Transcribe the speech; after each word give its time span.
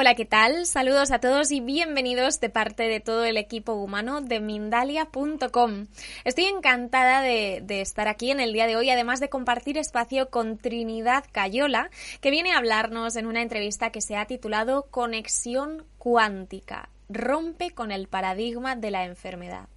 Hola, 0.00 0.14
¿qué 0.14 0.24
tal? 0.24 0.64
Saludos 0.64 1.10
a 1.10 1.18
todos 1.18 1.50
y 1.50 1.58
bienvenidos 1.58 2.38
de 2.38 2.50
parte 2.50 2.84
de 2.84 3.00
todo 3.00 3.24
el 3.24 3.36
equipo 3.36 3.72
humano 3.72 4.20
de 4.20 4.38
Mindalia.com. 4.38 5.88
Estoy 6.22 6.44
encantada 6.44 7.20
de, 7.20 7.62
de, 7.64 7.80
estar 7.80 8.06
aquí 8.06 8.30
en 8.30 8.38
el 8.38 8.52
día 8.52 8.68
de 8.68 8.76
hoy, 8.76 8.90
además 8.90 9.18
de 9.18 9.28
compartir 9.28 9.76
espacio 9.76 10.30
con 10.30 10.56
Trinidad 10.56 11.24
Cayola, 11.32 11.90
que 12.20 12.30
viene 12.30 12.52
a 12.52 12.58
hablarnos 12.58 13.16
en 13.16 13.26
una 13.26 13.42
entrevista 13.42 13.90
que 13.90 14.00
se 14.00 14.16
ha 14.16 14.26
titulado 14.26 14.86
Conexión 14.88 15.84
cuántica. 15.98 16.90
Rompe 17.08 17.72
con 17.72 17.90
el 17.90 18.06
paradigma 18.06 18.76
de 18.76 18.92
la 18.92 19.04
enfermedad. 19.04 19.68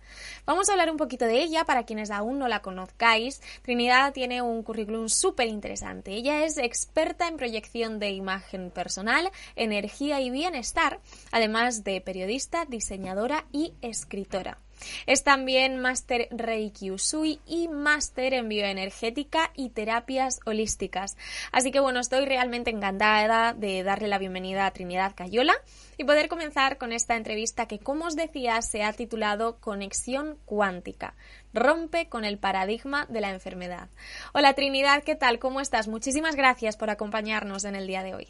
Vamos 0.46 0.70
a 0.70 0.74
hablar 0.74 0.92
un 0.92 0.98
poquito 0.98 1.26
de 1.26 1.42
ella 1.42 1.66
para 1.66 1.84
quienes 1.84 2.12
aún 2.12 2.40
no 2.40 2.48
la 2.48 2.62
conozcáis. 2.62 3.42
Trinidad 3.62 4.14
tiene 4.14 4.42
un 4.42 4.64
currículum 4.64 5.10
súper 5.10 5.48
interesante. 5.48 6.12
Ella 6.12 6.44
es 6.46 6.58
experta 6.58 7.28
en 7.28 7.38
proyección 7.38 8.00
de 8.00 8.12
imagen 8.12 8.72
personal, 8.72 9.32
energía 9.56 10.22
y 10.22 10.30
bienestar, 10.30 11.00
además 11.32 11.84
de 11.84 12.02
periodista, 12.02 12.66
diseñadora 12.66 13.46
y 13.52 13.74
escritora. 13.82 14.58
Es 15.05 15.23
también 15.23 15.80
máster 15.80 16.27
Reiki 16.31 16.91
Usui 16.91 17.39
y 17.45 17.67
máster 17.67 18.34
en 18.34 18.49
bioenergética 18.49 19.52
y 19.55 19.70
terapias 19.70 20.39
holísticas. 20.45 21.17
Así 21.52 21.72
que 21.72 21.80
bueno, 21.80 21.99
estoy 21.99 22.26
realmente 22.26 22.70
encantada 22.70 23.53
de 23.53 23.84
darle 23.84 24.08
la 24.08 24.17
bienvenida 24.17 24.66
a 24.66 24.72
Trinidad 24.72 25.14
Cayola 25.16 25.53
y 25.97 26.03
poder 26.03 26.28
comenzar 26.28 26.78
con 26.78 26.94
esta 26.94 27.16
entrevista 27.16 27.67
que, 27.67 27.80
como 27.80 28.06
os 28.06 28.16
decía, 28.16 28.61
se 28.61 28.83
ha 28.83 28.94
titulado 28.94 29.59
Conexión 29.59 30.38
cuántica. 30.45 31.16
Rompe 31.53 32.08
con 32.08 32.25
el 32.25 32.38
paradigma 32.38 33.06
de 33.08 33.22
la 33.22 33.30
enfermedad. 33.30 33.89
Hola 34.34 34.53
Trinidad, 34.53 35.03
¿qué 35.03 35.16
tal? 35.16 35.39
¿Cómo 35.39 35.61
estás? 35.61 35.88
Muchísimas 35.88 36.36
gracias 36.36 36.78
por 36.78 36.89
acompañarnos 36.89 37.66
en 37.66 37.75
el 37.75 37.88
día 37.88 38.03
de 38.03 38.16
hoy. 38.16 38.28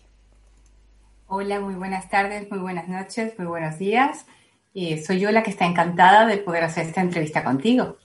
Hola, 1.27 1.61
muy 1.61 1.75
buenas 1.75 2.09
tardes, 2.09 2.49
muy 2.51 2.59
buenas 2.59 2.89
noches, 2.89 3.37
muy 3.37 3.47
buenos 3.47 3.77
días. 3.77 4.25
Y 4.73 4.97
soy 4.99 5.19
yo 5.19 5.31
la 5.31 5.43
que 5.43 5.51
está 5.51 5.65
encantada 5.65 6.25
de 6.25 6.37
poder 6.37 6.63
hacer 6.63 6.87
esta 6.87 7.01
entrevista 7.01 7.43
contigo. 7.43 7.97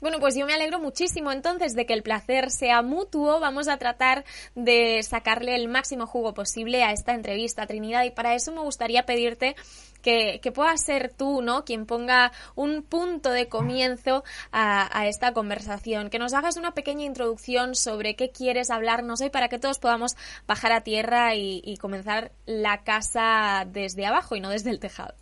Bueno, 0.00 0.20
pues 0.20 0.36
yo 0.36 0.46
me 0.46 0.54
alegro 0.54 0.78
muchísimo 0.78 1.32
entonces 1.32 1.74
de 1.74 1.84
que 1.84 1.92
el 1.92 2.04
placer 2.04 2.52
sea 2.52 2.82
mutuo. 2.82 3.40
Vamos 3.40 3.66
a 3.66 3.78
tratar 3.78 4.24
de 4.54 5.02
sacarle 5.02 5.56
el 5.56 5.66
máximo 5.66 6.06
jugo 6.06 6.34
posible 6.34 6.84
a 6.84 6.92
esta 6.92 7.14
entrevista, 7.14 7.66
Trinidad, 7.66 8.04
y 8.04 8.12
para 8.12 8.36
eso 8.36 8.52
me 8.52 8.60
gustaría 8.60 9.06
pedirte 9.06 9.56
que, 10.00 10.38
que 10.40 10.52
puedas 10.52 10.82
ser 10.84 11.12
tú, 11.12 11.42
¿no? 11.42 11.64
Quien 11.64 11.84
ponga 11.84 12.30
un 12.54 12.84
punto 12.84 13.30
de 13.30 13.48
comienzo 13.48 14.22
a, 14.52 15.08
esta 15.08 15.32
conversación, 15.32 16.10
que 16.10 16.20
nos 16.20 16.32
hagas 16.32 16.56
una 16.56 16.74
pequeña 16.74 17.04
introducción 17.04 17.74
sobre 17.74 18.14
qué 18.14 18.30
quieres 18.30 18.70
hablarnos 18.70 19.20
hoy 19.20 19.30
para 19.30 19.48
que 19.48 19.58
todos 19.58 19.80
podamos 19.80 20.16
bajar 20.46 20.70
a 20.70 20.82
tierra 20.82 21.34
y 21.34 21.76
comenzar 21.80 22.30
la 22.46 22.84
casa 22.84 23.66
desde 23.66 24.06
abajo 24.06 24.36
y 24.36 24.40
no 24.40 24.50
desde 24.50 24.70
el 24.70 24.78
tejado. 24.78 25.14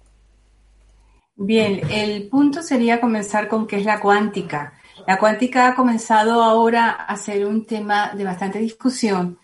Bien, 1.39 1.83
el 1.91 2.29
punto 2.29 2.63
sería 2.63 2.99
comenzar 2.99 3.47
con 3.49 3.67
qué 3.67 3.77
es 3.77 3.85
la 3.85 4.01
cuántica. 4.01 4.73
La 5.07 5.19
cuántica 5.19 5.69
ha 5.69 5.75
comenzado 5.75 6.43
ahora 6.43 6.91
a 6.91 7.15
ser 7.19 7.45
un 7.45 7.67
tema 7.67 8.13
de 8.15 8.25
bastante 8.25 8.59
discusión 8.59 9.39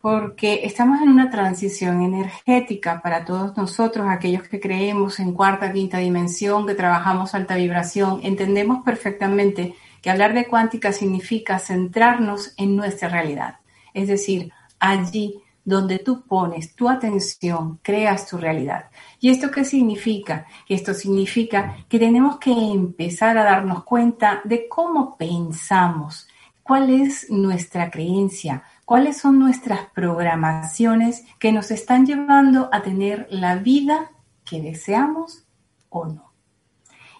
porque 0.00 0.60
estamos 0.64 1.00
en 1.02 1.08
una 1.08 1.30
transición 1.30 2.02
energética 2.02 3.00
para 3.02 3.24
todos 3.26 3.56
nosotros, 3.56 4.06
aquellos 4.08 4.48
que 4.48 4.60
creemos 4.60 5.20
en 5.20 5.32
cuarta, 5.32 5.72
quinta 5.72 5.98
dimensión, 5.98 6.66
que 6.66 6.74
trabajamos 6.74 7.34
alta 7.34 7.56
vibración. 7.56 8.20
Entendemos 8.22 8.82
perfectamente 8.82 9.74
que 10.00 10.10
hablar 10.10 10.32
de 10.32 10.46
cuántica 10.46 10.92
significa 10.92 11.58
centrarnos 11.58 12.54
en 12.56 12.74
nuestra 12.74 13.08
realidad, 13.08 13.60
es 13.92 14.08
decir, 14.08 14.50
allí 14.78 15.43
donde 15.64 15.98
tú 15.98 16.22
pones 16.22 16.74
tu 16.74 16.88
atención, 16.88 17.78
creas 17.82 18.26
tu 18.26 18.36
realidad. 18.36 18.90
¿Y 19.18 19.30
esto 19.30 19.50
qué 19.50 19.64
significa? 19.64 20.46
Esto 20.68 20.92
significa 20.94 21.76
que 21.88 21.98
tenemos 21.98 22.38
que 22.38 22.52
empezar 22.52 23.38
a 23.38 23.44
darnos 23.44 23.84
cuenta 23.84 24.42
de 24.44 24.68
cómo 24.68 25.16
pensamos, 25.16 26.28
cuál 26.62 26.90
es 26.90 27.30
nuestra 27.30 27.90
creencia, 27.90 28.62
cuáles 28.84 29.18
son 29.18 29.38
nuestras 29.38 29.80
programaciones 29.94 31.24
que 31.38 31.52
nos 31.52 31.70
están 31.70 32.06
llevando 32.06 32.68
a 32.72 32.82
tener 32.82 33.26
la 33.30 33.56
vida 33.56 34.10
que 34.44 34.60
deseamos 34.60 35.44
o 35.88 36.06
no. 36.06 36.32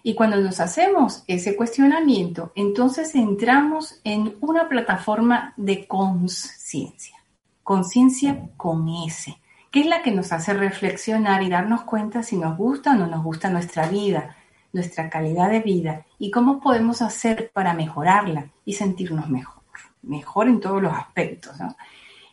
Y 0.03 0.15
cuando 0.15 0.37
nos 0.37 0.60
hacemos 0.60 1.25
ese 1.27 1.56
cuestionamiento, 1.56 2.53
entonces 2.54 3.15
entramos 3.15 4.03
en 4.04 4.37
una 4.43 4.69
plataforma 4.69 5.54
de 5.56 5.87
conciencia 5.87 7.23
conciencia 7.64 8.50
con 8.56 8.88
S, 8.88 9.36
que 9.72 9.80
es 9.80 9.86
la 9.86 10.02
que 10.02 10.12
nos 10.12 10.32
hace 10.32 10.54
reflexionar 10.54 11.42
y 11.42 11.48
darnos 11.48 11.82
cuenta 11.82 12.22
si 12.22 12.36
nos 12.36 12.56
gusta 12.56 12.92
o 12.92 12.94
no 12.94 13.08
nos 13.08 13.25
gusta 13.25 13.50
nuestra 13.50 13.88
vida, 13.88 14.36
nuestra 14.72 15.10
calidad 15.10 15.50
de 15.50 15.60
vida 15.60 16.06
y 16.19 16.30
cómo 16.30 16.60
podemos 16.60 17.03
hacer 17.03 17.50
para 17.53 17.74
mejorarla 17.74 18.50
y 18.64 18.74
sentirnos 18.74 19.28
mejor, 19.28 19.62
mejor 20.03 20.48
en 20.48 20.60
todos 20.60 20.80
los 20.80 20.92
aspectos. 20.92 21.56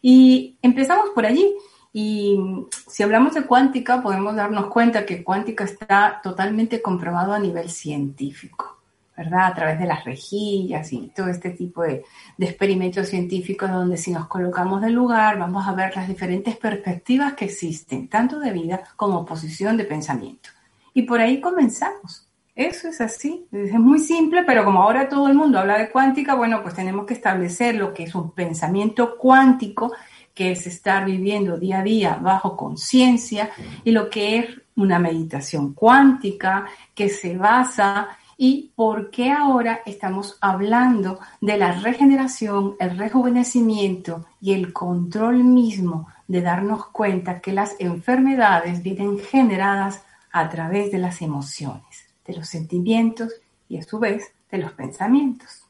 Y 0.02 0.58
empezamos 0.62 1.10
por 1.16 1.26
allí. 1.26 1.56
Y 1.94 2.40
si 2.88 3.04
hablamos 3.04 3.34
de 3.34 3.44
cuántica, 3.44 4.02
podemos 4.02 4.36
darnos 4.36 4.68
cuenta 4.68 5.06
que 5.06 5.24
cuántica 5.24 5.64
está 5.64 6.22
totalmente 6.24 6.82
comprobado 6.82 7.34
a 7.34 7.40
nivel 7.40 7.70
científico. 7.70 8.81
¿Verdad? 9.22 9.46
A 9.46 9.54
través 9.54 9.80
de 9.80 9.86
las 9.86 10.04
rejillas 10.04 10.92
y 10.92 11.12
todo 11.16 11.28
este 11.28 11.52
tipo 11.52 11.84
de, 11.84 12.04
experimentos 12.40 13.08
científicos 13.08 13.70
donde 13.70 13.98
si 13.98 14.12
nos 14.12 14.28
colocamos 14.28 14.82
del 14.82 14.94
lugar 14.94 15.38
vamos 15.38 15.68
a 15.68 15.74
ver 15.74 15.96
las 15.96 16.08
diferentes 16.08 16.58
perspectivas 16.58 17.34
que 17.34 17.46
existen, 17.46 18.08
tanto 18.08 18.40
de 18.40 18.52
vida 18.52 18.82
como 18.96 19.24
posición 19.24 19.78
de 19.78 19.86
pensamiento. 19.86 20.50
Y 20.94 21.04
por 21.04 21.20
ahí 21.22 21.40
comenzamos. 21.40 22.28
Eso 22.56 22.88
es 22.90 23.00
así, 23.00 23.46
es 23.52 23.74
muy 23.74 24.00
simple, 24.00 24.44
pero 24.44 24.66
como 24.66 24.82
ahora 24.82 25.08
todo 25.08 25.28
el 25.28 25.36
mundo 25.36 25.60
habla 25.60 25.78
de 25.78 25.90
cuántica, 25.90 26.34
bueno, 26.34 26.62
pues 26.64 26.74
tenemos 26.74 27.06
que 27.06 27.14
establecer 27.14 27.76
lo 27.76 27.94
que 27.94 28.04
es 28.04 28.16
un 28.16 28.32
pensamiento 28.32 29.18
cuántico, 29.18 29.94
que 30.34 30.52
es 30.52 30.68
estar 30.68 31.06
viviendo 31.06 31.58
día 31.58 31.80
a 31.80 31.84
día 31.84 32.20
bajo 32.22 32.58
conciencia, 32.58 33.52
y 33.84 33.92
lo 33.92 34.10
que 34.10 34.40
es 34.40 34.46
una 34.76 35.00
meditación 35.00 35.74
cuántica, 35.74 36.66
que 36.94 37.08
se 37.10 37.38
basa 37.38 38.18
y 38.44 38.72
por 38.76 39.12
qué 39.12 39.32
ahora 39.32 39.82
estamos 39.86 40.40
hablando 40.42 41.20
de 41.42 41.60
la 41.60 41.74
regeneración, 41.74 42.76
el 42.80 42.98
rejuvenecimiento 42.98 44.26
y 44.42 44.54
el 44.54 44.74
control 44.74 45.44
mismo 45.44 46.08
de 46.28 46.42
darnos 46.42 46.88
cuenta 46.88 47.40
que 47.40 47.54
las 47.54 47.76
enfermedades 47.78 48.82
vienen 48.82 49.20
generadas 49.20 50.02
a 50.32 50.50
través 50.50 50.92
de 50.92 50.98
las 50.98 51.22
emociones, 51.22 52.10
de 52.26 52.34
los 52.34 52.50
sentimientos 52.50 53.32
y 53.70 53.78
a 53.78 53.84
su 53.84 54.00
vez 54.00 54.34
de 54.50 54.58
los 54.58 54.72
pensamientos. 54.72 55.61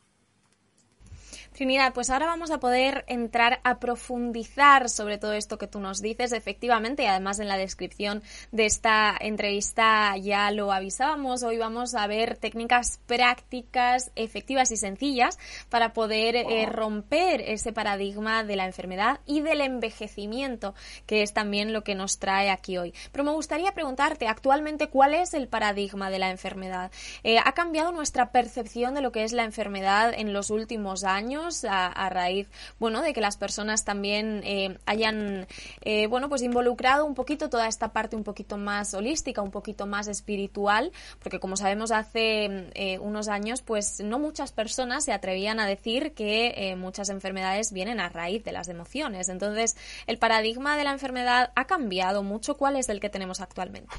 Trinidad, 1.61 1.93
pues 1.93 2.09
ahora 2.09 2.25
vamos 2.25 2.49
a 2.49 2.59
poder 2.59 3.05
entrar 3.05 3.59
a 3.63 3.77
profundizar 3.77 4.89
sobre 4.89 5.19
todo 5.19 5.33
esto 5.33 5.59
que 5.59 5.67
tú 5.67 5.79
nos 5.79 6.01
dices, 6.01 6.31
efectivamente, 6.31 7.03
y 7.03 7.05
además 7.05 7.37
en 7.37 7.47
la 7.47 7.55
descripción 7.55 8.23
de 8.51 8.65
esta 8.65 9.15
entrevista 9.19 10.17
ya 10.17 10.49
lo 10.49 10.71
avisábamos, 10.71 11.43
hoy 11.43 11.59
vamos 11.59 11.93
a 11.93 12.07
ver 12.07 12.35
técnicas 12.37 12.99
prácticas, 13.05 14.11
efectivas 14.15 14.71
y 14.71 14.77
sencillas 14.77 15.37
para 15.69 15.93
poder 15.93 16.35
eh, 16.35 16.65
romper 16.65 17.41
ese 17.41 17.71
paradigma 17.71 18.43
de 18.43 18.55
la 18.55 18.65
enfermedad 18.65 19.19
y 19.27 19.41
del 19.41 19.61
envejecimiento, 19.61 20.73
que 21.05 21.21
es 21.21 21.31
también 21.31 21.73
lo 21.73 21.83
que 21.83 21.93
nos 21.93 22.17
trae 22.17 22.49
aquí 22.49 22.79
hoy. 22.79 22.95
Pero 23.11 23.23
me 23.23 23.33
gustaría 23.33 23.71
preguntarte 23.71 24.27
actualmente 24.27 24.89
cuál 24.89 25.13
es 25.13 25.35
el 25.35 25.47
paradigma 25.47 26.09
de 26.09 26.17
la 26.17 26.31
enfermedad. 26.31 26.91
Eh, 27.23 27.37
¿Ha 27.37 27.51
cambiado 27.51 27.91
nuestra 27.91 28.31
percepción 28.31 28.95
de 28.95 29.01
lo 29.01 29.11
que 29.11 29.23
es 29.23 29.31
la 29.31 29.43
enfermedad 29.43 30.11
en 30.15 30.33
los 30.33 30.49
últimos 30.49 31.03
años? 31.03 31.50
A, 31.63 32.09
raíz, 32.09 32.47
bueno, 32.79 33.01
de 33.01 33.13
que 33.13 33.21
las 33.21 33.37
personas 33.37 33.85
también 33.85 34.41
eh, 34.43 34.77
hayan, 34.85 35.47
eh, 35.81 36.07
bueno, 36.07 36.29
pues 36.29 36.41
involucrado 36.41 37.05
un 37.05 37.15
poquito 37.15 37.49
toda 37.49 37.67
esta 37.67 37.93
parte 37.93 38.15
un 38.15 38.23
poquito 38.23 38.57
más 38.57 38.93
holística, 38.93 39.41
un 39.41 39.51
poquito 39.51 39.85
más 39.85 40.07
espiritual, 40.07 40.91
porque 41.19 41.39
como 41.39 41.55
sabemos 41.57 41.91
hace 41.91 42.69
eh, 42.73 42.99
unos 42.99 43.27
años, 43.27 43.61
pues 43.61 44.01
no 44.01 44.19
muchas 44.19 44.51
personas 44.51 45.05
se 45.05 45.13
atrevían 45.13 45.59
a 45.59 45.67
decir 45.67 46.13
que 46.13 46.75
muchas 46.77 47.09
enfermedades 47.09 47.71
vienen 47.71 47.99
a 47.99 48.09
raíz 48.09 48.43
de 48.43 48.51
las 48.51 48.67
emociones. 48.67 49.29
Entonces, 49.29 49.75
el 50.07 50.17
paradigma 50.17 50.77
de 50.77 50.83
la 50.83 50.91
enfermedad 50.91 51.51
ha 51.55 51.65
cambiado 51.65 52.23
mucho. 52.23 52.55
¿Cuál 52.55 52.75
es 52.75 52.89
el 52.89 52.99
que 52.99 53.09
tenemos 53.09 53.41
actualmente? 53.41 53.95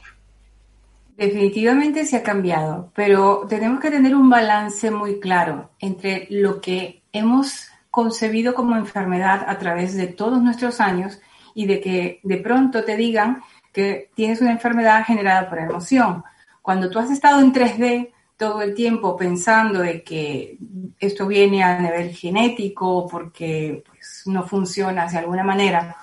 Definitivamente 1.16 2.06
se 2.06 2.16
ha 2.16 2.22
cambiado, 2.22 2.90
pero 2.94 3.46
tenemos 3.48 3.80
que 3.80 3.90
tener 3.90 4.14
un 4.14 4.30
balance 4.30 4.90
muy 4.90 5.20
claro 5.20 5.70
entre 5.78 6.26
lo 6.30 6.60
que 6.60 7.01
hemos 7.12 7.68
concebido 7.90 8.54
como 8.54 8.76
enfermedad 8.76 9.44
a 9.46 9.58
través 9.58 9.94
de 9.94 10.06
todos 10.06 10.42
nuestros 10.42 10.80
años 10.80 11.20
y 11.54 11.66
de 11.66 11.80
que 11.80 12.20
de 12.22 12.38
pronto 12.38 12.84
te 12.84 12.96
digan 12.96 13.42
que 13.72 14.10
tienes 14.14 14.40
una 14.40 14.52
enfermedad 14.52 15.04
generada 15.04 15.48
por 15.48 15.58
emoción. 15.58 16.24
Cuando 16.62 16.88
tú 16.88 16.98
has 16.98 17.10
estado 17.10 17.40
en 17.40 17.52
3D 17.52 18.12
todo 18.36 18.62
el 18.62 18.74
tiempo 18.74 19.16
pensando 19.16 19.80
de 19.80 20.02
que 20.02 20.58
esto 20.98 21.26
viene 21.26 21.62
a 21.62 21.78
nivel 21.78 22.14
genético 22.14 23.06
porque 23.08 23.84
pues, 23.86 24.22
no 24.26 24.44
funciona 24.44 25.06
de 25.06 25.18
alguna 25.18 25.44
manera, 25.44 25.96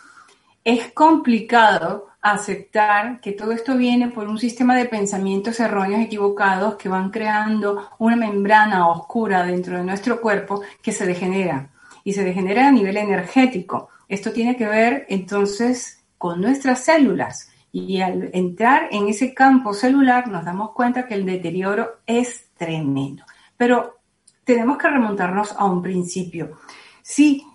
es 0.63 0.91
complicado 0.91 2.08
aceptar 2.21 3.21
que 3.21 3.31
todo 3.31 3.51
esto 3.51 3.77
viene 3.77 4.09
por 4.09 4.27
un 4.27 4.37
sistema 4.37 4.75
de 4.75 4.85
pensamientos 4.85 5.59
erróneos 5.59 6.01
equivocados 6.01 6.75
que 6.75 6.89
van 6.89 7.11
creando 7.11 7.89
una 7.97 8.15
membrana 8.15 8.89
oscura 8.89 9.43
dentro 9.43 9.77
de 9.77 9.83
nuestro 9.83 10.19
cuerpo 10.19 10.61
que 10.81 10.91
se 10.91 11.05
degenera 11.05 11.69
y 12.03 12.13
se 12.13 12.23
degenera 12.23 12.67
a 12.67 12.71
nivel 12.71 12.97
energético. 12.97 13.89
Esto 14.07 14.31
tiene 14.33 14.57
que 14.57 14.67
ver 14.67 15.05
entonces 15.09 16.03
con 16.17 16.41
nuestras 16.41 16.83
células 16.83 17.51
y 17.71 18.01
al 18.01 18.29
entrar 18.33 18.89
en 18.91 19.07
ese 19.07 19.33
campo 19.33 19.73
celular 19.73 20.27
nos 20.27 20.43
damos 20.43 20.71
cuenta 20.71 21.05
que 21.07 21.13
el 21.13 21.25
deterioro 21.25 21.99
es 22.05 22.49
tremendo. 22.57 23.23
Pero 23.55 23.99
tenemos 24.43 24.77
que 24.77 24.89
remontarnos 24.89 25.53
a 25.57 25.65
un 25.65 25.81
principio. 25.81 26.57
Sí, 27.01 27.45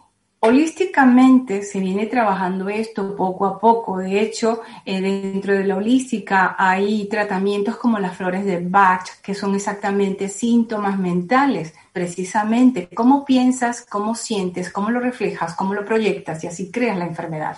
Holísticamente 0.46 1.62
se 1.62 1.80
viene 1.80 2.04
trabajando 2.04 2.68
esto 2.68 3.16
poco 3.16 3.46
a 3.46 3.58
poco. 3.58 3.96
De 3.96 4.20
hecho, 4.20 4.60
eh, 4.84 5.00
dentro 5.00 5.54
de 5.54 5.64
la 5.64 5.76
holística 5.76 6.54
hay 6.58 7.06
tratamientos 7.08 7.78
como 7.78 7.98
las 7.98 8.14
flores 8.14 8.44
de 8.44 8.60
Bach, 8.60 9.22
que 9.22 9.34
son 9.34 9.54
exactamente 9.54 10.28
síntomas 10.28 10.98
mentales, 10.98 11.72
precisamente 11.94 12.90
cómo 12.94 13.24
piensas, 13.24 13.86
cómo 13.88 14.14
sientes, 14.14 14.70
cómo 14.70 14.90
lo 14.90 15.00
reflejas, 15.00 15.54
cómo 15.54 15.72
lo 15.72 15.82
proyectas 15.82 16.44
y 16.44 16.48
así 16.48 16.70
creas 16.70 16.98
la 16.98 17.06
enfermedad. 17.06 17.56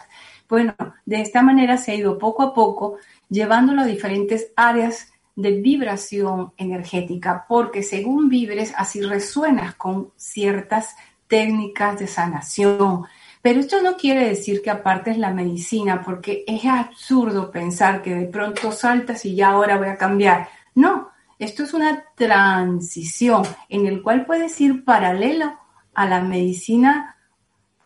Bueno, 0.49 0.77
de 1.05 1.23
esta 1.23 1.43
manera 1.43 1.79
se 1.79 1.91
ha 1.91 1.97
ido 1.97 2.19
poco 2.19 2.45
a 2.45 2.55
poco 2.55 2.99
llevándolo 3.29 3.83
a 3.83 3.87
diferentes 3.87 4.53
áreas 4.55 5.13
de 5.35 5.61
vibración 5.61 6.53
energética, 6.57 7.47
porque 7.49 7.83
según 7.83 8.29
vibres, 8.29 8.73
así 8.77 9.03
resuenas 9.03 9.75
con 9.75 10.13
ciertas 10.17 10.95
técnicas 11.29 11.99
de 11.99 12.07
sanación. 12.07 13.05
Pero 13.43 13.61
esto 13.61 13.81
no 13.81 13.97
quiere 13.97 14.29
decir 14.29 14.63
que 14.63 14.71
aparte 14.71 15.13
es 15.13 15.19
la 15.19 15.33
medicina, 15.33 16.03
porque 16.03 16.45
es 16.47 16.65
absurdo 16.65 17.51
pensar 17.51 18.03
que 18.03 18.15
de 18.15 18.27
pronto 18.27 18.73
saltas 18.73 19.25
y 19.25 19.35
ya 19.35 19.51
ahora 19.51 19.79
voy 19.79 19.89
a 19.89 19.97
cambiar. 19.97 20.49
No, 20.75 21.11
esto 21.39 21.63
es 21.63 21.75
una 21.75 22.05
transición 22.17 23.43
en 23.69 23.87
el 23.87 24.03
cual 24.03 24.27
puedes 24.27 24.61
ir 24.61 24.85
paralelo 24.85 25.59
a 25.95 26.07
la 26.07 26.21
medicina 26.21 27.17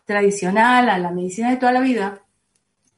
tradicional, 0.05 0.89
a 0.89 0.97
la 0.97 1.11
medicina 1.11 1.49
de 1.51 1.57
toda 1.57 1.71
la 1.71 1.81
vida, 1.81 2.21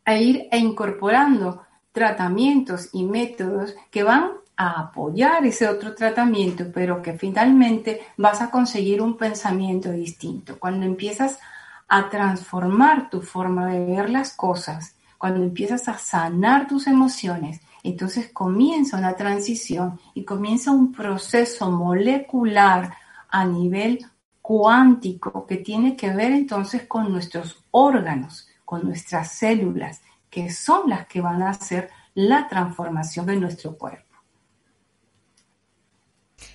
a 0.06 0.16
ir 0.16 0.48
e 0.52 0.58
incorporando 0.58 1.64
tratamientos 1.92 2.90
y 2.94 3.04
métodos 3.04 3.76
que 3.92 4.04
van 4.04 4.32
a 4.56 4.82
apoyar 4.82 5.46
ese 5.46 5.68
otro 5.68 5.96
tratamiento, 5.96 6.66
pero 6.74 7.02
que 7.02 7.14
finalmente 7.14 8.02
vas 8.18 8.42
a 8.42 8.52
conseguir 8.52 9.02
un 9.02 9.18
pensamiento 9.18 9.92
distinto. 9.92 10.60
Cuando 10.60 10.86
empiezas 10.86 11.40
a 11.88 12.10
transformar 12.10 13.10
tu 13.10 13.22
forma 13.22 13.68
de 13.68 13.86
ver 13.86 14.10
las 14.10 14.36
cosas, 14.36 14.96
cuando 15.18 15.44
empiezas 15.44 15.88
a 15.88 15.98
sanar 15.98 16.68
tus 16.68 16.88
emociones, 16.88 17.62
entonces 17.84 18.30
comienza 18.32 18.98
una 18.98 19.16
transición 19.16 20.00
y 20.14 20.24
comienza 20.24 20.72
un 20.72 20.92
proceso 20.92 21.70
molecular 21.70 22.94
a 23.30 23.46
nivel 23.46 24.06
cuántico 24.42 25.46
que 25.46 25.58
tiene 25.58 25.96
que 25.96 26.12
ver 26.12 26.32
entonces 26.32 26.86
con 26.88 27.12
nuestros 27.12 27.64
órganos, 27.72 28.48
con 28.66 28.84
nuestras 28.84 29.32
células, 29.32 30.02
que 30.30 30.52
son 30.52 30.90
las 30.90 31.08
que 31.08 31.22
van 31.22 31.42
a 31.42 31.52
hacer 31.52 31.90
la 32.16 32.48
transformación 32.48 33.26
de 33.26 33.38
nuestro 33.38 33.78
cuerpo. 33.78 34.13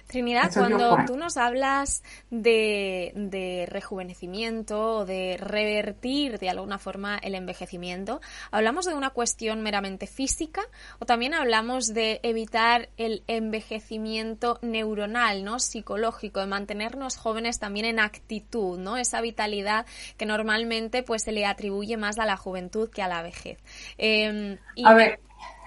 Trinidad, 0.09 0.51
cuando 0.55 0.97
tú 1.07 1.19
nos 1.19 1.37
hablas 1.37 2.03
de, 2.31 3.69
rejuvenecimiento 3.69 4.97
o 4.97 5.05
de 5.05 5.37
revertir 5.39 6.39
de 6.39 6.49
alguna 6.49 6.79
forma 6.79 7.19
el 7.19 7.35
envejecimiento, 7.35 8.23
¿hablamos 8.51 8.87
de 8.87 8.95
una 8.95 9.11
cuestión 9.11 9.61
meramente 9.61 10.07
física 10.07 10.63
o 10.99 11.05
también 11.05 11.35
hablamos 11.35 11.89
de 11.89 12.21
evitar 12.23 12.89
el 12.97 13.23
envejecimiento 13.27 14.59
neuronal, 14.63 15.45
¿no? 15.45 15.59
psicológico, 15.59 16.41
de 16.41 16.47
mantenernos 16.47 17.19
jóvenes 17.19 17.59
también 17.59 17.85
en 17.85 18.01
actitud, 18.01 18.79
¿no? 18.79 18.97
esa 18.97 19.21
vitalidad 19.21 19.85
que 20.17 20.25
normalmente 20.25 21.03
pues 21.03 21.23
se 21.23 21.33
le 21.33 21.45
atribuye 21.45 21.99
más 21.99 22.19
a 22.19 22.25
la 22.25 22.39
juventud 22.39 22.89
que 22.89 23.03
a 23.03 23.09
la 23.09 23.21
vejez? 23.21 23.59
Em, 23.99 24.57
a 24.83 24.95
ver. 24.95 25.21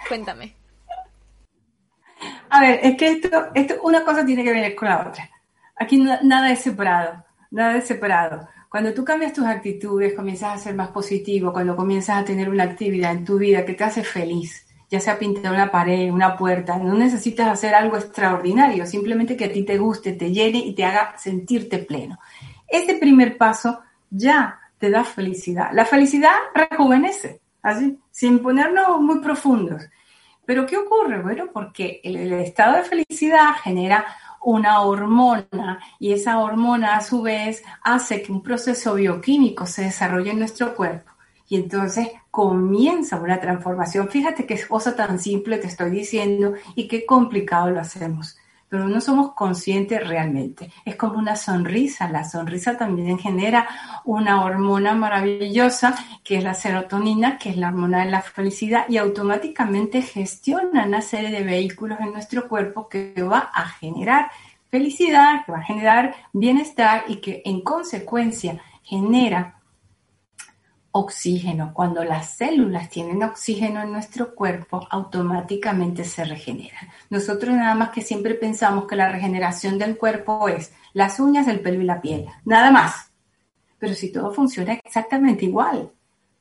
Cuéntame. 0.08 0.61
A 2.50 2.62
ver, 2.62 2.80
es 2.84 2.98
que 2.98 3.12
esto, 3.12 3.48
esto, 3.54 3.76
una 3.84 4.04
cosa 4.04 4.26
tiene 4.26 4.44
que 4.44 4.52
ver 4.52 4.76
con 4.76 4.90
la 4.90 5.08
otra. 5.08 5.30
Aquí 5.76 5.98
nada 5.98 6.52
es 6.52 6.60
separado, 6.60 7.24
nada 7.50 7.78
es 7.78 7.86
separado. 7.86 8.48
Cuando 8.70 8.94
tú 8.94 9.04
cambias 9.04 9.34
tus 9.34 9.46
actitudes, 9.46 10.14
comienzas 10.14 10.54
a 10.54 10.58
ser 10.58 10.76
más 10.76 10.90
positivo, 10.90 11.52
cuando 11.52 11.76
comienzas 11.76 12.22
a 12.22 12.26
tener 12.26 12.50
una 12.50 12.64
actividad 12.64 13.12
en 13.12 13.26
tu 13.26 13.38
vida 13.38 13.66
que 13.66 13.74
te 13.74 13.84
hace 13.84 14.04
feliz, 14.04 14.66
ya 14.90 15.00
sea 15.00 15.18
pintar 15.18 15.54
una 15.54 15.72
pared, 15.72 16.12
una 16.12 16.38
puerta, 16.38 16.78
no 16.78 16.94
necesitas 16.94 17.48
hacer 17.48 17.74
algo 17.74 17.98
extraordinario, 17.98 18.86
simplemente 18.86 19.36
que 19.36 19.46
a 19.46 19.52
ti 19.52 19.64
te 19.64 19.78
guste, 19.78 20.14
te 20.14 20.32
llene 20.32 20.60
y 20.60 20.74
te 20.74 20.86
haga 20.86 21.18
sentirte 21.18 21.80
pleno. 21.80 22.20
Ese 22.68 22.96
primer 22.96 23.38
paso 23.38 23.82
ya 24.10 24.60
te 24.78 24.90
da 24.90 25.04
felicidad. 25.04 25.72
La 25.74 25.86
felicidad 25.86 26.34
rejuvenece, 26.54 27.42
así, 27.62 27.98
sin 28.10 28.40
ponernos 28.40 29.02
muy 29.02 29.20
profundos. 29.20 29.84
Pero 30.52 30.66
¿qué 30.66 30.76
ocurre? 30.76 31.22
Bueno, 31.22 31.46
porque 31.54 32.02
el, 32.04 32.34
estado 32.34 32.76
de 32.76 32.84
felicidad 32.84 33.54
genera 33.64 34.06
una 34.42 34.82
hormona 34.82 35.80
y 35.98 36.12
esa 36.12 36.40
hormona 36.40 36.98
a 36.98 37.02
su 37.02 37.22
vez 37.22 37.64
hace 37.82 38.22
que 38.22 38.34
un 38.34 38.44
proceso 38.44 38.96
bioquímico 38.96 39.66
se 39.66 39.84
desarrolle 39.84 40.32
en 40.32 40.40
nuestro 40.40 40.76
cuerpo 40.76 41.10
y 41.48 41.56
entonces 41.56 42.10
comienza 42.32 43.22
una 43.22 43.40
transformación. 43.40 44.10
Fíjate 44.10 44.46
qué 44.46 44.62
cosa 44.68 44.94
tan 44.94 45.20
simple 45.20 45.58
te 45.58 45.68
estoy 45.68 45.90
diciendo 45.90 46.56
y 46.76 46.90
qué 46.90 47.06
complicado 47.06 47.72
lo 47.72 47.80
hacemos 47.80 48.38
pero 48.72 48.88
no 48.88 49.02
somos 49.02 49.34
conscientes 49.34 50.08
realmente. 50.08 50.72
Es 50.86 50.96
como 50.96 51.20
una 51.20 51.36
sonrisa. 51.36 52.10
La 52.10 52.24
sonrisa 52.24 52.78
también 52.78 53.20
genera 53.20 53.68
una 54.06 54.46
hormona 54.46 54.96
maravillosa 54.96 55.94
que 56.24 56.38
es 56.38 56.44
la 56.46 56.54
serotonina, 56.54 57.38
que 57.38 57.50
es 57.50 57.58
la 57.58 57.68
hormona 57.68 58.06
de 58.06 58.12
la 58.12 58.22
felicidad 58.22 58.86
y 58.88 58.96
automáticamente 58.96 60.02
gestiona 60.02 60.86
una 60.86 61.02
serie 61.02 61.32
de 61.32 61.44
vehículos 61.44 62.00
en 62.00 62.14
nuestro 62.14 62.48
cuerpo 62.48 62.88
que 62.88 63.14
va 63.22 63.52
a 63.54 63.68
generar 63.68 64.32
felicidad, 64.70 65.44
que 65.46 65.52
va 65.52 65.58
a 65.58 65.64
generar 65.64 66.16
bienestar 66.32 67.04
y 67.10 67.18
que 67.18 67.42
en 67.44 67.60
consecuencia 67.60 68.62
genera 68.84 69.61
oxígeno. 70.92 71.74
Cuando 71.74 72.04
las 72.04 72.38
células 72.38 72.90
tienen 72.90 73.24
oxígeno 73.24 73.82
en 73.82 73.92
nuestro 73.92 74.36
cuerpo, 74.36 74.88
automáticamente 74.90 76.04
se 76.04 76.24
regeneran. 76.24 76.90
Nosotros 77.10 77.56
nada 77.56 77.76
más 77.76 77.90
que 77.90 78.02
siempre 78.02 78.36
pensamos 78.36 78.88
que 78.88 78.96
la 78.96 79.10
regeneración 79.10 79.78
del 79.78 79.98
cuerpo 79.98 80.48
es 80.48 80.74
las 80.94 81.20
uñas, 81.20 81.48
el 81.48 81.62
pelo 81.62 81.82
y 81.82 81.86
la 81.86 82.02
piel, 82.02 82.26
nada 82.46 82.72
más. 82.72 83.12
Pero 83.80 83.94
si 83.96 84.12
todo 84.12 84.32
funciona 84.34 84.74
exactamente 84.74 85.46
igual, 85.46 85.92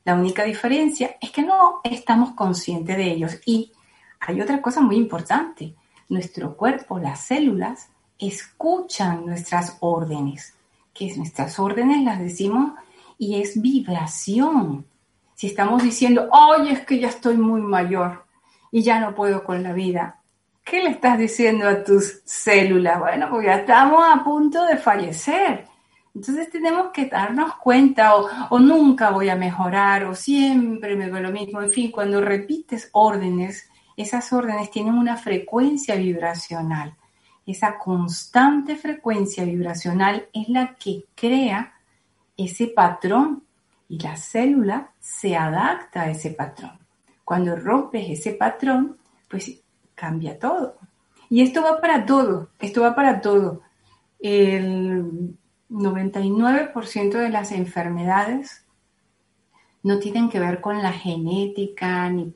la 0.03 0.15
única 0.15 0.43
diferencia 0.43 1.15
es 1.21 1.31
que 1.31 1.43
no 1.43 1.81
estamos 1.83 2.31
conscientes 2.31 2.97
de 2.97 3.11
ellos. 3.11 3.39
Y 3.45 3.71
hay 4.19 4.41
otra 4.41 4.61
cosa 4.61 4.81
muy 4.81 4.95
importante. 4.95 5.75
Nuestro 6.09 6.55
cuerpo, 6.57 6.99
las 6.99 7.21
células, 7.21 7.89
escuchan 8.19 9.25
nuestras 9.25 9.77
órdenes, 9.79 10.55
que 10.93 11.15
nuestras 11.15 11.57
órdenes 11.57 12.03
las 12.03 12.19
decimos 12.19 12.73
y 13.21 13.39
es 13.39 13.61
vibración. 13.61 14.83
Si 15.35 15.45
estamos 15.45 15.83
diciendo, 15.83 16.27
oye, 16.31 16.71
es 16.71 16.79
que 16.87 16.97
ya 16.97 17.09
estoy 17.09 17.37
muy 17.37 17.61
mayor 17.61 18.25
y 18.71 18.81
ya 18.81 18.99
no 18.99 19.13
puedo 19.13 19.43
con 19.43 19.61
la 19.61 19.73
vida, 19.73 20.19
¿qué 20.63 20.81
le 20.81 20.89
estás 20.89 21.19
diciendo 21.19 21.69
a 21.69 21.83
tus 21.83 22.21
células? 22.25 22.97
Bueno, 22.97 23.27
pues 23.29 23.45
ya 23.45 23.57
estamos 23.57 24.03
a 24.11 24.23
punto 24.23 24.65
de 24.65 24.75
fallecer. 24.75 25.67
Entonces 26.15 26.49
tenemos 26.49 26.87
que 26.91 27.05
darnos 27.05 27.57
cuenta 27.57 28.15
o, 28.15 28.27
o, 28.49 28.57
nunca 28.57 29.11
voy 29.11 29.29
a 29.29 29.35
mejorar 29.35 30.05
o 30.05 30.15
siempre 30.15 30.95
me 30.95 31.11
veo 31.11 31.21
lo 31.21 31.31
mismo. 31.31 31.61
En 31.61 31.69
fin, 31.69 31.91
cuando 31.91 32.21
repites 32.21 32.89
órdenes, 32.91 33.69
esas 33.95 34.33
órdenes 34.33 34.71
tienen 34.71 34.95
una 34.95 35.15
frecuencia 35.15 35.93
vibracional. 35.93 36.95
Esa 37.45 37.77
constante 37.77 38.75
frecuencia 38.75 39.43
vibracional 39.43 40.27
es 40.33 40.49
la 40.49 40.73
que 40.73 41.05
crea 41.13 41.75
ese 42.45 42.67
patrón 42.67 43.43
y 43.87 43.99
la 43.99 44.15
célula 44.15 44.91
se 44.99 45.35
adapta 45.35 46.01
a 46.03 46.09
ese 46.09 46.31
patrón. 46.31 46.79
Cuando 47.23 47.55
rompes 47.55 48.09
ese 48.09 48.33
patrón, 48.33 48.97
pues 49.29 49.61
cambia 49.95 50.37
todo. 50.39 50.77
Y 51.29 51.41
esto 51.41 51.61
va 51.61 51.79
para 51.79 52.05
todo, 52.05 52.49
esto 52.59 52.81
va 52.81 52.95
para 52.95 53.21
todo. 53.21 53.61
El 54.19 55.35
99% 55.69 57.11
de 57.11 57.29
las 57.29 57.51
enfermedades 57.51 58.65
no 59.83 59.99
tienen 59.99 60.29
que 60.29 60.39
ver 60.39 60.61
con 60.61 60.81
la 60.81 60.91
genética, 60.91 62.09
ni 62.09 62.33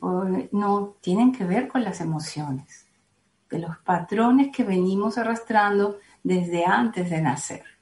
no, 0.51 0.95
tienen 1.01 1.31
que 1.31 1.43
ver 1.43 1.67
con 1.67 1.83
las 1.83 2.01
emociones, 2.01 2.88
de 3.50 3.59
los 3.59 3.77
patrones 3.79 4.50
que 4.55 4.63
venimos 4.63 5.17
arrastrando 5.17 6.00
desde 6.24 6.65
antes 6.65 7.09
de 7.09 7.21
nacer. 7.21 7.75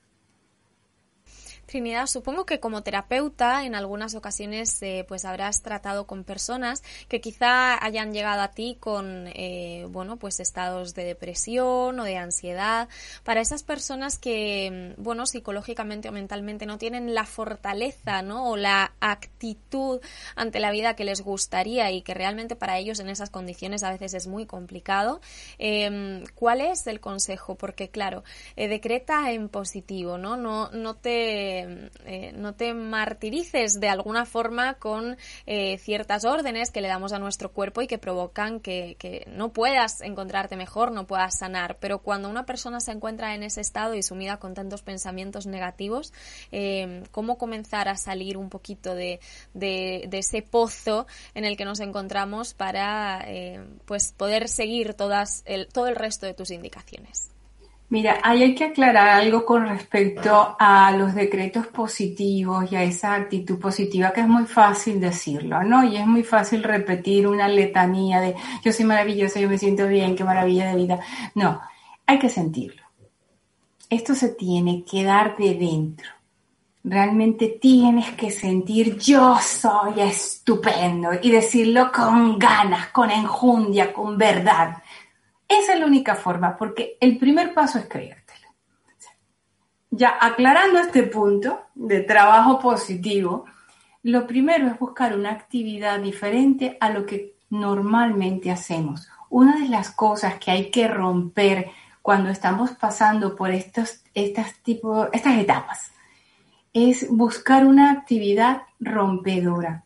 Supongo 2.08 2.46
que 2.46 2.60
como 2.60 2.84
terapeuta 2.84 3.65
en 3.65 3.74
algunas 3.74 4.13
ocasiones 4.13 4.80
eh, 4.84 5.06
pues 5.08 5.25
habrás 5.25 5.63
tratado 5.63 6.06
con 6.06 6.24
personas 6.24 6.84
que 7.08 7.20
quizá 7.20 7.84
hayan 7.84 8.13
llegado 8.13 8.42
a 8.42 8.50
ti 8.50 8.77
con 8.80 9.27
eh, 9.27 9.88
bueno 9.89 10.18
pues 10.18 10.39
estados 10.39 10.94
de 10.94 11.03
depresión 11.03 12.00
o 12.00 12.03
de 12.03 12.18
ansiedad. 12.18 12.89
Para 13.24 13.42
esas 13.42 13.63
personas 13.63 14.20
que 14.20 14.94
mm, 14.98 15.01
bueno 15.01 15.25
psicológicamente 15.25 16.10
o 16.10 16.12
mentalmente 16.12 16.68
no 16.68 16.77
tienen 16.77 17.15
la 17.15 17.25
fortaleza 17.25 18.22
¿no? 18.22 18.51
o 18.51 18.56
la 18.56 18.94
actitud 19.00 20.00
ante 20.36 20.60
la 20.60 20.70
vida 20.70 20.96
que 20.96 21.06
les 21.06 21.22
gustaría 21.22 21.89
y 21.89 22.03
que 22.03 22.13
realmente 22.13 22.56
para 22.56 22.77
ellos 22.77 23.00
en 23.00 23.10
esas 23.10 23.32
condiciones 23.32 23.82
a 23.82 23.92
veces 23.92 24.13
es 24.13 24.27
muy 24.27 24.46
complicado. 24.46 25.22
Em, 25.58 26.24
¿Cuál 26.36 26.62
es 26.62 26.86
el 26.86 27.00
consejo? 27.00 27.56
Porque 27.56 27.89
claro, 27.89 28.24
eh, 28.56 28.68
decreta 28.68 29.32
en 29.32 29.50
positivo, 29.50 30.20
¿no? 30.20 30.38
No, 30.38 30.70
no 30.70 30.96
te 30.96 31.62
eh, 32.05 32.32
no 32.36 32.53
te 32.53 32.74
martirices 32.74 33.79
de 33.79 33.89
alguna 33.89 34.25
forma 34.25 34.75
con 34.75 35.17
eh, 35.46 35.77
ciertas 35.77 36.25
órdenes 36.25 36.72
que 36.72 36.82
le 36.82 36.88
damos 36.88 37.13
a 37.13 37.20
nuestro 37.20 37.51
cuerpo 37.51 37.82
y 37.82 37.88
que 37.88 37.98
provocan 37.98 38.60
que, 38.60 38.98
no 39.27 39.53
puedas 39.53 40.01
encontrarte 40.01 40.55
mejor, 40.55 40.91
no 40.91 41.05
puedas 41.08 41.38
sanar. 41.38 41.77
Pero 41.79 42.00
cuando 42.00 42.29
una 42.29 42.46
persona 42.46 42.79
se 42.79 42.91
encuentra 42.91 43.36
en 43.36 43.43
ese 43.43 43.62
estado 43.62 43.93
y 43.96 44.03
sumida 44.03 44.38
con 44.38 44.53
tantos 44.53 44.82
pensamientos 44.82 45.46
negativos, 45.46 46.13
eh, 46.51 47.03
¿cómo 47.12 47.38
comenzar 47.38 47.89
a 47.89 47.98
salir 47.98 48.38
un 48.38 48.50
poquito 48.50 48.96
de, 48.96 49.20
ese 49.53 50.41
pozo 50.41 51.08
en 51.34 51.46
el 51.46 51.58
que 51.58 51.65
nos 51.65 51.79
encontramos 51.79 52.53
para 52.53 53.25
pues 53.86 54.13
poder 54.13 54.48
seguir 54.48 54.93
todas 54.93 55.43
todo 55.74 55.88
el 55.88 55.96
resto 55.96 56.25
de 56.25 56.34
tus 56.34 56.51
indicaciones? 56.51 57.33
Mira, 57.94 58.18
ahí 58.24 58.42
hay 58.42 58.56
que 58.56 58.64
aclarar 58.64 59.08
algo 59.08 59.46
con 59.46 59.68
respecto 59.68 60.56
a 60.58 60.92
los 60.98 61.14
decretos 61.14 61.68
positivos 61.68 62.72
y 62.72 62.76
a 62.76 62.82
esa 62.82 63.14
actitud 63.14 63.60
positiva 63.60 64.12
que 64.12 64.22
es 64.22 64.28
muy 64.28 64.46
fácil 64.46 65.00
decirlo, 65.00 65.62
¿no? 65.62 65.84
Y 65.84 65.98
es 65.98 66.08
muy 66.08 66.24
fácil 66.24 66.64
repetir 66.64 67.28
una 67.28 67.48
letanía 67.48 68.20
de 68.20 68.34
yo 68.66 68.74
soy 68.74 68.86
maravillosa, 68.86 69.40
yo 69.40 69.48
me 69.48 69.60
siento 69.60 69.88
bien, 69.88 70.16
qué 70.16 70.24
maravilla 70.24 70.72
de 70.72 70.76
vida. 70.76 71.00
No, 71.36 71.62
hay 72.08 72.18
que 72.18 72.30
sentirlo. 72.30 72.82
Esto 73.92 74.16
se 74.16 74.30
tiene 74.30 74.84
que 74.84 75.04
dar 75.04 75.38
de 75.38 75.54
dentro. 75.54 76.10
Realmente 76.84 77.60
tienes 77.62 78.10
que 78.14 78.32
sentir 78.32 78.98
yo 78.98 79.38
soy 79.40 80.02
estupendo 80.02 81.12
y 81.22 81.30
decirlo 81.30 81.92
con 81.92 82.40
ganas, 82.40 82.88
con 82.88 83.12
enjundia, 83.12 83.94
con 83.94 84.18
verdad. 84.18 84.82
Esa 85.48 85.74
es 85.74 85.80
la 85.80 85.86
única 85.86 86.16
forma, 86.16 86.58
porque 86.58 86.98
el 87.00 87.18
primer 87.18 87.54
paso 87.54 87.80
es 87.80 87.86
creértelo. 87.86 88.48
Ya 89.92 90.18
aclarando 90.20 90.80
este 90.80 91.04
punto 91.04 91.68
de 91.76 92.02
trabajo 92.02 92.60
positivo, 92.60 93.46
lo 94.02 94.26
primero 94.26 94.68
es 94.68 94.80
buscar 94.80 95.16
una 95.16 95.32
actividad 95.32 96.00
diferente 96.00 96.78
a 96.80 96.90
lo 96.90 97.06
que 97.06 97.36
normalmente 97.50 98.52
hacemos. 98.52 99.08
Una 99.30 99.60
de 99.60 99.70
las 99.70 99.92
cosas 99.92 100.36
que 100.40 100.52
hay 100.52 100.72
que 100.72 100.88
romper 100.88 101.70
cuando 102.02 102.30
estamos 102.30 102.72
pasando 102.72 103.36
por 103.36 103.52
estos, 103.52 104.04
estas, 104.14 104.56
tipo, 104.62 105.08
estas 105.14 105.38
etapas 105.38 105.92
es 106.74 107.08
buscar 107.10 107.66
una 107.66 107.92
actividad 107.92 108.64
rompedora. 108.80 109.84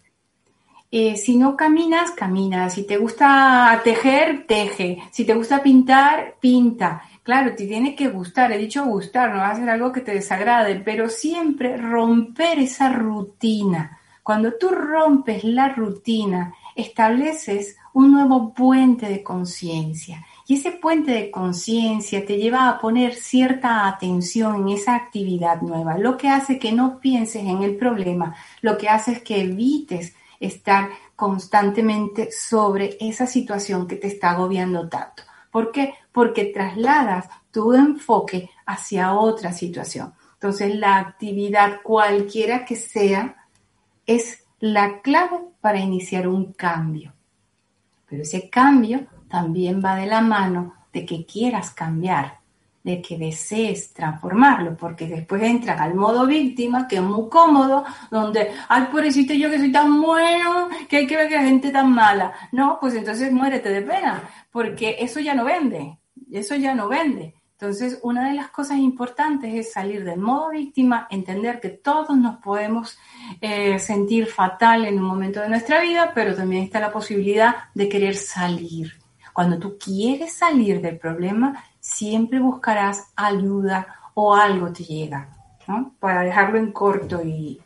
Eh, 0.89 1.17
si 1.17 1.36
no 1.36 1.58
caminas, 1.58 2.12
camina. 2.12 2.70
Si 2.70 2.86
te 2.86 2.98
gusta 2.98 3.82
tejer, 3.84 4.46
teje. 4.48 5.03
Si 5.12 5.25
te 5.25 5.34
gusta 5.34 5.62
pintar, 5.62 6.36
pinta. 6.39 7.01
Claro, 7.24 7.56
te 7.56 7.67
tiene 7.67 7.94
que 7.94 8.08
gustar. 8.08 8.51
He 8.51 8.58
dicho 8.58 8.86
gustar, 8.86 9.32
no 9.32 9.38
va 9.38 9.50
a 9.50 9.56
ser 9.56 9.70
algo 9.70 9.91
que 9.91 10.01
te 10.01 10.13
desagrade, 10.13 10.79
pero 10.79 11.10
siempre 11.10 11.75
romper 11.75 12.60
esa 12.60 12.89
rutina. 12.94 14.00
Cuando 14.24 14.53
tú 14.53 14.70
rompes 14.70 15.44
la 15.44 15.70
rutina, 15.70 16.53
estableces 16.75 17.77
un 17.94 18.12
nuevo 18.12 18.53
puente 18.53 19.08
de 19.10 19.24
conciencia. 19.24 20.25
Y 20.48 20.53
ese 20.53 20.72
puente 20.72 21.12
de 21.12 21.32
conciencia 21.32 22.25
te 22.25 22.38
lleva 22.38 22.70
a 22.70 22.79
poner 22.79 23.15
cierta 23.15 23.88
atención 23.88 24.62
en 24.62 24.70
esa 24.70 24.96
actividad 24.96 25.62
nueva, 25.62 25.98
lo 25.98 26.15
que 26.15 26.29
hace 26.29 26.60
que 26.60 26.72
no 26.72 27.00
pienses 27.00 27.44
en 27.44 27.63
el 27.63 27.75
problema, 27.75 28.36
lo 28.62 28.77
que 28.77 28.88
hace 28.88 29.13
es 29.13 29.22
que 29.22 29.41
evites 29.41 30.13
estar 30.39 30.89
constantemente 31.15 32.32
sobre 32.32 32.98
esa 33.00 33.27
situación 33.27 33.88
que 33.88 33.96
te 33.96 34.08
está 34.08 34.32
agobiando 34.32 34.88
tanto. 34.88 35.24
¿Por 35.51 35.72
qué? 35.72 35.96
Porque 36.12 36.46
trasladas 36.46 37.29
tu 37.51 37.74
enfoque 37.74 38.50
hacia 38.65 39.13
otra 39.13 39.51
situación. 39.53 40.13
Entonces, 40.34 40.75
la 40.75 40.98
actividad 40.98 41.82
cualquiera 41.82 42.65
que 42.65 42.75
sea 42.75 43.48
es 44.06 44.44
la 44.60 45.01
clave 45.01 45.39
para 45.62 45.79
iniciar 45.79 46.27
un 46.27 46.53
cambio. 46.53 47.13
Pero 48.08 48.22
ese 48.22 48.50
cambio 48.50 49.08
también 49.29 49.82
va 49.84 49.96
de 49.96 50.06
la 50.06 50.22
mano 50.22 50.74
de 50.94 51.06
que 51.06 51.25
quieras 51.25 51.72
cambiar 51.72 52.39
de 52.88 53.01
que 53.01 53.17
desees 53.17 53.91
transformarlo, 53.94 54.77
porque 54.77 55.08
después 55.08 55.44
entras 55.44 55.82
al 55.82 55.94
modo 55.94 56.25
víctima, 56.25 56.88
que 56.88 56.96
es 56.96 57.01
muy 57.01 57.27
cómodo, 57.27 57.84
donde, 58.10 58.51
ay, 58.70 58.88
pobrecito 58.89 59.34
yo 59.34 59.50
que 59.50 59.60
soy 59.60 59.74
tan 59.74 60.01
bueno, 60.01 60.70
que 60.88 60.96
hay 60.98 61.08
que 61.08 61.17
ver 61.17 61.27
que 61.27 61.36
la 61.36 61.44
gente 61.44 61.70
tan 61.70 61.91
mala. 61.91 62.32
No, 62.53 62.77
pues 62.79 62.96
entonces 62.96 63.29
muérete 63.29 63.70
de 63.70 63.82
pena, 63.82 64.24
porque 64.51 64.96
eso 65.00 65.20
ya 65.20 65.36
no 65.36 65.44
vende, 65.44 65.98
eso 66.32 66.56
ya 66.56 66.74
no 66.74 66.88
vende. 66.88 67.34
Entonces, 67.60 68.00
una 68.03 68.29
de 68.29 68.36
las 68.36 68.51
cosas 68.51 68.77
importantes 68.77 69.53
es 69.53 69.74
salir 69.74 70.06
del 70.06 70.20
modo 70.20 70.51
víctima, 70.51 71.08
entender 71.10 71.60
que 71.60 71.70
todos 71.70 72.15
nos 72.15 72.38
podemos 72.38 72.98
eh, 73.41 73.79
sentir 73.79 74.27
fatal 74.27 74.86
en 74.86 74.98
un 74.98 75.06
momento 75.06 75.41
de 75.41 75.50
nuestra 75.50 75.82
vida, 75.82 76.13
pero 76.15 76.34
también 76.36 76.63
está 76.63 76.79
la 76.79 76.94
posibilidad 76.94 77.53
de 77.74 77.89
querer 77.89 78.15
salir. 78.15 78.94
Cuando 79.34 79.60
tú 79.60 79.77
quieres 79.77 80.34
salir 80.34 80.82
del 80.82 80.98
problema, 80.98 81.63
siempre 81.88 82.39
buscarás 82.39 83.12
ayuda 83.15 83.88
o 84.13 84.36
algo 84.36 84.72
te 84.74 84.84
llega, 84.84 85.29
¿no? 85.67 85.94
Para 86.00 86.22
dejarlo 86.22 86.58
en 86.60 86.72
corto 86.72 87.24
y... 87.24 87.62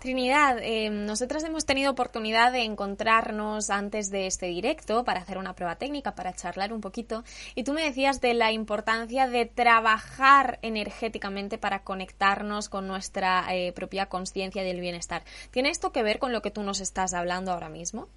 Trinidad, 0.00 0.58
eh, 0.62 0.88
nosotras 0.90 1.44
hemos 1.44 1.66
tenido 1.66 1.92
oportunidad 1.92 2.52
de 2.52 2.64
encontrarnos 2.64 3.68
antes 3.70 4.10
de 4.10 4.26
este 4.26 4.46
directo 4.46 5.04
para 5.04 5.20
hacer 5.20 5.38
una 5.38 5.54
prueba 5.54 5.76
técnica, 5.76 6.14
para 6.14 6.32
charlar 6.32 6.72
un 6.72 6.80
poquito, 6.80 7.22
y 7.54 7.64
tú 7.64 7.74
me 7.74 7.84
decías 7.84 8.20
de 8.20 8.34
la 8.34 8.50
importancia 8.50 9.28
de 9.28 9.44
trabajar 9.44 10.58
energéticamente 10.62 11.58
para 11.58 11.84
conectarnos 11.84 12.68
con 12.68 12.88
nuestra 12.88 13.44
eh, 13.54 13.72
propia 13.72 14.06
conciencia 14.06 14.62
del 14.62 14.80
bienestar. 14.80 15.22
¿Tiene 15.50 15.68
esto 15.68 15.92
que 15.92 16.02
ver 16.02 16.18
con 16.18 16.32
lo 16.32 16.42
que 16.42 16.50
tú 16.50 16.62
nos 16.62 16.80
estás 16.80 17.12
hablando 17.12 17.52
ahora 17.52 17.68
mismo? 17.68 18.08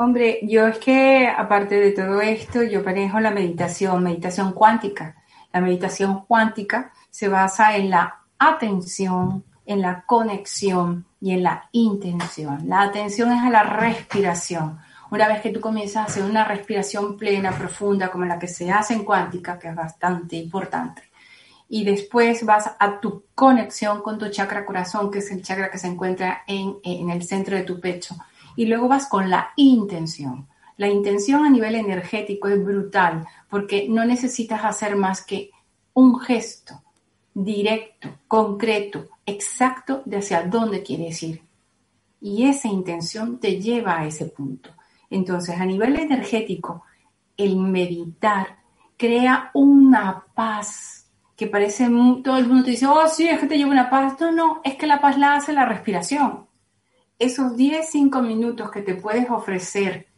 Hombre, 0.00 0.38
yo 0.44 0.68
es 0.68 0.78
que 0.78 1.26
aparte 1.26 1.74
de 1.74 1.90
todo 1.90 2.20
esto, 2.20 2.62
yo 2.62 2.84
manejo 2.84 3.18
la 3.18 3.32
meditación, 3.32 4.04
meditación 4.04 4.52
cuántica. 4.52 5.16
La 5.52 5.60
meditación 5.60 6.24
cuántica 6.24 6.92
se 7.10 7.26
basa 7.26 7.76
en 7.76 7.90
la 7.90 8.20
atención, 8.38 9.42
en 9.66 9.82
la 9.82 10.04
conexión 10.06 11.04
y 11.20 11.32
en 11.32 11.42
la 11.42 11.68
intención. 11.72 12.68
La 12.68 12.82
atención 12.82 13.32
es 13.32 13.42
a 13.42 13.50
la 13.50 13.64
respiración. 13.64 14.78
Una 15.10 15.26
vez 15.26 15.40
que 15.40 15.50
tú 15.50 15.58
comienzas 15.58 15.96
a 15.96 16.04
hacer 16.04 16.22
una 16.22 16.44
respiración 16.44 17.16
plena, 17.16 17.50
profunda, 17.50 18.08
como 18.08 18.24
la 18.24 18.38
que 18.38 18.46
se 18.46 18.70
hace 18.70 18.94
en 18.94 19.04
cuántica, 19.04 19.58
que 19.58 19.66
es 19.66 19.74
bastante 19.74 20.36
importante, 20.36 21.02
y 21.68 21.82
después 21.82 22.46
vas 22.46 22.70
a 22.78 23.00
tu 23.00 23.24
conexión 23.34 24.00
con 24.02 24.16
tu 24.16 24.28
chakra 24.28 24.64
corazón, 24.64 25.10
que 25.10 25.18
es 25.18 25.30
el 25.32 25.42
chakra 25.42 25.72
que 25.72 25.78
se 25.78 25.88
encuentra 25.88 26.44
en, 26.46 26.76
en 26.84 27.10
el 27.10 27.24
centro 27.24 27.56
de 27.56 27.64
tu 27.64 27.80
pecho 27.80 28.14
y 28.58 28.66
luego 28.66 28.88
vas 28.88 29.06
con 29.06 29.30
la 29.30 29.52
intención. 29.54 30.48
La 30.78 30.88
intención 30.88 31.44
a 31.44 31.48
nivel 31.48 31.76
energético 31.76 32.48
es 32.48 32.62
brutal 32.64 33.24
porque 33.48 33.88
no 33.88 34.04
necesitas 34.04 34.64
hacer 34.64 34.96
más 34.96 35.24
que 35.24 35.52
un 35.94 36.18
gesto 36.18 36.82
directo, 37.32 38.08
concreto, 38.26 39.10
exacto 39.24 40.02
de 40.04 40.16
hacia 40.16 40.42
dónde 40.42 40.82
quieres 40.82 41.22
ir. 41.22 41.40
Y 42.20 42.48
esa 42.48 42.66
intención 42.66 43.38
te 43.38 43.60
lleva 43.60 44.00
a 44.00 44.06
ese 44.08 44.24
punto. 44.24 44.70
Entonces, 45.08 45.60
a 45.60 45.64
nivel 45.64 45.94
energético, 45.94 46.82
el 47.36 47.54
meditar 47.58 48.58
crea 48.96 49.52
una 49.54 50.24
paz 50.34 51.06
que 51.36 51.46
parece, 51.46 51.88
todo 52.24 52.38
el 52.38 52.48
mundo 52.48 52.64
te 52.64 52.72
dice, 52.72 52.88
oh, 52.88 53.06
sí, 53.06 53.28
es 53.28 53.38
que 53.38 53.46
te 53.46 53.56
lleva 53.56 53.70
una 53.70 53.88
paz. 53.88 54.20
No, 54.20 54.32
no, 54.32 54.60
es 54.64 54.74
que 54.74 54.88
la 54.88 55.00
paz 55.00 55.16
la 55.16 55.36
hace 55.36 55.52
la 55.52 55.64
respiración 55.64 56.47
esos 57.18 57.56
10, 57.56 57.88
5 57.90 58.22
minutos 58.22 58.70
que 58.70 58.82
te 58.82 58.94
puedes 58.94 59.28
ofrecer 59.30 60.08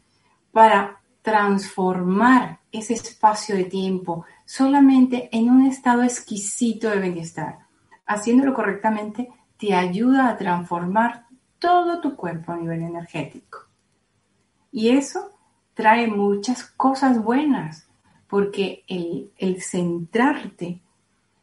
para 0.53 1.01
transformar 1.23 2.61
ese 2.73 2.95
espacio 2.95 3.57
de 3.57 3.65
tiempo 3.65 4.25
solamente 4.45 5.29
en 5.33 5.51
un 5.51 5.67
estado 5.67 6.03
exquisito 6.03 6.89
de 6.91 7.01
bienestar. 7.01 7.59
Haciéndolo 8.07 8.55
correctamente 8.55 9.29
te 9.57 9.75
ayuda 9.75 10.29
a 10.29 10.37
transformar 10.37 11.27
todo 11.59 12.01
tu 12.01 12.17
cuerpo 12.17 12.53
a 12.53 12.57
nivel 12.57 12.83
energético. 12.83 13.67
Y 14.73 14.91
eso 14.91 15.31
trae 15.75 16.07
muchas 16.07 16.65
cosas 16.65 17.23
buenas, 17.23 17.89
porque 18.29 18.85
el, 18.87 19.33
el 19.37 19.63
centrarte 19.63 20.81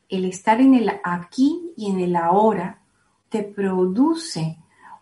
el 0.09 0.25
estar 0.25 0.61
en 0.61 0.73
el 0.73 0.91
aquí 1.03 1.73
y 1.75 1.91
en 1.91 1.99
el 1.99 2.15
ahora 2.15 2.81
te 3.29 3.43
produce 3.43 4.57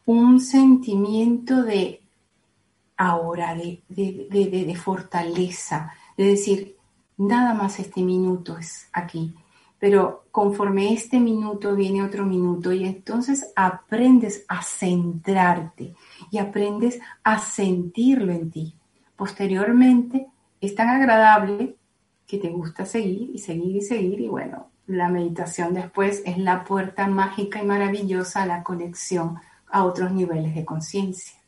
un 0.05 0.39
sentimiento 0.39 1.63
de 1.63 2.01
ahora, 2.97 3.55
de, 3.55 3.81
de, 3.89 4.75
fortaleza, 4.75 5.91
de 6.17 6.25
decir, 6.25 6.75
nada 7.17 7.53
más 7.53 7.79
este 7.79 8.01
minuto 8.01 8.57
es 8.57 8.87
aquí, 8.93 9.35
pero 9.79 10.25
conforme 10.31 10.93
este 10.93 11.19
minuto 11.19 11.75
viene 11.75 12.03
otro 12.03 12.25
minuto 12.25 12.71
y 12.71 12.85
entonces 12.85 13.51
aprendes 13.55 14.45
a 14.47 14.61
centrarte 14.61 15.93
y 16.31 16.37
aprendes 16.37 16.99
a 17.23 17.39
sentirlo 17.39 18.31
en 18.31 18.51
ti. 18.51 18.75
Posteriormente 19.15 20.27
es 20.61 20.75
tan 20.75 20.89
agradable 20.89 21.75
que 22.27 22.37
te 22.37 22.49
gusta 22.49 22.85
seguir 22.85 23.31
y 23.33 23.39
seguir 23.39 23.75
y 23.75 23.81
seguir 23.81 24.21
y 24.21 24.27
bueno, 24.27 24.69
la 24.87 25.09
meditación 25.09 25.73
después 25.73 26.21
es 26.25 26.37
la 26.37 26.63
puerta 26.63 27.07
mágica 27.07 27.61
y 27.61 27.65
maravillosa 27.65 28.43
a 28.43 28.47
la 28.47 28.63
conexión 28.63 29.39
a 29.69 29.83
otros 29.83 30.11
niveles 30.11 30.55
de 30.55 30.65
conciencia. 30.65 31.39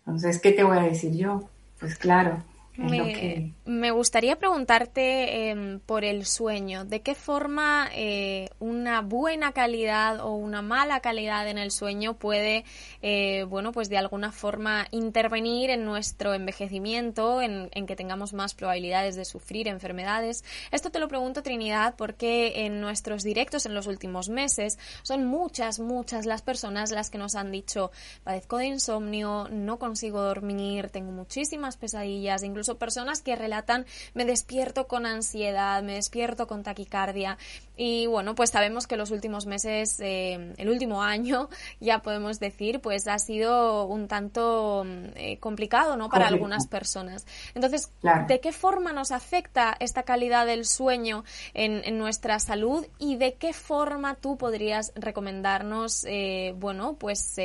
Entonces, 0.00 0.40
¿qué 0.40 0.52
te 0.52 0.64
voy 0.64 0.78
a 0.78 0.82
decir 0.82 1.14
yo? 1.16 1.48
Pues 1.78 1.96
claro, 1.96 2.42
me, 2.76 3.90
gustaría 3.92 4.36
preguntarte 4.36 5.50
em, 5.50 5.78
por 5.80 6.04
el 6.04 6.26
sueño. 6.26 6.84
¿De 6.84 7.02
qué 7.02 7.14
forma 7.14 7.88
eh, 7.94 8.48
una 8.58 9.00
buena 9.00 9.52
calidad 9.52 10.20
o 10.20 10.32
una 10.34 10.60
mala 10.60 11.00
calidad 11.00 11.48
en 11.48 11.58
el 11.58 11.70
sueño 11.70 12.14
puede, 12.14 12.64
eh, 13.00 13.44
bueno, 13.44 13.70
pues 13.70 13.88
de 13.88 13.98
alguna 13.98 14.32
forma 14.32 14.86
intervenir 14.90 15.70
en 15.70 15.84
nuestro 15.84 16.34
envejecimiento, 16.34 17.40
en, 17.40 17.68
que 17.86 17.96
tengamos 17.96 18.32
más 18.32 18.54
probabilidades 18.54 19.14
de 19.14 19.24
sufrir 19.24 19.68
enfermedades? 19.68 20.44
Esto 20.72 20.90
te 20.90 20.98
lo 20.98 21.06
pregunto, 21.06 21.42
Trinidad, 21.42 21.94
porque 21.96 22.64
en 22.66 22.80
nuestros 22.80 23.22
directos 23.22 23.66
en 23.66 23.74
los 23.74 23.86
últimos 23.86 24.28
meses 24.28 24.78
son 25.02 25.26
muchas, 25.26 25.78
muchas 25.78 26.26
las 26.26 26.42
personas 26.42 26.90
las 26.90 27.10
que 27.10 27.18
nos 27.18 27.36
han 27.36 27.52
dicho, 27.52 27.92
padezco 28.24 28.58
de 28.58 28.66
insomnio, 28.66 29.48
no 29.50 29.78
consigo 29.78 30.22
dormir, 30.22 30.88
tengo 30.88 31.12
muchísimas 31.12 31.76
pesadillas, 31.76 32.42
incluso 32.42 32.63
personas 32.76 33.22
que 33.22 33.36
relatan 33.36 33.86
me 34.14 34.24
despierto 34.24 34.86
con 34.86 35.06
ansiedad, 35.06 35.82
me 35.82 35.94
despierto 35.94 36.46
con 36.46 36.62
taquicardia. 36.62 37.38
Y 37.76 38.06
bueno, 38.06 38.36
pues 38.36 38.50
sabemos 38.50 38.86
que 38.86 38.96
los 38.96 39.10
últimos 39.10 39.46
meses, 39.46 39.98
eh, 40.00 40.54
el 40.56 40.70
último 40.70 41.02
año, 41.02 41.48
ya 41.80 42.00
podemos 42.00 42.38
decir, 42.38 42.80
pues 42.80 43.08
ha 43.08 43.18
sido 43.18 43.86
un 43.86 44.06
tanto 44.06 44.84
eh, 45.16 45.38
complicado, 45.38 45.96
¿no? 45.96 46.08
Para 46.08 46.28
algunas 46.28 46.66
personas. 46.68 47.26
Entonces, 47.54 47.90
¿de 48.28 48.40
qué 48.40 48.52
forma 48.52 48.92
nos 48.92 49.10
afecta 49.10 49.76
esta 49.80 50.04
calidad 50.04 50.46
del 50.46 50.64
sueño 50.64 51.24
en, 51.52 51.74
nuestra 51.98 52.38
salud 52.38 52.86
y 52.98 53.16
de 53.16 53.34
qué 53.34 53.52
forma 53.52 54.16
tú 54.16 54.36
podrías 54.36 54.92
recomendarnos, 54.96 56.04
eh, 56.08 56.54
bueno, 56.56 56.96
pues 56.98 57.36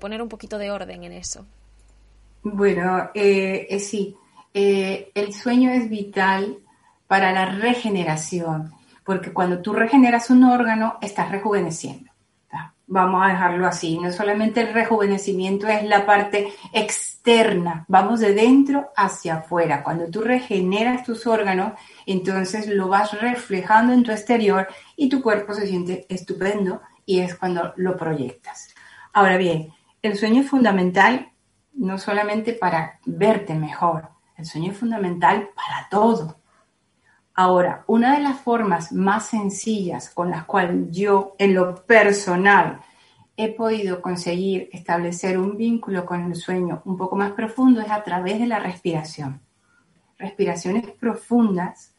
poner 0.00 0.20
un 0.20 0.28
poquito 0.28 0.58
de 0.58 0.70
orden 0.70 1.04
en 1.04 1.12
eso? 1.12 1.46
Bueno, 2.42 3.10
sí. 3.14 4.16
Eh, 4.54 5.10
el 5.14 5.34
sueño 5.34 5.70
es 5.70 5.90
vital 5.90 6.58
para 7.08 7.32
la 7.32 7.46
regeneración, 7.46 8.72
porque 9.04 9.32
cuando 9.32 9.60
tú 9.60 9.72
regeneras 9.72 10.30
un 10.30 10.44
órgano, 10.44 10.96
estás 11.02 11.30
rejuveneciendo. 11.30 12.10
Vamos 12.86 13.24
a 13.24 13.28
dejarlo 13.28 13.66
así. 13.66 13.98
No 13.98 14.12
solamente 14.12 14.60
el 14.60 14.74
rejuvenecimiento 14.74 15.66
es 15.66 15.84
la 15.84 16.04
parte 16.04 16.52
externa, 16.72 17.84
vamos 17.88 18.20
de 18.20 18.34
dentro 18.34 18.92
hacia 18.94 19.36
afuera. 19.36 19.82
Cuando 19.82 20.06
tú 20.08 20.20
regeneras 20.20 21.02
tus 21.02 21.26
órganos, 21.26 21.72
entonces 22.06 22.68
lo 22.68 22.88
vas 22.88 23.18
reflejando 23.18 23.92
en 23.94 24.02
tu 24.02 24.12
exterior 24.12 24.68
y 24.96 25.08
tu 25.08 25.22
cuerpo 25.22 25.54
se 25.54 25.66
siente 25.66 26.06
estupendo 26.08 26.82
y 27.06 27.20
es 27.20 27.34
cuando 27.34 27.72
lo 27.76 27.96
proyectas. 27.96 28.74
Ahora 29.14 29.38
bien, 29.38 29.72
el 30.02 30.16
sueño 30.16 30.42
es 30.42 30.48
fundamental 30.48 31.30
no 31.72 31.98
solamente 31.98 32.52
para 32.52 33.00
verte 33.06 33.54
mejor, 33.54 34.13
el 34.36 34.46
sueño 34.46 34.72
es 34.72 34.78
fundamental 34.78 35.50
para 35.54 35.88
todo. 35.88 36.36
Ahora, 37.34 37.84
una 37.88 38.16
de 38.16 38.22
las 38.22 38.40
formas 38.40 38.92
más 38.92 39.26
sencillas 39.26 40.08
con 40.10 40.30
las 40.30 40.44
cuales 40.44 40.90
yo 40.90 41.34
en 41.38 41.54
lo 41.54 41.84
personal 41.84 42.80
he 43.36 43.52
podido 43.52 44.00
conseguir 44.00 44.68
establecer 44.72 45.38
un 45.38 45.56
vínculo 45.56 46.06
con 46.06 46.22
el 46.22 46.36
sueño 46.36 46.82
un 46.84 46.96
poco 46.96 47.16
más 47.16 47.32
profundo 47.32 47.80
es 47.80 47.90
a 47.90 48.04
través 48.04 48.38
de 48.38 48.46
la 48.46 48.60
respiración. 48.60 49.40
Respiraciones 50.16 50.88
profundas, 50.92 51.92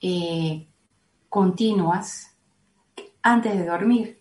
eh, 0.00 0.66
continuas, 1.28 2.34
antes 3.22 3.58
de 3.58 3.66
dormir, 3.66 4.20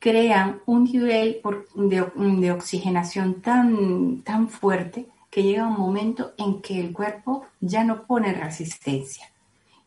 crean 0.00 0.60
un 0.66 0.84
nivel 0.84 1.40
de, 1.76 2.06
de 2.16 2.52
oxigenación 2.52 3.40
tan, 3.40 4.22
tan 4.22 4.48
fuerte 4.48 5.06
que 5.34 5.42
llega 5.42 5.66
un 5.66 5.76
momento 5.76 6.32
en 6.38 6.62
que 6.62 6.78
el 6.78 6.92
cuerpo 6.92 7.44
ya 7.58 7.82
no 7.82 8.06
pone 8.06 8.32
resistencia. 8.32 9.32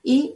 Y 0.03 0.35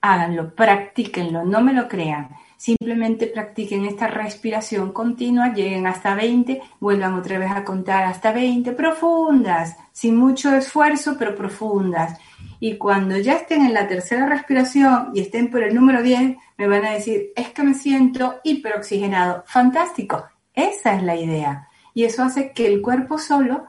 háganlo, 0.00 0.52
practíquenlo, 0.56 1.44
no 1.44 1.60
me 1.60 1.72
lo 1.72 1.86
crean. 1.86 2.30
Simplemente 2.56 3.28
practiquen 3.28 3.84
esta 3.84 4.08
respiración 4.08 4.90
continua, 4.90 5.54
lleguen 5.54 5.86
hasta 5.86 6.16
20, 6.16 6.60
vuelvan 6.80 7.14
otra 7.14 7.38
vez 7.38 7.52
a 7.52 7.62
contar 7.62 8.02
hasta 8.02 8.32
20, 8.32 8.72
profundas, 8.72 9.76
sin 9.92 10.16
mucho 10.16 10.52
esfuerzo, 10.56 11.14
pero 11.16 11.36
profundas. 11.36 12.18
Y 12.58 12.78
cuando 12.78 13.16
ya 13.16 13.34
estén 13.34 13.64
en 13.64 13.74
la 13.74 13.86
tercera 13.86 14.26
respiración 14.26 15.12
y 15.14 15.20
estén 15.20 15.52
por 15.52 15.62
el 15.62 15.72
número 15.72 16.02
10, 16.02 16.36
me 16.58 16.66
van 16.66 16.84
a 16.84 16.94
decir, 16.94 17.30
es 17.36 17.50
que 17.50 17.62
me 17.62 17.74
siento 17.74 18.40
hiperoxigenado. 18.42 19.44
Fantástico, 19.46 20.24
esa 20.52 20.96
es 20.96 21.04
la 21.04 21.14
idea 21.14 21.68
y 21.94 22.04
eso 22.04 22.22
hace 22.22 22.52
que 22.52 22.66
el 22.66 22.82
cuerpo 22.82 23.18
solo 23.18 23.66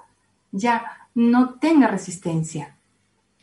ya 0.51 0.85
no 1.15 1.55
tenga 1.55 1.87
resistencia 1.87 2.75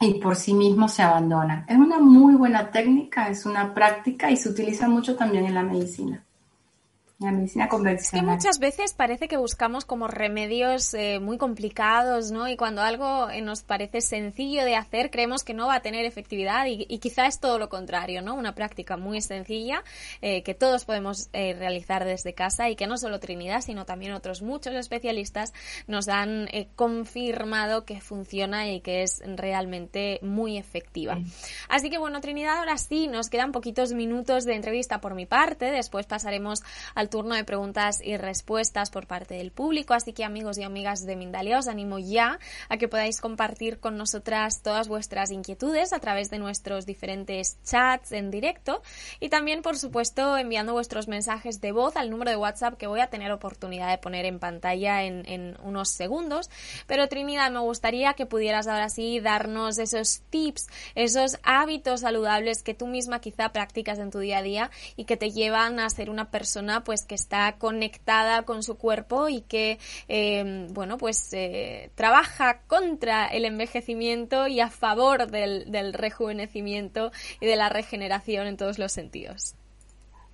y 0.01 0.15
por 0.15 0.37
sí 0.37 0.55
mismo 0.55 0.89
se 0.89 1.03
abandona. 1.03 1.67
Es 1.69 1.77
una 1.77 1.99
muy 1.99 2.35
buena 2.35 2.71
técnica, 2.71 3.29
es 3.29 3.45
una 3.45 3.75
práctica 3.75 4.31
y 4.31 4.37
se 4.37 4.49
utiliza 4.49 4.89
mucho 4.89 5.17
también 5.17 5.47
en 5.47 5.55
la 5.55 5.63
medicina. 5.63 6.25
La 7.21 7.33
medicina 7.33 7.69
convencional. 7.69 8.25
que 8.25 8.31
muchas 8.33 8.59
veces 8.59 8.95
parece 8.95 9.29
que 9.29 9.37
buscamos 9.37 9.85
como 9.85 10.09
remedios 10.09 10.95
eh, 10.95 11.21
muy 11.21 11.37
complicados, 11.37 12.31
¿no? 12.31 12.49
Y 12.49 12.57
cuando 12.57 12.81
algo 12.81 13.29
eh, 13.29 13.43
nos 13.43 13.63
parece 13.63 14.01
sencillo 14.01 14.65
de 14.65 14.75
hacer, 14.75 15.11
creemos 15.11 15.45
que 15.45 15.53
no 15.53 15.67
va 15.67 15.75
a 15.75 15.83
tener 15.83 16.07
efectividad 16.07 16.65
y, 16.65 16.87
y 16.89 16.99
quizá 16.99 17.27
es 17.27 17.39
todo 17.39 17.59
lo 17.59 17.69
contrario, 17.69 18.23
¿no? 18.23 18.35
Una 18.35 18.55
práctica 18.55 18.97
muy 18.97 19.21
sencilla 19.21 19.85
eh, 20.23 20.43
que 20.43 20.55
todos 20.55 20.87
podemos 20.87 21.29
realizar 21.33 22.07
desde 22.07 22.33
casa 22.33 22.71
y 22.71 22.77
que 22.77 22.87
no 22.87 22.97
solo 22.97 23.21
Trinidad, 23.21 23.61
sino 23.61 23.85
también 23.85 24.13
otros 24.13 24.41
muchos 24.41 24.73
especialistas 24.75 25.53
nos 25.87 26.09
han 26.09 26.49
confirmado 26.75 27.85
que 27.85 28.01
funciona 28.01 28.71
y 28.71 28.81
que 28.81 29.03
es 29.03 29.23
realmente 29.37 30.21
muy 30.23 30.57
efectiva. 30.57 31.19
Así 31.69 31.91
que 31.91 31.99
bueno, 31.99 32.23
Trinidad, 32.23 32.59
ahora 32.59 32.79
sí, 32.79 33.09
nos 33.09 33.29
quedan 33.29 33.53
poquitos 33.53 33.93
minutos 33.93 34.45
de 34.45 34.55
entrevista 34.55 35.03
por 35.03 35.15
mi 35.15 35.27
parte, 35.27 35.67
después 35.67 36.07
pasaremos 36.07 36.63
al 36.95 37.10
turno 37.11 37.35
de 37.35 37.45
preguntas 37.45 38.01
y 38.03 38.17
respuestas 38.17 38.91
por 38.91 39.07
parte 39.07 39.35
del 39.35 39.51
público. 39.51 39.95
Así 39.95 40.13
que 40.13 40.25
amigos 40.25 40.57
y 40.59 40.63
amigas 40.63 41.05
de 41.05 41.17
Mindalia, 41.17 41.59
os 41.59 41.69
animo 41.69 41.99
ya 41.99 42.39
a 42.69 42.77
que 42.77 42.89
podáis 42.89 43.21
compartir 43.21 43.81
con 43.81 43.97
nosotras 43.97 44.63
todas 44.63 44.89
vuestras 44.89 45.31
inquietudes 45.31 45.93
a 45.93 45.99
través 45.99 46.31
de 46.31 46.39
nuestros 46.39 46.87
diferentes 46.87 47.59
chats 47.65 48.13
en 48.13 48.31
directo 48.31 48.83
y 49.19 49.29
también, 49.29 49.63
por 49.63 49.77
supuesto, 49.77 50.39
enviando 50.39 50.73
vuestros 50.73 51.09
mensajes 51.09 51.61
de 51.61 51.73
voz 51.73 51.97
al 51.97 52.11
número 52.11 52.31
de 52.31 52.37
WhatsApp 52.37 52.77
que 52.79 52.87
voy 52.87 53.01
a 53.01 53.09
tener 53.09 53.33
oportunidad 53.33 53.91
de 53.91 53.99
poner 53.99 54.25
en 54.25 54.39
pantalla 54.39 55.03
en, 55.03 55.29
en 55.29 55.57
unos 55.63 55.91
segundos. 55.91 56.51
Pero 56.87 57.09
Trinidad, 57.09 57.51
me 57.51 57.61
gustaría 57.61 58.15
que 58.15 58.27
pudieras 58.27 58.67
ahora 58.67 58.89
sí 58.89 59.21
darnos 59.21 59.79
esos 59.79 60.23
tips, 60.31 60.69
esos 60.95 61.39
hábitos 61.43 62.01
saludables 62.01 62.63
que 62.63 62.75
tú 62.75 62.87
misma 62.87 63.21
quizá 63.21 63.53
practicas 63.53 63.99
en 63.99 64.11
tu 64.11 64.21
día 64.21 64.39
a 64.39 64.43
día 64.43 64.71
y 64.97 65.05
que 65.05 65.17
te 65.17 65.31
llevan 65.31 65.81
a 65.81 65.91
ser 65.91 66.11
una 66.11 66.31
persona 66.31 66.85
pues 66.85 67.00
que 67.05 67.15
está 67.15 67.57
conectada 67.59 68.43
con 68.43 68.63
su 68.63 68.77
cuerpo 68.77 69.29
y 69.29 69.43
que, 69.43 69.79
eh, 70.09 70.67
bueno, 70.71 70.99
pues 70.99 71.33
eh, 71.33 71.91
trabaja 71.95 72.63
contra 72.67 73.27
el 73.27 73.45
envejecimiento 73.45 74.47
y 74.47 74.61
a 74.61 74.71
favor 74.71 75.31
del, 75.31 75.71
del 75.71 75.93
rejuvenecimiento 75.93 77.13
y 77.41 77.47
de 77.47 77.57
la 77.57 77.69
regeneración 77.69 78.47
en 78.47 78.57
todos 78.57 78.79
los 78.79 78.93
sentidos. 78.93 79.55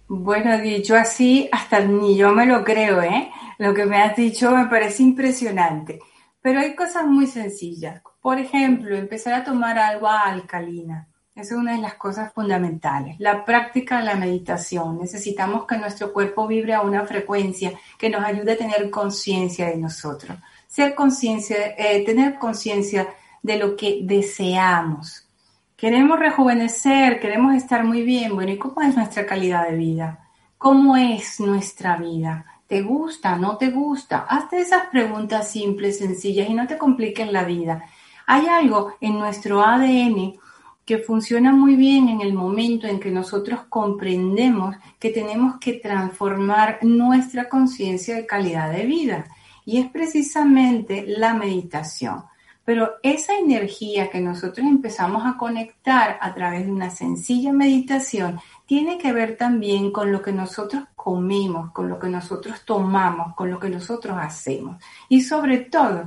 Bueno, 0.08 0.56
dicho 0.58 0.94
así, 0.94 1.48
hasta 1.50 1.80
ni 1.80 2.16
yo 2.16 2.32
me 2.32 2.46
lo 2.46 2.62
creo, 2.62 3.02
¿eh? 3.02 3.30
Lo 3.58 3.74
que 3.74 3.86
me 3.86 4.00
has 4.00 4.16
dicho 4.16 4.52
me 4.52 4.66
parece 4.66 5.02
impresionante. 5.02 5.98
Pero 6.40 6.60
hay 6.60 6.76
cosas 6.76 7.06
muy 7.06 7.26
sencillas. 7.26 8.02
Por 8.22 8.38
ejemplo, 8.38 8.96
empezar 8.96 9.34
a 9.34 9.44
tomar 9.44 9.78
agua 9.78 10.22
alcalina. 10.22 11.08
Esa 11.36 11.54
es 11.54 11.60
una 11.60 11.72
de 11.72 11.82
las 11.82 11.96
cosas 11.96 12.32
fundamentales. 12.32 13.16
La 13.18 13.44
práctica 13.44 13.98
de 13.98 14.06
la 14.06 14.14
meditación. 14.14 14.98
Necesitamos 14.98 15.66
que 15.66 15.76
nuestro 15.76 16.10
cuerpo 16.10 16.46
vibre 16.46 16.72
a 16.72 16.80
una 16.80 17.04
frecuencia 17.04 17.78
que 17.98 18.08
nos 18.08 18.24
ayude 18.24 18.52
a 18.52 18.56
tener 18.56 18.88
conciencia 18.88 19.66
de 19.66 19.76
nosotros. 19.76 20.38
Ser 20.66 20.94
conciencia, 20.94 21.74
eh, 21.76 22.02
tener 22.06 22.38
conciencia 22.38 23.06
de 23.42 23.58
lo 23.58 23.76
que 23.76 24.00
deseamos. 24.02 25.28
Queremos 25.76 26.18
rejuvenecer, 26.18 27.20
queremos 27.20 27.54
estar 27.54 27.84
muy 27.84 28.00
bien. 28.00 28.34
Bueno, 28.34 28.52
¿y 28.52 28.58
cómo 28.58 28.80
es 28.80 28.96
nuestra 28.96 29.26
calidad 29.26 29.68
de 29.68 29.76
vida? 29.76 30.30
¿Cómo 30.56 30.96
es 30.96 31.38
nuestra 31.38 31.98
vida? 31.98 32.46
¿Te 32.66 32.80
gusta? 32.80 33.36
¿No 33.36 33.58
te 33.58 33.68
gusta? 33.68 34.20
Hazte 34.26 34.60
esas 34.60 34.86
preguntas 34.86 35.50
simples, 35.50 35.98
sencillas 35.98 36.48
y 36.48 36.54
no 36.54 36.66
te 36.66 36.78
compliques 36.78 37.30
la 37.30 37.44
vida. 37.44 37.84
Hay 38.26 38.46
algo 38.46 38.94
en 39.02 39.18
nuestro 39.18 39.62
ADN 39.62 40.40
que 40.86 40.98
funciona 40.98 41.52
muy 41.52 41.74
bien 41.74 42.08
en 42.08 42.20
el 42.20 42.32
momento 42.32 42.86
en 42.86 43.00
que 43.00 43.10
nosotros 43.10 43.62
comprendemos 43.68 44.76
que 45.00 45.10
tenemos 45.10 45.56
que 45.58 45.74
transformar 45.74 46.78
nuestra 46.82 47.48
conciencia 47.48 48.14
de 48.14 48.24
calidad 48.24 48.70
de 48.70 48.86
vida. 48.86 49.26
Y 49.64 49.78
es 49.78 49.90
precisamente 49.90 51.04
la 51.08 51.34
meditación. 51.34 52.22
Pero 52.64 52.94
esa 53.02 53.36
energía 53.36 54.10
que 54.10 54.20
nosotros 54.20 54.64
empezamos 54.64 55.26
a 55.26 55.36
conectar 55.36 56.18
a 56.20 56.32
través 56.32 56.66
de 56.66 56.72
una 56.72 56.90
sencilla 56.90 57.52
meditación 57.52 58.40
tiene 58.64 58.96
que 58.96 59.12
ver 59.12 59.36
también 59.36 59.90
con 59.90 60.12
lo 60.12 60.22
que 60.22 60.32
nosotros 60.32 60.84
comemos, 60.94 61.72
con 61.72 61.88
lo 61.88 61.98
que 61.98 62.08
nosotros 62.08 62.64
tomamos, 62.64 63.34
con 63.34 63.50
lo 63.50 63.58
que 63.58 63.70
nosotros 63.70 64.16
hacemos 64.20 64.80
y 65.08 65.20
sobre 65.22 65.58
todo 65.58 66.06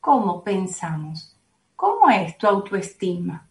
cómo 0.00 0.44
pensamos. 0.44 1.34
¿Cómo 1.76 2.10
es 2.10 2.36
tu 2.36 2.46
autoestima? 2.46 3.47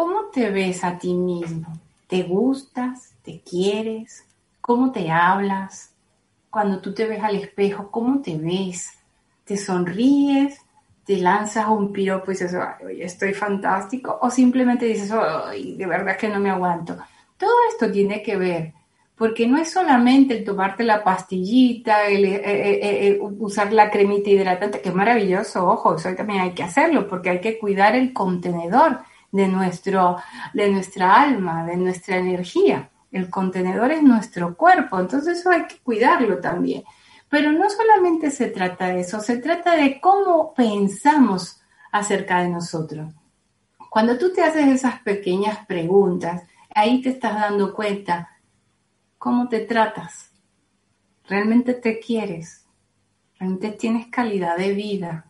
¿Cómo 0.00 0.30
te 0.32 0.48
ves 0.50 0.82
a 0.82 0.96
ti 0.96 1.12
mismo? 1.12 1.78
¿Te 2.06 2.22
gustas? 2.22 3.12
¿Te 3.22 3.42
quieres? 3.42 4.24
¿Cómo 4.62 4.92
te 4.92 5.10
hablas? 5.10 5.92
Cuando 6.48 6.80
tú 6.80 6.94
te 6.94 7.04
ves 7.04 7.22
al 7.22 7.36
espejo, 7.36 7.90
¿cómo 7.90 8.22
te 8.22 8.38
ves? 8.38 8.92
¿Te 9.44 9.58
sonríes? 9.58 10.58
te 11.04 11.18
lanzas 11.18 11.68
un 11.68 11.92
piropo 11.92 12.30
y 12.30 12.34
dices, 12.34 12.54
Ay, 12.54 13.02
estoy 13.02 13.34
fantástico, 13.34 14.18
o 14.22 14.30
simplemente 14.30 14.86
dices, 14.86 15.12
Ay, 15.12 15.76
de 15.76 15.84
verdad 15.84 16.16
que 16.16 16.30
no 16.30 16.40
me 16.40 16.48
aguanto. 16.48 16.96
Todo 17.36 17.52
esto 17.70 17.92
tiene 17.92 18.22
que 18.22 18.38
ver, 18.38 18.72
porque 19.16 19.46
no 19.46 19.58
es 19.58 19.70
solamente 19.70 20.38
el 20.38 20.44
tomarte 20.44 20.82
la 20.82 21.04
pastillita, 21.04 22.06
el, 22.06 22.24
eh, 22.24 22.36
eh, 22.42 23.06
eh, 23.06 23.18
usar 23.20 23.70
la 23.74 23.90
cremita 23.90 24.30
hidratante, 24.30 24.80
que 24.80 24.88
es 24.88 24.94
maravilloso, 24.94 25.68
ojo, 25.68 25.96
eso 25.96 26.14
también 26.14 26.40
hay 26.40 26.52
que 26.52 26.62
hacerlo, 26.62 27.06
porque 27.06 27.28
hay 27.28 27.40
que 27.42 27.58
cuidar 27.58 27.94
el 27.94 28.14
contenedor 28.14 29.00
de, 29.32 29.48
nuestro, 29.48 30.16
de 30.52 30.70
nuestra 30.70 31.20
alma, 31.22 31.64
de 31.64 31.76
nuestra 31.76 32.16
energía. 32.16 32.90
El 33.10 33.28
contenedor 33.28 33.90
es 33.92 34.02
nuestro 34.02 34.56
cuerpo, 34.56 34.98
entonces 34.98 35.38
eso 35.38 35.50
hay 35.50 35.66
que 35.66 35.78
cuidarlo 35.78 36.38
también. 36.38 36.84
Pero 37.28 37.52
no 37.52 37.68
solamente 37.70 38.30
se 38.30 38.48
trata 38.48 38.88
de 38.88 39.00
eso, 39.00 39.20
se 39.20 39.38
trata 39.38 39.76
de 39.76 40.00
cómo 40.00 40.54
pensamos 40.54 41.60
acerca 41.92 42.42
de 42.42 42.48
nosotros. 42.48 43.12
Cuando 43.88 44.16
tú 44.18 44.32
te 44.32 44.42
haces 44.42 44.68
esas 44.68 45.00
pequeñas 45.00 45.66
preguntas, 45.66 46.42
ahí 46.74 47.02
te 47.02 47.10
estás 47.10 47.34
dando 47.34 47.74
cuenta 47.74 48.30
cómo 49.18 49.48
te 49.48 49.60
tratas. 49.60 50.30
¿Realmente 51.28 51.74
te 51.74 51.98
quieres? 51.98 52.66
¿Realmente 53.38 53.72
tienes 53.72 54.08
calidad 54.08 54.56
de 54.56 54.72
vida? 54.72 55.29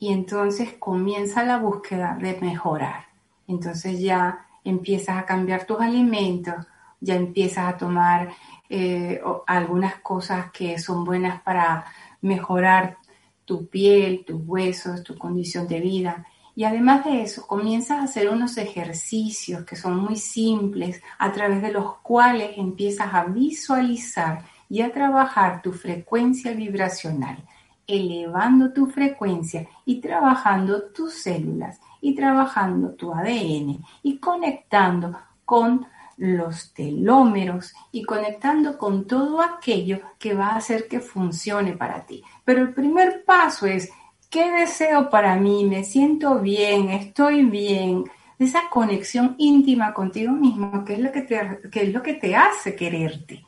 Y 0.00 0.12
entonces 0.12 0.74
comienza 0.80 1.44
la 1.44 1.58
búsqueda 1.58 2.16
de 2.20 2.36
mejorar. 2.40 3.06
Entonces 3.46 4.00
ya 4.00 4.46
empiezas 4.64 5.18
a 5.18 5.26
cambiar 5.26 5.64
tus 5.64 5.80
alimentos, 5.80 6.66
ya 7.00 7.14
empiezas 7.14 7.72
a 7.72 7.76
tomar 7.76 8.30
eh, 8.68 9.20
algunas 9.46 9.96
cosas 9.96 10.50
que 10.50 10.78
son 10.78 11.04
buenas 11.04 11.40
para 11.42 11.84
mejorar 12.20 12.98
tu 13.44 13.66
piel, 13.66 14.24
tus 14.24 14.40
huesos, 14.46 15.02
tu 15.02 15.16
condición 15.18 15.66
de 15.66 15.80
vida. 15.80 16.26
Y 16.54 16.64
además 16.64 17.04
de 17.04 17.22
eso, 17.22 17.46
comienzas 17.46 17.98
a 17.98 18.04
hacer 18.04 18.28
unos 18.28 18.56
ejercicios 18.58 19.64
que 19.64 19.76
son 19.76 19.96
muy 19.96 20.16
simples, 20.16 21.02
a 21.18 21.32
través 21.32 21.62
de 21.62 21.72
los 21.72 21.98
cuales 21.98 22.56
empiezas 22.56 23.12
a 23.12 23.24
visualizar 23.24 24.44
y 24.68 24.82
a 24.82 24.92
trabajar 24.92 25.62
tu 25.62 25.72
frecuencia 25.72 26.52
vibracional, 26.52 27.38
elevando 27.86 28.72
tu 28.72 28.86
frecuencia 28.86 29.66
y 29.84 30.00
trabajando 30.00 30.82
tus 30.84 31.14
células 31.14 31.80
y 32.00 32.14
trabajando 32.14 32.90
tu 32.92 33.12
ADN 33.12 33.84
y 34.02 34.18
conectando 34.18 35.16
con 35.44 35.86
los 36.20 36.74
telómeros 36.74 37.72
y 37.90 38.02
conectando 38.04 38.76
con 38.76 39.06
todo 39.06 39.40
aquello 39.40 40.00
que 40.18 40.34
va 40.34 40.48
a 40.48 40.56
hacer 40.56 40.86
que 40.86 41.00
funcione 41.00 41.72
para 41.72 42.04
ti. 42.04 42.22
Pero 42.44 42.60
el 42.60 42.74
primer 42.74 43.24
paso 43.24 43.66
es, 43.66 43.90
¿qué 44.28 44.50
deseo 44.50 45.08
para 45.08 45.36
mí? 45.36 45.64
Me 45.64 45.82
siento 45.82 46.38
bien, 46.38 46.90
estoy 46.90 47.44
bien. 47.44 48.04
Esa 48.38 48.68
conexión 48.70 49.34
íntima 49.38 49.94
contigo 49.94 50.32
mismo, 50.32 50.84
que 50.84 50.94
es 50.94 51.00
lo 51.00 51.10
que 51.10 51.22
te, 51.22 51.60
que 51.70 51.82
es 51.84 51.92
lo 51.92 52.02
que 52.02 52.14
te 52.14 52.36
hace 52.36 52.76
quererte. 52.76 53.44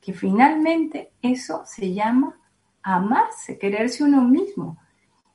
Que 0.00 0.12
finalmente 0.12 1.12
eso 1.22 1.62
se 1.64 1.94
llama 1.94 2.36
amarse, 2.84 3.58
quererse 3.58 4.04
uno 4.04 4.22
mismo. 4.22 4.78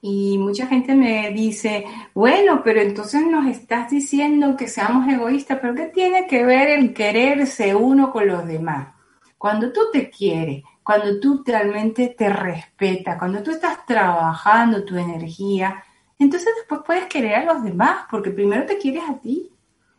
Y 0.02 0.38
mucha 0.38 0.68
gente 0.68 0.96
me 0.96 1.32
dice, 1.32 1.86
bueno, 2.14 2.62
pero 2.64 2.80
entonces 2.80 3.26
nos 3.26 3.48
estás 3.48 3.90
diciendo 3.90 4.56
que 4.56 4.70
seamos 4.70 5.12
egoístas, 5.12 5.60
pero 5.60 5.76
¿qué 5.76 5.88
tiene 5.88 6.26
que 6.26 6.46
ver 6.46 6.70
el 6.70 6.94
quererse 6.94 7.76
uno 7.76 8.12
con 8.12 8.28
los 8.28 8.48
demás? 8.48 8.94
Cuando 9.38 9.74
tú 9.74 9.82
te 9.92 10.10
quieres, 10.10 10.64
cuando 10.84 11.20
tú 11.20 11.44
realmente 11.46 12.16
te 12.18 12.30
respetas, 12.30 13.18
cuando 13.18 13.44
tú 13.44 13.52
estás 13.52 13.86
trabajando 13.86 14.86
tu 14.86 14.96
energía, 14.96 15.84
entonces 16.18 16.54
después 16.56 16.82
puedes 16.86 17.06
querer 17.08 17.36
a 17.36 17.54
los 17.54 17.64
demás, 17.64 18.06
porque 18.10 18.30
primero 18.32 18.66
te 18.66 18.78
quieres 18.78 19.04
a 19.10 19.20
ti. 19.20 19.52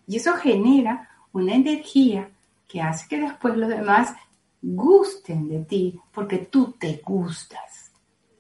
Y 0.07 0.17
eso 0.17 0.35
genera 0.35 1.11
una 1.33 1.55
energía 1.55 2.31
que 2.67 2.81
hace 2.81 3.09
que 3.09 3.21
después 3.21 3.57
los 3.57 3.69
demás 3.69 4.15
gusten 4.63 5.49
de 5.49 5.65
ti, 5.65 6.01
porque 6.13 6.39
tú 6.39 6.73
te 6.79 7.01
gustas. 7.05 7.93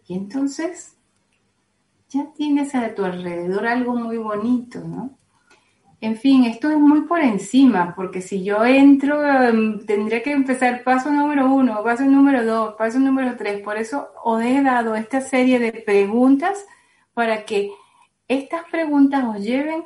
Y 0.06 0.14
entonces 0.14 0.96
ya 2.08 2.32
tienes 2.34 2.74
a 2.74 2.94
tu 2.94 3.04
alrededor 3.04 3.66
algo 3.66 3.94
muy 3.94 4.18
bonito, 4.18 4.80
¿no? 4.80 5.16
En 6.02 6.16
fin, 6.16 6.44
esto 6.44 6.70
es 6.70 6.78
muy 6.78 7.02
por 7.02 7.20
encima, 7.20 7.94
porque 7.94 8.22
si 8.22 8.42
yo 8.42 8.64
entro, 8.64 9.22
em, 9.22 9.84
tendría 9.84 10.22
que 10.22 10.32
empezar 10.32 10.82
paso 10.82 11.10
número 11.10 11.52
uno, 11.52 11.82
paso 11.84 12.04
número 12.04 12.44
dos, 12.44 12.74
paso 12.76 12.98
número 12.98 13.36
tres. 13.36 13.62
Por 13.62 13.76
eso 13.76 14.08
os 14.24 14.42
he 14.42 14.62
dado 14.62 14.94
esta 14.94 15.20
serie 15.20 15.58
de 15.58 15.72
preguntas 15.72 16.64
para 17.12 17.44
que 17.44 17.70
estas 18.28 18.62
preguntas 18.70 19.24
os 19.24 19.42
lleven 19.44 19.84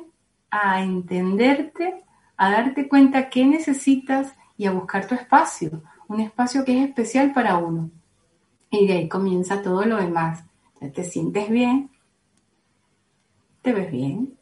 a 0.49 0.81
entenderte, 0.81 2.05
a 2.37 2.49
darte 2.49 2.87
cuenta 2.87 3.29
qué 3.29 3.45
necesitas 3.45 4.33
y 4.57 4.67
a 4.67 4.71
buscar 4.71 5.07
tu 5.07 5.15
espacio, 5.15 5.83
un 6.07 6.19
espacio 6.19 6.63
que 6.65 6.77
es 6.77 6.87
especial 6.89 7.33
para 7.33 7.57
uno. 7.57 7.89
Y 8.69 8.87
de 8.87 8.93
ahí 8.93 9.07
comienza 9.09 9.61
todo 9.61 9.85
lo 9.85 9.97
demás. 9.97 10.43
Te 10.93 11.03
sientes 11.03 11.49
bien, 11.49 11.89
te 13.61 13.73
ves 13.73 13.91
bien, 13.91 14.34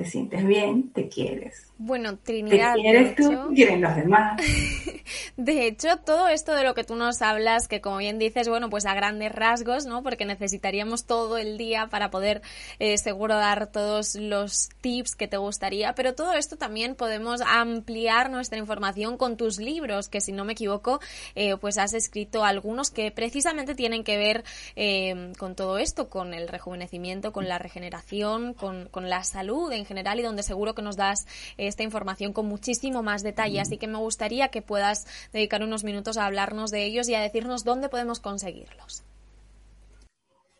te 0.00 0.06
sientes 0.06 0.46
bien, 0.46 0.90
te 0.94 1.08
quieres. 1.10 1.70
Bueno, 1.76 2.16
Trinidad. 2.16 2.74
Te 2.74 2.80
quieres 2.80 3.16
tú, 3.16 3.52
quieren 3.54 3.82
los 3.82 3.94
demás. 3.94 4.40
De 5.36 5.66
hecho, 5.66 5.98
todo 5.98 6.28
esto 6.28 6.54
de 6.54 6.64
lo 6.64 6.74
que 6.74 6.84
tú 6.84 6.94
nos 6.96 7.20
hablas, 7.20 7.68
que 7.68 7.82
como 7.82 7.98
bien 7.98 8.18
dices, 8.18 8.48
bueno, 8.48 8.70
pues 8.70 8.86
a 8.86 8.94
grandes 8.94 9.30
rasgos, 9.30 9.84
¿no? 9.84 10.02
Porque 10.02 10.24
necesitaríamos 10.24 11.04
todo 11.04 11.36
el 11.36 11.58
día 11.58 11.88
para 11.88 12.10
poder 12.10 12.40
eh, 12.78 12.96
seguro 12.96 13.34
dar 13.34 13.66
todos 13.66 14.14
los 14.14 14.70
tips 14.80 15.16
que 15.16 15.28
te 15.28 15.36
gustaría, 15.36 15.94
pero 15.94 16.14
todo 16.14 16.32
esto 16.32 16.56
también 16.56 16.94
podemos 16.94 17.42
ampliar 17.42 18.30
nuestra 18.30 18.58
información 18.58 19.18
con 19.18 19.36
tus 19.36 19.58
libros, 19.58 20.08
que 20.08 20.22
si 20.22 20.32
no 20.32 20.46
me 20.46 20.52
equivoco, 20.52 21.00
eh, 21.34 21.56
pues 21.58 21.76
has 21.76 21.92
escrito 21.92 22.44
algunos 22.44 22.90
que 22.90 23.10
precisamente 23.10 23.74
tienen 23.74 24.02
que 24.04 24.16
ver 24.16 24.44
eh, 24.76 25.32
con 25.38 25.54
todo 25.54 25.76
esto, 25.76 26.08
con 26.08 26.32
el 26.32 26.48
rejuvenecimiento, 26.48 27.32
con 27.32 27.48
la 27.48 27.58
regeneración, 27.58 28.54
con, 28.54 28.88
con 28.90 29.10
la 29.10 29.24
salud 29.24 29.72
en 29.72 29.89
general 29.90 30.20
y 30.20 30.22
donde 30.22 30.44
seguro 30.44 30.76
que 30.76 30.82
nos 30.82 30.96
das 30.96 31.26
esta 31.56 31.82
información 31.82 32.32
con 32.32 32.46
muchísimo 32.46 33.02
más 33.02 33.24
detalle. 33.24 33.60
Así 33.60 33.76
que 33.76 33.88
me 33.88 33.98
gustaría 33.98 34.48
que 34.48 34.62
puedas 34.62 35.06
dedicar 35.32 35.64
unos 35.64 35.82
minutos 35.82 36.16
a 36.16 36.26
hablarnos 36.26 36.70
de 36.70 36.84
ellos 36.84 37.08
y 37.08 37.16
a 37.16 37.20
decirnos 37.20 37.64
dónde 37.64 37.88
podemos 37.88 38.20
conseguirlos. 38.20 39.02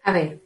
A 0.03 0.13
ver, 0.13 0.41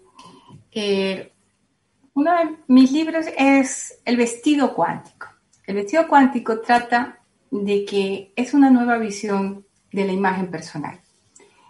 uno 2.13 2.31
de 2.31 2.57
mis 2.67 2.93
libros 2.93 3.27
es 3.39 4.01
El 4.05 4.19
vestido 4.19 4.75
cuántico. 4.75 5.29
El 5.67 5.77
vestido 5.77 6.07
cuántico 6.07 6.61
trata 6.61 7.21
de 7.51 7.87
que 7.87 8.33
es 8.37 8.53
una 8.53 8.69
nueva 8.69 8.99
visión 8.99 9.65
de 9.93 10.05
la 10.05 10.13
imagen 10.13 10.51
personal. 10.51 11.01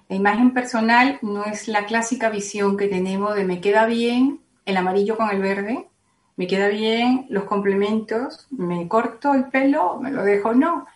La 0.08 0.16
imagen 0.16 0.52
personal 0.52 1.18
no 1.22 1.44
es 1.44 1.68
la 1.68 1.86
clásica 1.86 2.28
visión 2.28 2.76
que 2.76 2.88
tenemos 2.88 3.34
de 3.34 3.44
me 3.44 3.60
queda 3.60 3.86
bien 3.86 4.40
el 4.66 4.76
amarillo 4.76 5.16
con 5.16 5.30
el 5.30 5.40
verde, 5.40 5.88
me 6.36 6.46
queda 6.46 6.68
bien 6.68 7.26
los 7.30 7.44
complementos, 7.44 8.46
me 8.50 8.88
corto 8.88 9.34
el 9.34 9.44
pelo, 9.44 9.98
me 10.00 10.10
lo 10.10 10.24
dejo, 10.24 10.54
no. 10.54 10.86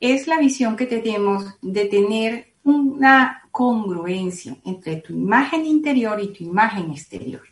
Es 0.00 0.26
la 0.26 0.38
visión 0.38 0.76
que 0.76 0.86
tenemos 0.86 1.56
de 1.62 1.86
tener 1.86 2.54
una 2.64 3.42
congruencia 3.50 4.56
entre 4.64 4.96
tu 4.96 5.12
imagen 5.12 5.64
interior 5.64 6.20
y 6.20 6.32
tu 6.32 6.44
imagen 6.44 6.90
exterior. 6.90 7.42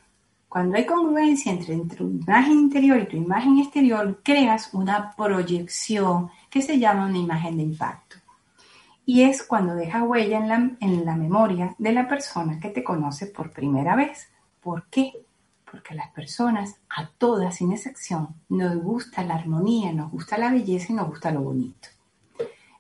Cuando 0.49 0.77
hay 0.77 0.87
congruencia 0.87 1.51
entre, 1.51 1.77
tu 1.97 2.05
imagen 2.05 2.53
interior 2.53 3.01
y 3.01 3.09
tu 3.09 3.17
imagen 3.17 3.59
exterior, 3.59 4.21
creas 4.23 4.73
una 4.73 5.15
proyección 5.17 6.31
que 6.49 6.63
se 6.63 6.79
llama 6.79 7.07
una 7.07 7.19
imagen 7.19 7.57
de 7.57 7.65
impacto. 7.65 8.17
Y 9.05 9.23
es 9.23 9.43
cuando 9.43 9.75
deja 9.75 10.05
huella 10.05 10.39
en 10.39 10.49
la, 10.49 10.71
en 10.81 11.05
la 11.05 11.17
memoria 11.17 11.75
de 11.79 11.93
la 11.93 12.07
persona 12.07 12.61
que 12.61 12.71
te 12.71 12.85
conoce 12.85 13.27
por 13.27 13.51
primera 13.51 13.97
vez. 13.97 14.29
¿Por 14.61 14.87
qué? 14.89 15.24
Porque 15.75 15.93
a 15.93 15.97
las 15.97 16.13
personas, 16.13 16.77
a 16.89 17.09
todas 17.19 17.57
sin 17.57 17.73
excepción, 17.73 18.29
nos 18.49 18.77
gusta 18.77 19.25
la 19.25 19.35
armonía, 19.35 19.93
nos 19.93 20.09
gusta 20.09 20.39
la 20.39 20.53
belleza 20.53 20.93
y 20.93 20.95
nos 20.95 21.09
gusta 21.09 21.33
lo 21.33 21.41
bonito. 21.41 21.89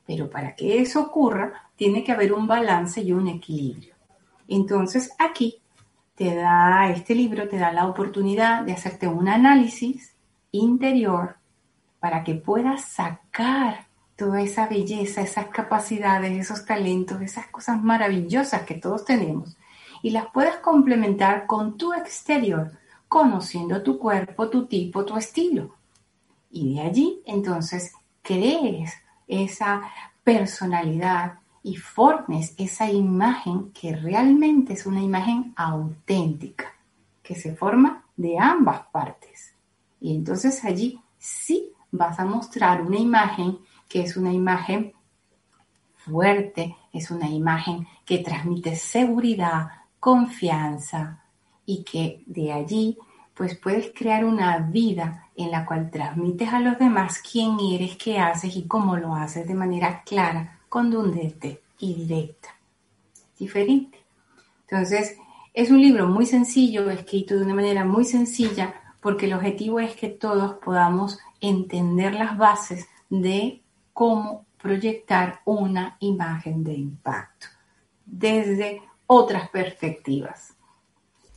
Pero 0.07 0.31
para 0.31 0.55
que 0.55 0.81
eso 0.81 1.01
ocurra, 1.01 1.71
tiene 1.75 2.05
que 2.05 2.13
haber 2.13 2.33
un 2.33 2.47
balance 2.47 3.01
y 3.01 3.11
un 3.11 3.27
equilibrio. 3.27 3.97
Entonces 4.47 5.11
aquí 5.19 5.61
te 6.15 6.37
da, 6.37 6.89
este 6.89 7.17
libro 7.17 7.49
te 7.49 7.59
da 7.59 7.73
la 7.73 7.89
oportunidad 7.89 8.63
de 8.63 8.75
hacerte 8.75 9.09
un 9.09 9.27
análisis 9.27 10.15
interior 10.53 11.35
para 11.99 12.23
que 12.23 12.37
puedas 12.37 12.85
sacar 12.85 13.89
toda 14.15 14.41
esa 14.41 14.69
belleza, 14.69 15.21
esas 15.21 15.47
capacidades, 15.47 16.31
esos 16.31 16.65
talentos, 16.65 17.21
esas 17.23 17.49
cosas 17.49 17.83
maravillosas 17.83 18.63
que 18.63 18.77
todos 18.77 19.05
tenemos 19.05 19.57
y 20.01 20.11
las 20.11 20.27
puedas 20.27 20.59
complementar 20.59 21.47
con 21.49 21.77
tu 21.77 21.93
exterior, 21.93 22.71
conociendo 23.09 23.83
tu 23.83 23.99
cuerpo, 23.99 24.49
tu 24.49 24.67
tipo, 24.67 25.05
tu 25.05 25.17
estilo. 25.17 25.75
Y 26.51 26.75
de 26.75 26.81
allí 26.83 27.23
entonces 27.27 27.93
crees 28.23 28.93
esa 29.27 29.83
personalidad 30.23 31.39
y 31.63 31.77
formes 31.77 32.55
esa 32.59 32.91
imagen 32.91 33.73
que 33.73 33.97
realmente 33.97 34.75
es 34.75 34.87
una 34.87 35.03
imagen 35.03 35.53
auténtica, 35.57 36.75
que 37.23 37.35
se 37.35 37.55
forma 37.55 38.05
de 38.17 38.39
ambas 38.39 38.83
partes. 38.93 39.55
Y 40.01 40.15
entonces 40.15 40.65
allí 40.65 41.01
sí 41.19 41.73
vas 41.91 42.19
a 42.21 42.25
mostrar 42.25 42.83
una 42.83 42.99
imagen 42.99 43.59
que 43.89 44.03
es 44.03 44.17
una 44.17 44.33
imagen 44.33 44.93
fuerte, 45.97 46.77
es 46.93 47.11
una 47.11 47.29
imagen 47.29 47.87
que 48.05 48.19
transmite 48.19 48.77
seguridad, 48.77 49.69
confianza 49.99 51.24
y 51.67 51.85
que 51.85 52.23
de 52.27 52.53
allí 52.53 52.99
pues 53.35 53.57
puedes 53.59 53.93
crear 53.93 54.25
una 54.25 54.59
vida 54.59 55.29
en 55.37 55.51
la 55.51 55.67
cual 55.67 55.91
transmites 55.91 56.53
a 56.53 56.61
los 56.61 56.79
demás 56.79 57.21
quién 57.21 57.59
eres, 57.59 57.97
qué 57.97 58.19
haces 58.19 58.57
y 58.57 58.67
cómo 58.69 58.97
lo 58.97 59.15
haces 59.15 59.47
de 59.47 59.55
manera 59.55 60.03
clara, 60.05 60.61
contundente 60.69 61.63
y 61.79 61.95
directa. 61.95 62.51
Diferente. 63.39 63.99
Entonces, 64.69 65.17
es 65.53 65.71
un 65.71 65.81
libro 65.81 66.07
muy 66.07 66.27
sencillo, 66.27 66.89
escrito 66.91 67.37
de 67.37 67.45
una 67.45 67.55
manera 67.55 67.85
muy 67.85 68.05
sencilla, 68.05 68.75
porque 69.01 69.27
el 69.27 69.35
objetivo 69.35 69.81
es 69.81 69.97
que 69.97 70.09
todos 70.09 70.55
podamos 70.65 71.19
entender 71.41 72.15
las 72.15 72.39
bases 72.39 72.89
de 73.11 73.63
cómo 73.93 74.47
proyectar 74.61 75.41
una 75.45 75.97
imagen 76.01 76.65
de 76.65 76.75
impacto 76.75 77.49
desde 78.07 78.83
otras 79.07 79.49
perspectivas. 79.51 80.54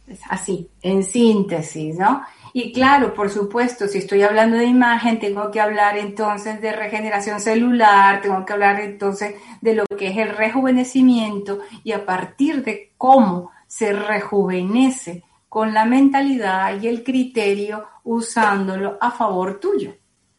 Es 0.08 0.22
así, 0.30 0.72
en 0.82 1.04
síntesis, 1.04 1.98
¿no? 1.98 2.24
Y 2.54 2.72
claro, 2.72 3.14
por 3.14 3.30
supuesto, 3.30 3.88
si 3.88 3.98
estoy 3.98 4.24
hablando 4.24 4.56
de 4.56 4.66
imagen, 4.66 5.20
tengo 5.20 5.52
que 5.52 5.60
hablar 5.60 5.98
entonces 5.98 6.62
de 6.62 6.72
regeneración 6.72 7.42
celular, 7.42 8.22
tengo 8.22 8.46
que 8.46 8.54
hablar 8.54 8.80
entonces 8.80 9.36
de 9.62 9.76
lo 9.76 9.86
que 9.86 10.08
es 10.08 10.18
el 10.18 10.30
rejuvenecimiento 10.30 11.60
y 11.84 11.92
a 11.92 12.06
partir 12.06 12.64
de 12.64 12.94
cómo 12.98 13.52
se 13.68 13.92
rejuvenece 13.92 15.24
con 15.50 15.74
la 15.74 15.86
mentalidad 15.86 16.82
y 16.82 16.88
el 16.88 17.04
criterio 17.04 17.86
usándolo 18.04 18.98
a 19.02 19.12
favor 19.12 19.60
tuyo, 19.60 19.96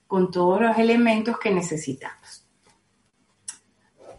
con 0.06 0.30
todos 0.30 0.62
los 0.62 0.78
elementos 0.78 1.38
que 1.38 1.50
necesitamos. 1.50 2.46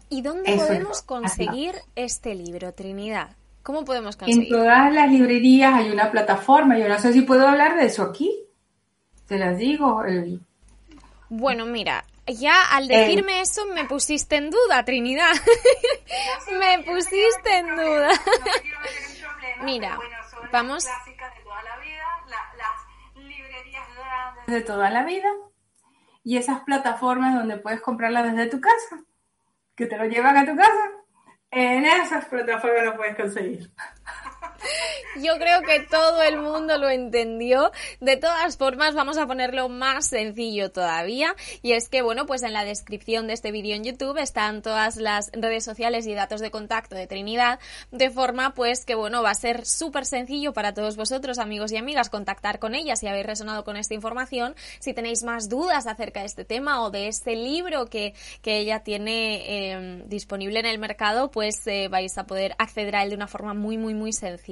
¿Y 0.08 0.22
dónde 0.22 0.56
podemos 0.56 1.02
conseguir 1.02 1.74
este 1.96 2.34
libro, 2.34 2.72
Trinidad? 2.72 3.36
¿Cómo 3.62 3.84
podemos 3.84 4.16
conseguirlo? 4.16 4.56
En 4.56 4.62
todas 4.62 4.92
las 4.92 5.10
librerías 5.10 5.74
hay 5.74 5.90
una 5.90 6.10
plataforma. 6.10 6.78
Yo 6.78 6.88
no 6.88 6.98
sé 6.98 7.12
si 7.12 7.22
puedo 7.22 7.46
hablar 7.46 7.76
de 7.76 7.86
eso 7.86 8.02
aquí. 8.02 8.46
Te 9.26 9.38
las 9.38 9.58
digo. 9.58 10.02
Bueno, 11.28 11.66
mira, 11.66 12.04
ya 12.26 12.54
al 12.72 12.88
decirme 12.88 13.40
eso 13.40 13.66
me 13.66 13.84
pusiste 13.84 14.36
en 14.36 14.50
duda, 14.50 14.84
Trinidad. 14.84 15.32
me 16.58 16.82
pusiste 16.82 17.58
en 17.58 17.76
duda. 17.76 18.10
mira, 19.62 19.98
vamos. 20.50 20.84
De 24.46 24.60
toda 24.62 24.90
la 24.90 25.04
vida. 25.04 25.28
Y 26.24 26.38
esas 26.38 26.62
plataformas 26.62 27.34
donde 27.34 27.56
puedes 27.56 27.80
comprarla 27.80 28.22
desde 28.22 28.46
tu 28.46 28.60
casa, 28.60 29.04
que 29.74 29.86
te 29.86 29.96
lo 29.96 30.06
llevan 30.06 30.36
a 30.36 30.44
tu 30.44 30.56
casa 30.56 30.99
en 31.50 31.84
esas 31.84 32.26
plataformas 32.26 32.84
lo 32.84 32.96
puedes 32.96 33.16
conseguir. 33.16 33.70
Yo 35.22 35.36
creo 35.38 35.62
que 35.62 35.80
todo 35.80 36.22
el 36.22 36.38
mundo 36.38 36.78
lo 36.78 36.88
entendió. 36.88 37.72
De 38.00 38.16
todas 38.16 38.56
formas, 38.56 38.94
vamos 38.94 39.18
a 39.18 39.26
ponerlo 39.26 39.68
más 39.68 40.06
sencillo 40.08 40.70
todavía. 40.70 41.34
Y 41.62 41.72
es 41.72 41.88
que, 41.88 42.02
bueno, 42.02 42.26
pues 42.26 42.42
en 42.42 42.52
la 42.52 42.64
descripción 42.64 43.26
de 43.26 43.34
este 43.34 43.52
vídeo 43.52 43.74
en 43.74 43.84
YouTube 43.84 44.18
están 44.18 44.62
todas 44.62 44.96
las 44.96 45.30
redes 45.32 45.64
sociales 45.64 46.06
y 46.06 46.14
datos 46.14 46.40
de 46.40 46.50
contacto 46.50 46.94
de 46.94 47.06
Trinidad. 47.06 47.58
De 47.90 48.10
forma, 48.10 48.54
pues, 48.54 48.84
que, 48.84 48.94
bueno, 48.94 49.22
va 49.22 49.30
a 49.30 49.34
ser 49.34 49.66
súper 49.66 50.06
sencillo 50.06 50.52
para 50.52 50.74
todos 50.74 50.96
vosotros, 50.96 51.38
amigos 51.38 51.72
y 51.72 51.76
amigas, 51.76 52.10
contactar 52.10 52.58
con 52.58 52.74
ella 52.74 52.96
si 52.96 53.06
habéis 53.06 53.26
resonado 53.26 53.64
con 53.64 53.76
esta 53.76 53.94
información. 53.94 54.54
Si 54.78 54.94
tenéis 54.94 55.22
más 55.22 55.48
dudas 55.48 55.86
acerca 55.86 56.20
de 56.20 56.26
este 56.26 56.44
tema 56.44 56.82
o 56.82 56.90
de 56.90 57.08
este 57.08 57.34
libro 57.36 57.86
que, 57.86 58.14
que 58.42 58.58
ella 58.58 58.80
tiene 58.80 59.70
em, 59.72 60.08
disponible 60.08 60.60
en 60.60 60.66
el 60.66 60.78
mercado, 60.78 61.30
pues 61.30 61.66
eh, 61.66 61.88
vais 61.88 62.16
a 62.18 62.26
poder 62.26 62.54
acceder 62.58 62.96
a 62.96 63.02
él 63.02 63.10
de 63.10 63.16
una 63.16 63.26
forma 63.26 63.54
muy, 63.54 63.76
muy, 63.76 63.94
muy 63.94 64.12
sencilla. 64.12 64.49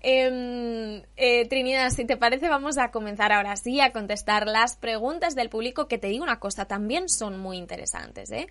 Em, 0.00 1.02
eh, 1.16 1.46
Trinidad, 1.48 1.90
si 1.90 2.04
te 2.04 2.16
parece, 2.16 2.48
vamos 2.48 2.78
a 2.78 2.90
comenzar 2.90 3.32
ahora 3.32 3.56
sí 3.56 3.80
a 3.80 3.92
contestar 3.92 4.46
las 4.46 4.76
preguntas 4.76 5.34
del 5.34 5.48
público 5.48 5.88
que 5.88 5.98
te 5.98 6.08
digo 6.08 6.24
una 6.24 6.40
cosa, 6.40 6.66
también 6.66 7.08
son 7.08 7.38
muy 7.38 7.56
interesantes. 7.56 8.30
¿eh? 8.30 8.48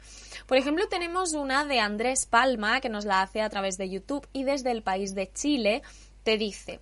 Por 0.47 0.57
ejemplo, 0.57 0.87
tenemos 0.87 1.33
una 1.33 1.65
de 1.65 1.79
Andrés 1.79 2.25
Palma 2.25 2.81
que 2.81 2.89
nos 2.89 3.05
la 3.05 3.21
hace 3.21 3.41
a 3.41 3.49
través 3.49 3.77
de 3.77 3.89
YouTube 3.89 4.27
y 4.33 4.43
desde 4.43 4.71
el 4.71 4.83
país 4.83 5.15
de 5.15 5.31
Chile 5.31 5.81
te 6.23 6.37
dice, 6.37 6.79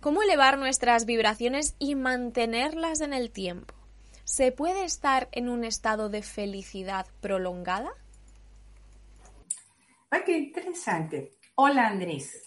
¿cómo 0.00 0.22
elevar 0.22 0.58
nuestras 0.58 1.04
vibraciones 1.04 1.74
y 1.78 1.94
mantenerlas 1.94 3.00
en 3.00 3.12
el 3.12 3.30
tiempo? 3.30 3.74
¿Se 4.24 4.52
puede 4.52 4.84
estar 4.84 5.28
en 5.32 5.48
un 5.48 5.64
estado 5.64 6.10
de 6.10 6.22
felicidad 6.22 7.06
prolongada? 7.20 7.90
Ay, 10.10 10.22
qué 10.24 10.38
interesante. 10.38 11.30
Hola 11.54 11.88
Andrés. 11.88 12.42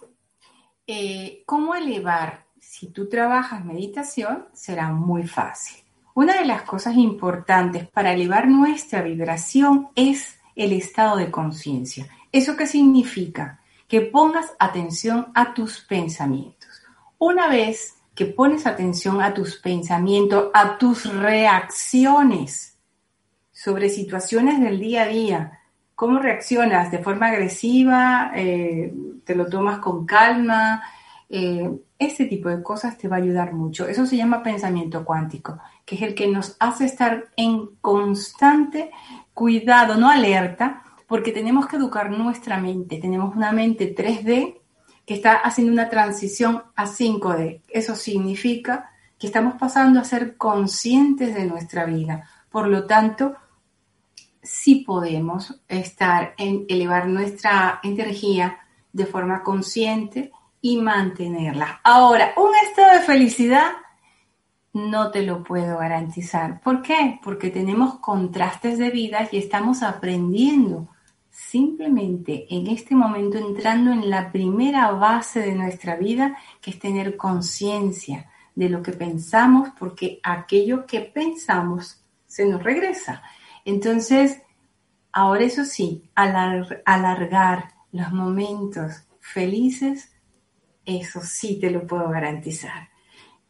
Eh, 0.93 1.43
¿cómo 1.45 1.73
elevar? 1.73 2.47
Si 2.59 2.87
tú 2.87 3.07
trabajas 3.07 3.63
meditación, 3.63 4.47
será 4.51 4.91
muy 4.91 5.25
fácil. 5.25 5.81
Una 6.13 6.37
de 6.37 6.43
las 6.43 6.63
cosas 6.63 6.97
importantes 6.97 7.87
para 7.87 8.11
elevar 8.11 8.49
nuestra 8.49 9.01
vibración 9.01 9.87
es 9.95 10.37
el 10.53 10.73
estado 10.73 11.15
de 11.15 11.31
conciencia. 11.31 12.09
¿Eso 12.33 12.57
qué 12.57 12.67
significa? 12.67 13.61
Que 13.87 14.01
pongas 14.01 14.47
atención 14.59 15.31
a 15.33 15.53
tus 15.53 15.79
pensamientos. 15.79 16.83
Una 17.17 17.47
vez 17.47 17.95
que 18.13 18.25
pones 18.25 18.67
atención 18.67 19.21
a 19.21 19.33
tus 19.33 19.55
pensamientos, 19.55 20.51
a 20.53 20.77
tus 20.77 21.05
reacciones 21.05 22.77
sobre 23.53 23.87
situaciones 23.89 24.59
del 24.59 24.77
día 24.77 25.03
a 25.03 25.07
día, 25.07 25.60
¿Cómo 25.95 26.19
reaccionas? 26.19 26.91
¿De 26.91 26.99
forma 26.99 27.27
agresiva? 27.27 28.31
Eh, 28.35 28.93
¿Te 29.23 29.35
lo 29.35 29.47
tomas 29.47 29.79
con 29.79 30.05
calma? 30.05 30.81
Eh, 31.29 31.69
ese 31.97 32.25
tipo 32.25 32.49
de 32.49 32.61
cosas 32.61 32.97
te 32.97 33.07
va 33.07 33.17
a 33.17 33.19
ayudar 33.19 33.53
mucho. 33.53 33.87
Eso 33.87 34.05
se 34.05 34.17
llama 34.17 34.43
pensamiento 34.43 35.05
cuántico, 35.05 35.59
que 35.85 35.95
es 35.95 36.01
el 36.01 36.15
que 36.15 36.27
nos 36.27 36.57
hace 36.59 36.85
estar 36.85 37.29
en 37.37 37.67
constante 37.79 38.91
cuidado, 39.33 39.95
no 39.95 40.09
alerta, 40.09 40.83
porque 41.07 41.31
tenemos 41.31 41.67
que 41.67 41.77
educar 41.77 42.09
nuestra 42.11 42.57
mente. 42.57 42.97
Tenemos 42.97 43.35
una 43.35 43.51
mente 43.51 43.95
3D 43.95 44.59
que 45.05 45.13
está 45.13 45.35
haciendo 45.35 45.73
una 45.73 45.89
transición 45.89 46.63
a 46.75 46.85
5D. 46.85 47.61
Eso 47.69 47.95
significa 47.95 48.91
que 49.17 49.27
estamos 49.27 49.53
pasando 49.59 49.99
a 49.99 50.03
ser 50.03 50.35
conscientes 50.35 51.35
de 51.35 51.45
nuestra 51.45 51.85
vida. 51.85 52.27
Por 52.49 52.67
lo 52.67 52.85
tanto, 52.85 53.35
sí 54.41 54.83
podemos 54.85 55.61
estar 55.67 56.33
en 56.37 56.65
elevar 56.67 57.07
nuestra 57.07 57.79
energía 57.83 58.59
de 58.93 59.05
forma 59.05 59.43
consciente 59.43 60.31
y 60.61 60.77
mantenerla. 60.77 61.81
Ahora, 61.83 62.33
un 62.37 62.51
estado 62.67 62.99
de 62.99 63.05
felicidad 63.05 63.71
no 64.73 65.11
te 65.11 65.23
lo 65.23 65.43
puedo 65.43 65.77
garantizar. 65.77 66.61
¿Por 66.61 66.81
qué? 66.81 67.19
Porque 67.23 67.49
tenemos 67.49 67.99
contrastes 67.99 68.77
de 68.77 68.89
vida 68.89 69.27
y 69.31 69.37
estamos 69.37 69.83
aprendiendo 69.83 70.87
simplemente 71.29 72.45
en 72.49 72.67
este 72.67 72.93
momento 72.93 73.37
entrando 73.37 73.91
en 73.91 74.09
la 74.09 74.31
primera 74.31 74.91
base 74.91 75.39
de 75.39 75.55
nuestra 75.55 75.95
vida, 75.95 76.37
que 76.61 76.71
es 76.71 76.79
tener 76.79 77.17
conciencia 77.17 78.29
de 78.53 78.69
lo 78.69 78.81
que 78.83 78.91
pensamos, 78.91 79.69
porque 79.77 80.19
aquello 80.23 80.85
que 80.85 81.01
pensamos 81.01 82.03
se 82.27 82.45
nos 82.45 82.61
regresa. 82.61 83.23
Entonces, 83.65 84.41
ahora 85.11 85.43
eso 85.43 85.65
sí, 85.65 86.09
alargar 86.15 87.73
los 87.91 88.11
momentos 88.11 89.03
felices, 89.19 90.11
eso 90.85 91.21
sí 91.21 91.59
te 91.59 91.69
lo 91.69 91.85
puedo 91.85 92.09
garantizar. 92.09 92.89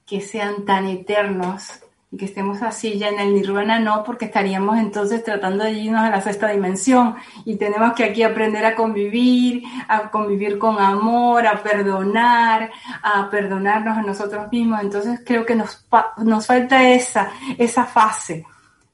Que 0.05 0.21
sean 0.21 0.65
tan 0.65 0.85
eternos 0.87 1.81
y 2.11 2.17
que 2.17 2.25
estemos 2.25 2.61
así 2.61 2.97
ya 2.97 3.07
en 3.07 3.19
el 3.19 3.33
nirvana, 3.33 3.79
no, 3.79 4.03
porque 4.03 4.25
estaríamos 4.25 4.77
entonces 4.77 5.23
tratando 5.23 5.63
de 5.63 5.71
irnos 5.71 6.01
a 6.01 6.09
la 6.09 6.19
sexta 6.19 6.49
dimensión 6.49 7.15
y 7.45 7.55
tenemos 7.55 7.93
que 7.93 8.03
aquí 8.03 8.21
aprender 8.21 8.65
a 8.65 8.75
convivir, 8.75 9.63
a 9.87 10.11
convivir 10.11 10.57
con 10.57 10.77
amor, 10.77 11.47
a 11.47 11.63
perdonar, 11.63 12.69
a 13.01 13.29
perdonarnos 13.29 13.97
a 13.97 14.01
nosotros 14.01 14.51
mismos. 14.51 14.81
Entonces 14.81 15.21
creo 15.25 15.45
que 15.45 15.55
nos, 15.55 15.85
nos 16.17 16.45
falta 16.45 16.89
esa, 16.89 17.31
esa 17.57 17.85
fase, 17.85 18.45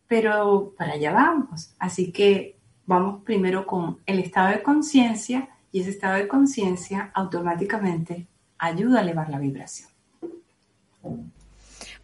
pero 0.08 0.74
para 0.78 0.93
allá 0.93 1.12
vamos. 1.12 1.72
Así 1.80 2.12
que 2.12 2.58
vamos 2.86 3.24
primero 3.24 3.65
con 3.65 4.00
el 4.06 4.20
estado 4.20 4.50
de 4.50 4.63
conciencia 4.63 5.50
y 5.72 5.82
ese 5.82 5.91
estado 5.91 6.15
de 6.15 6.28
conciencia 6.28 7.12
automáticamente 7.13 8.28
ayuda 8.58 9.00
a 9.00 9.02
elevar 9.04 9.30
la 9.30 9.39
vibración. 9.39 9.89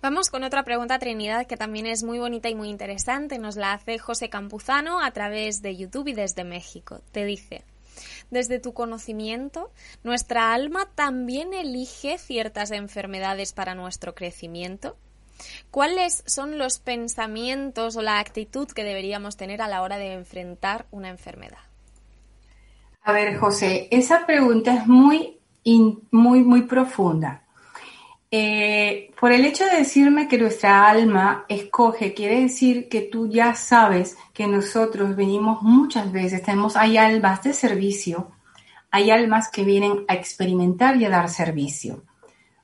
Vamos 0.02 0.30
con 0.30 0.44
otra 0.44 0.64
pregunta, 0.64 1.00
Trinidad, 1.00 1.48
que 1.48 1.56
también 1.56 1.86
es 1.86 2.04
muy 2.04 2.20
bonita 2.20 2.50
y 2.50 2.56
muy 2.56 2.70
interesante. 2.70 3.40
Nos 3.40 3.56
la 3.56 3.72
hace 3.72 4.00
José 4.00 4.30
Campuzano 4.30 5.02
a 5.02 5.12
través 5.12 5.62
de 5.62 5.78
YouTube 5.78 6.10
y 6.10 6.14
desde 6.14 6.44
México. 6.44 7.00
Te 7.14 7.24
dice, 7.24 7.64
desde 8.30 8.60
tu 8.60 8.74
conocimiento, 8.74 9.72
¿nuestra 10.04 10.54
alma 10.54 10.90
también 10.94 11.54
elige 11.54 12.18
ciertas 12.18 12.72
enfermedades 12.72 13.54
para 13.54 13.76
nuestro 13.76 14.14
crecimiento? 14.14 14.98
¿Cuáles 15.72 16.24
son 16.26 16.58
los 16.58 16.80
pensamientos 16.80 17.96
o 17.96 18.02
la 18.02 18.20
actitud 18.20 18.68
que 18.68 18.84
deberíamos 18.84 19.38
tener 19.38 19.62
a 19.62 19.68
la 19.68 19.82
hora 19.82 19.98
de 19.98 20.14
enfrentar 20.14 20.86
una 20.92 21.10
enfermedad? 21.10 21.58
A 23.04 23.12
ver, 23.12 23.38
José, 23.38 23.88
esa 23.92 24.26
pregunta 24.26 24.74
es 24.74 24.88
muy, 24.88 25.38
muy, 26.12 26.42
muy 26.42 26.62
profunda. 26.64 27.44
Eh, 28.36 29.12
por 29.20 29.32
el 29.32 29.46
hecho 29.46 29.64
de 29.66 29.78
decirme 29.78 30.28
que 30.28 30.40
nuestra 30.40 30.90
alma 30.90 31.46
escoge, 31.48 32.16
quiere 32.16 32.42
decir 32.42 32.90
que 32.90 33.02
tú 33.02 33.30
ya 33.30 33.54
sabes 33.54 34.18
que 34.34 34.48
nosotros 34.48 35.16
venimos 35.16 35.62
muchas 35.62 36.12
veces, 36.12 36.42
tenemos, 36.42 36.76
hay 36.76 36.98
almas 36.98 37.44
de 37.44 37.54
servicio, 37.54 38.32
hay 38.90 39.12
almas 39.12 39.50
que 39.50 39.64
vienen 39.64 40.06
a 40.08 40.16
experimentar 40.16 40.98
y 40.98 41.06
a 41.06 41.10
dar 41.10 41.30
servicio. 41.30 42.04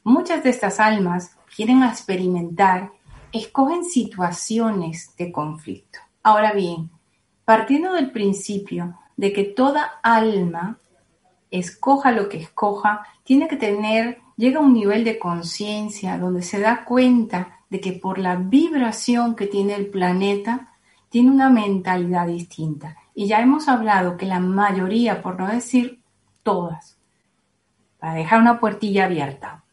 Muchas 0.09 0.41
de 0.41 0.49
estas 0.49 0.79
almas 0.79 1.37
quieren 1.55 1.83
experimentar, 1.83 2.91
escogen 3.31 3.85
situaciones 3.85 5.15
de 5.19 5.31
conflicto. 5.31 5.99
Ahora 6.23 6.51
bien, 6.51 6.89
partiendo 7.45 7.93
del 7.93 8.09
principio 8.09 8.97
de 9.17 9.31
que 9.31 9.43
toda 9.43 9.99
alma, 10.01 10.79
escoja 11.51 12.11
lo 12.11 12.27
que 12.27 12.37
escoja, 12.37 13.03
tiene 13.23 13.47
que 13.47 13.55
tener 13.55 14.17
llega 14.35 14.57
a 14.57 14.63
un 14.63 14.73
nivel 14.73 15.03
de 15.03 15.19
conciencia 15.19 16.17
donde 16.17 16.41
se 16.41 16.59
da 16.59 16.85
cuenta 16.85 17.59
de 17.69 17.79
que 17.79 17.91
por 17.91 18.17
la 18.17 18.35
vibración 18.35 19.35
que 19.35 19.45
tiene 19.45 19.75
el 19.75 19.91
planeta, 19.91 20.73
tiene 21.09 21.29
una 21.29 21.51
mentalidad 21.51 22.25
distinta. 22.25 22.97
Y 23.13 23.27
ya 23.27 23.41
hemos 23.41 23.67
hablado 23.67 24.17
que 24.17 24.25
la 24.25 24.39
mayoría, 24.39 25.21
por 25.21 25.39
no 25.39 25.47
decir 25.47 26.01
todas, 26.41 26.97
para 27.99 28.15
dejar 28.15 28.41
una 28.41 28.59
puertilla 28.59 29.05
abierta, 29.05 29.65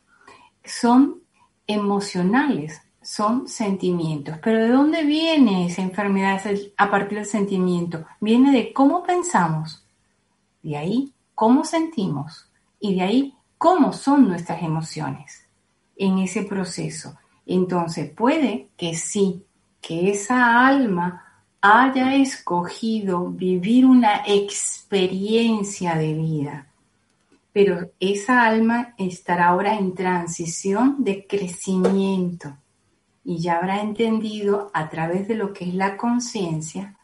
son 0.67 1.23
emocionales, 1.67 2.81
son 3.03 3.49
sentimientos. 3.49 4.37
Pero 4.43 4.59
¿de 4.59 4.69
dónde 4.69 5.05
viene 5.05 5.67
esa 5.67 5.83
enfermedad 5.83 6.43
a 6.77 6.91
partir 6.91 7.19
del 7.19 7.27
sentimiento? 7.27 8.05
Viene 8.21 8.53
de 8.53 8.73
cómo 8.73 9.03
pensamos, 9.03 9.85
de 10.63 10.77
ahí 10.77 11.13
cómo 11.35 11.65
sentimos 11.65 12.49
y 12.81 12.95
de 12.97 13.03
ahí 13.03 13.35
cómo 13.59 13.93
son 13.93 14.29
nuestras 14.29 14.63
emociones 14.63 15.47
en 15.97 16.19
ese 16.19 16.43
proceso. 16.43 17.17
Entonces 17.47 18.11
puede 18.11 18.69
que 18.77 18.95
sí, 18.95 19.45
que 19.81 20.11
esa 20.11 20.67
alma 20.67 21.23
haya 21.61 22.15
escogido 22.15 23.29
vivir 23.29 23.87
una 23.87 24.23
experiencia 24.27 25.95
de 25.95 26.15
vida, 26.15 26.66
pero 27.57 27.91
esa 28.01 28.45
alma 28.45 28.95
estará 28.99 29.47
ahora 29.47 29.79
en 29.79 29.95
transición 29.95 30.97
de 30.99 31.27
crecimiento 31.27 32.55
y 33.25 33.39
ya 33.39 33.57
habrá 33.57 33.81
entendido 33.81 34.71
a 34.75 34.91
través 34.91 35.27
de 35.27 35.37
lo 35.37 35.55
que 35.55 35.65
es 35.67 35.75
la 35.75 35.97
conciencia 35.97 36.99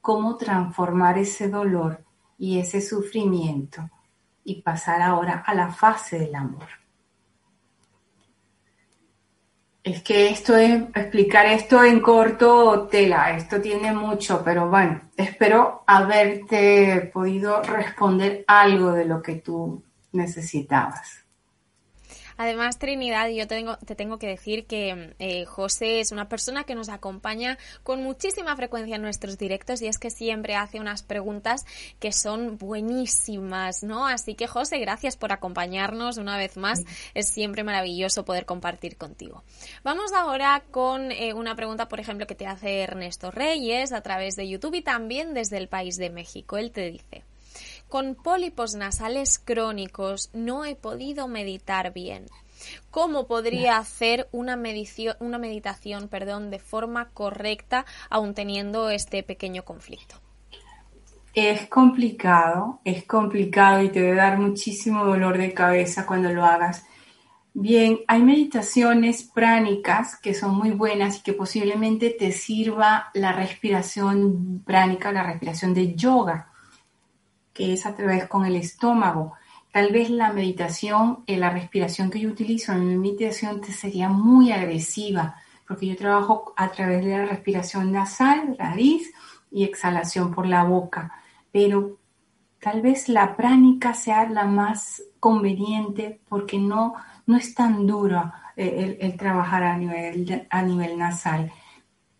cómo 0.00 0.36
transformar 0.36 1.18
ese 1.18 1.48
dolor 1.48 2.04
y 2.38 2.60
ese 2.60 2.80
sufrimiento 2.80 3.90
y 4.44 4.62
pasar 4.62 5.02
ahora 5.02 5.42
a 5.44 5.52
la 5.52 5.72
fase 5.72 6.20
del 6.20 6.36
amor. 6.36 6.68
Es 9.82 10.00
que 10.04 10.28
esto 10.28 10.56
es, 10.56 10.80
explicar 10.94 11.46
esto 11.46 11.82
en 11.82 11.98
corto 11.98 12.86
tela, 12.86 13.36
esto 13.36 13.60
tiene 13.60 13.92
mucho, 13.92 14.42
pero 14.44 14.68
bueno, 14.68 15.10
espero 15.16 15.82
haberte 15.88 17.10
podido 17.12 17.62
responder 17.62 18.44
algo 18.46 18.92
de 18.92 19.04
lo 19.04 19.20
que 19.20 19.36
tú 19.36 19.82
necesitabas. 20.18 21.24
Además, 22.38 22.78
Trinidad, 22.78 23.28
yo 23.30 23.48
te 23.48 23.96
tengo 23.96 24.18
que 24.20 24.28
decir 24.28 24.64
que 24.66 25.12
eh, 25.18 25.44
José 25.44 25.98
es 25.98 26.12
una 26.12 26.28
persona 26.28 26.62
que 26.62 26.76
nos 26.76 26.88
acompaña 26.88 27.58
con 27.82 28.04
muchísima 28.04 28.54
frecuencia 28.54 28.94
en 28.94 29.02
nuestros 29.02 29.38
directos 29.38 29.82
y 29.82 29.88
es 29.88 29.98
que 29.98 30.10
siempre 30.10 30.54
hace 30.54 30.78
unas 30.78 31.02
preguntas 31.02 31.66
que 31.98 32.12
son 32.12 32.56
buenísimas, 32.56 33.82
¿no? 33.82 34.06
Así 34.06 34.36
que, 34.36 34.46
José, 34.46 34.78
gracias 34.78 35.16
por 35.16 35.32
acompañarnos 35.32 36.16
una 36.16 36.36
vez 36.36 36.56
más. 36.56 36.84
Es 37.12 37.28
siempre 37.28 37.64
maravilloso 37.64 38.24
poder 38.24 38.46
compartir 38.46 38.96
contigo. 38.96 39.42
Vamos 39.82 40.12
ahora 40.12 40.62
con 40.70 41.10
eh, 41.10 41.34
una 41.34 41.56
pregunta, 41.56 41.88
por 41.88 41.98
ejemplo, 41.98 42.28
que 42.28 42.36
te 42.36 42.46
hace 42.46 42.82
Ernesto 42.82 43.32
Reyes 43.32 43.90
a 43.90 44.00
través 44.02 44.36
de 44.36 44.48
YouTube 44.48 44.76
y 44.76 44.82
también 44.82 45.34
desde 45.34 45.56
el 45.56 45.66
país 45.66 45.96
de 45.96 46.10
México. 46.10 46.56
Él 46.56 46.70
te 46.70 46.88
dice. 46.92 47.24
Con 47.88 48.16
pólipos 48.16 48.74
nasales 48.74 49.38
crónicos 49.38 50.28
no 50.34 50.66
he 50.66 50.76
podido 50.76 51.26
meditar 51.26 51.94
bien. 51.94 52.26
¿Cómo 52.90 53.26
podría 53.26 53.78
hacer 53.78 54.28
una, 54.30 54.60
una 55.20 55.38
meditación 55.38 56.08
perdón, 56.08 56.50
de 56.50 56.58
forma 56.58 57.08
correcta 57.08 57.86
aún 58.10 58.34
teniendo 58.34 58.90
este 58.90 59.22
pequeño 59.22 59.64
conflicto? 59.64 60.16
Es 61.32 61.66
complicado, 61.68 62.80
es 62.84 63.04
complicado 63.04 63.82
y 63.82 63.88
te 63.88 64.02
debe 64.02 64.16
dar 64.16 64.38
muchísimo 64.38 65.06
dolor 65.06 65.38
de 65.38 65.54
cabeza 65.54 66.04
cuando 66.04 66.30
lo 66.30 66.44
hagas. 66.44 66.84
Bien, 67.54 68.00
hay 68.06 68.22
meditaciones 68.22 69.22
pránicas 69.22 70.18
que 70.20 70.34
son 70.34 70.54
muy 70.54 70.72
buenas 70.72 71.18
y 71.18 71.22
que 71.22 71.32
posiblemente 71.32 72.10
te 72.10 72.32
sirva 72.32 73.08
la 73.14 73.32
respiración 73.32 74.62
pránica, 74.66 75.10
la 75.10 75.22
respiración 75.22 75.72
de 75.72 75.94
yoga 75.94 76.52
que 77.58 77.72
es 77.72 77.86
a 77.86 77.94
través 77.96 78.28
con 78.28 78.46
el 78.46 78.54
estómago. 78.54 79.34
Tal 79.72 79.90
vez 79.90 80.10
la 80.10 80.32
meditación, 80.32 81.24
eh, 81.26 81.36
la 81.36 81.50
respiración 81.50 82.08
que 82.08 82.20
yo 82.20 82.30
utilizo 82.30 82.72
en 82.72 82.86
mi 82.86 82.96
meditación 82.96 83.60
te 83.60 83.72
sería 83.72 84.08
muy 84.08 84.52
agresiva, 84.52 85.34
porque 85.66 85.88
yo 85.88 85.96
trabajo 85.96 86.54
a 86.56 86.70
través 86.70 87.04
de 87.04 87.18
la 87.18 87.26
respiración 87.26 87.90
nasal, 87.90 88.56
nariz 88.60 89.12
y 89.50 89.64
exhalación 89.64 90.32
por 90.32 90.46
la 90.46 90.62
boca. 90.62 91.12
Pero 91.50 91.98
tal 92.60 92.80
vez 92.80 93.08
la 93.08 93.36
pránica 93.36 93.92
sea 93.92 94.28
la 94.28 94.44
más 94.44 95.02
conveniente 95.18 96.20
porque 96.28 96.58
no, 96.58 96.94
no 97.26 97.36
es 97.36 97.56
tan 97.56 97.88
duro 97.88 98.32
eh, 98.54 98.96
el, 99.00 99.16
trabajar 99.16 99.64
a 99.64 99.76
nivel, 99.76 100.46
a 100.48 100.62
nivel 100.62 100.96
nasal. 100.96 101.50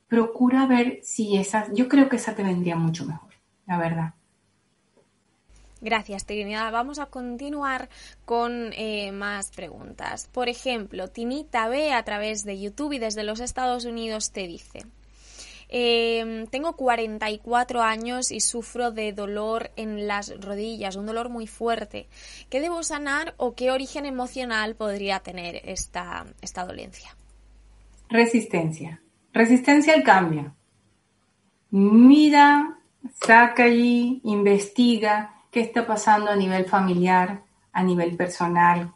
Procura 0.09 0.67
ver 0.67 0.99
si 1.05 1.37
esa, 1.37 1.73
yo 1.73 1.89
creo 1.89 2.09
que 2.09 2.17
esa 2.17 2.35
te 2.35 2.43
vendría 2.43 2.75
mucho 2.75 3.07
mejor, 3.07 3.31
la 3.67 3.79
verdad. 3.79 4.15
Gracias, 5.81 6.27
Trinidad. 6.27 6.73
Vamos 6.73 6.99
a 6.99 7.07
continuar 7.07 7.89
con 8.25 8.73
eh, 8.73 9.13
más 9.13 9.51
preguntas. 9.51 10.29
Por 10.33 10.49
ejemplo, 10.49 11.09
Tinita 11.09 11.69
B 11.69 11.93
a 11.93 12.03
través 12.03 12.45
de 12.45 12.59
YouTube 12.59 12.95
y 12.95 12.99
desde 12.99 13.23
los 13.23 13.41
Estados 13.41 13.85
Unidos 13.85 14.33
te 14.33 14.47
dice. 14.49 14.85
Em, 15.69 16.47
tengo 16.47 16.75
44 16.75 17.83
años 17.83 18.33
y 18.33 18.41
sufro 18.41 18.91
de 18.91 19.13
dolor 19.13 19.71
en 19.77 20.07
las 20.07 20.35
rodillas, 20.41 20.97
un 20.97 21.07
dolor 21.07 21.29
muy 21.29 21.47
fuerte. 21.47 22.09
¿Qué 22.49 22.61
debo 22.61 22.83
sanar 22.83 23.35
o 23.37 23.55
qué 23.55 23.71
origen 23.71 24.07
emocional 24.07 24.75
podría 24.75 25.21
tener 25.21 25.61
esta, 25.65 26.27
esta 26.41 26.65
dolencia? 26.65 27.15
Resistencia. 28.09 29.03
Resistencia 29.33 29.93
al 29.95 30.03
cambio. 30.03 30.55
Mira 31.71 32.79
saca 33.25 33.65
allí, 33.65 34.21
investiga 34.25 35.35
qué 35.59 35.65
está 35.65 35.85
pasando 35.85 36.31
a 36.31 36.37
nivel 36.37 36.67
familiar, 36.67 37.43
a 37.73 37.83
nivel 37.83 38.17
personal, 38.17 38.93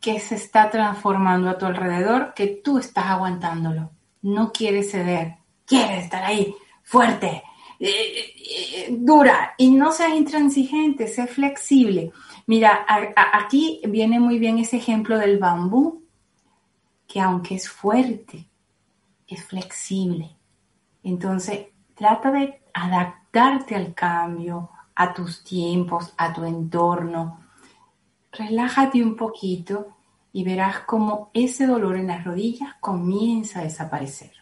qué 0.00 0.20
se 0.20 0.36
está 0.36 0.70
transformando 0.70 1.50
a 1.50 1.58
tu 1.58 1.66
alrededor, 1.66 2.34
que 2.34 2.46
tú 2.46 2.78
estás 2.78 3.06
aguantándolo. 3.06 3.90
No 4.22 4.52
quieres 4.52 4.92
ceder, 4.92 5.38
quieres 5.66 6.04
estar 6.04 6.22
ahí, 6.22 6.54
fuerte, 6.84 7.42
eh, 7.80 8.32
eh, 8.36 8.88
dura, 8.92 9.54
y 9.58 9.72
no 9.72 9.90
seas 9.90 10.14
intransigente, 10.14 11.08
sé 11.08 11.26
flexible. 11.26 12.12
Mira, 12.46 12.86
aquí 13.32 13.80
viene 13.88 14.20
muy 14.20 14.38
bien 14.38 14.58
ese 14.58 14.76
ejemplo 14.76 15.18
del 15.18 15.38
bambú, 15.38 16.04
que 17.08 17.20
aunque 17.20 17.56
es 17.56 17.68
fuerte, 17.68 18.46
es 19.26 19.44
flexible. 19.44 20.36
Entonces, 21.02 21.66
trata 21.96 22.30
de 22.30 22.62
adaptarte 22.72 23.74
al 23.74 23.94
cambio, 23.94 24.70
a 24.94 25.12
tus 25.14 25.42
tiempos, 25.42 26.12
a 26.16 26.32
tu 26.32 26.44
entorno. 26.44 27.40
Relájate 28.32 29.02
un 29.02 29.16
poquito 29.16 29.96
y 30.32 30.44
verás 30.44 30.80
cómo 30.80 31.30
ese 31.34 31.66
dolor 31.66 31.96
en 31.96 32.08
las 32.08 32.24
rodillas 32.24 32.74
comienza 32.80 33.60
a 33.60 33.64
desaparecer. 33.64 34.32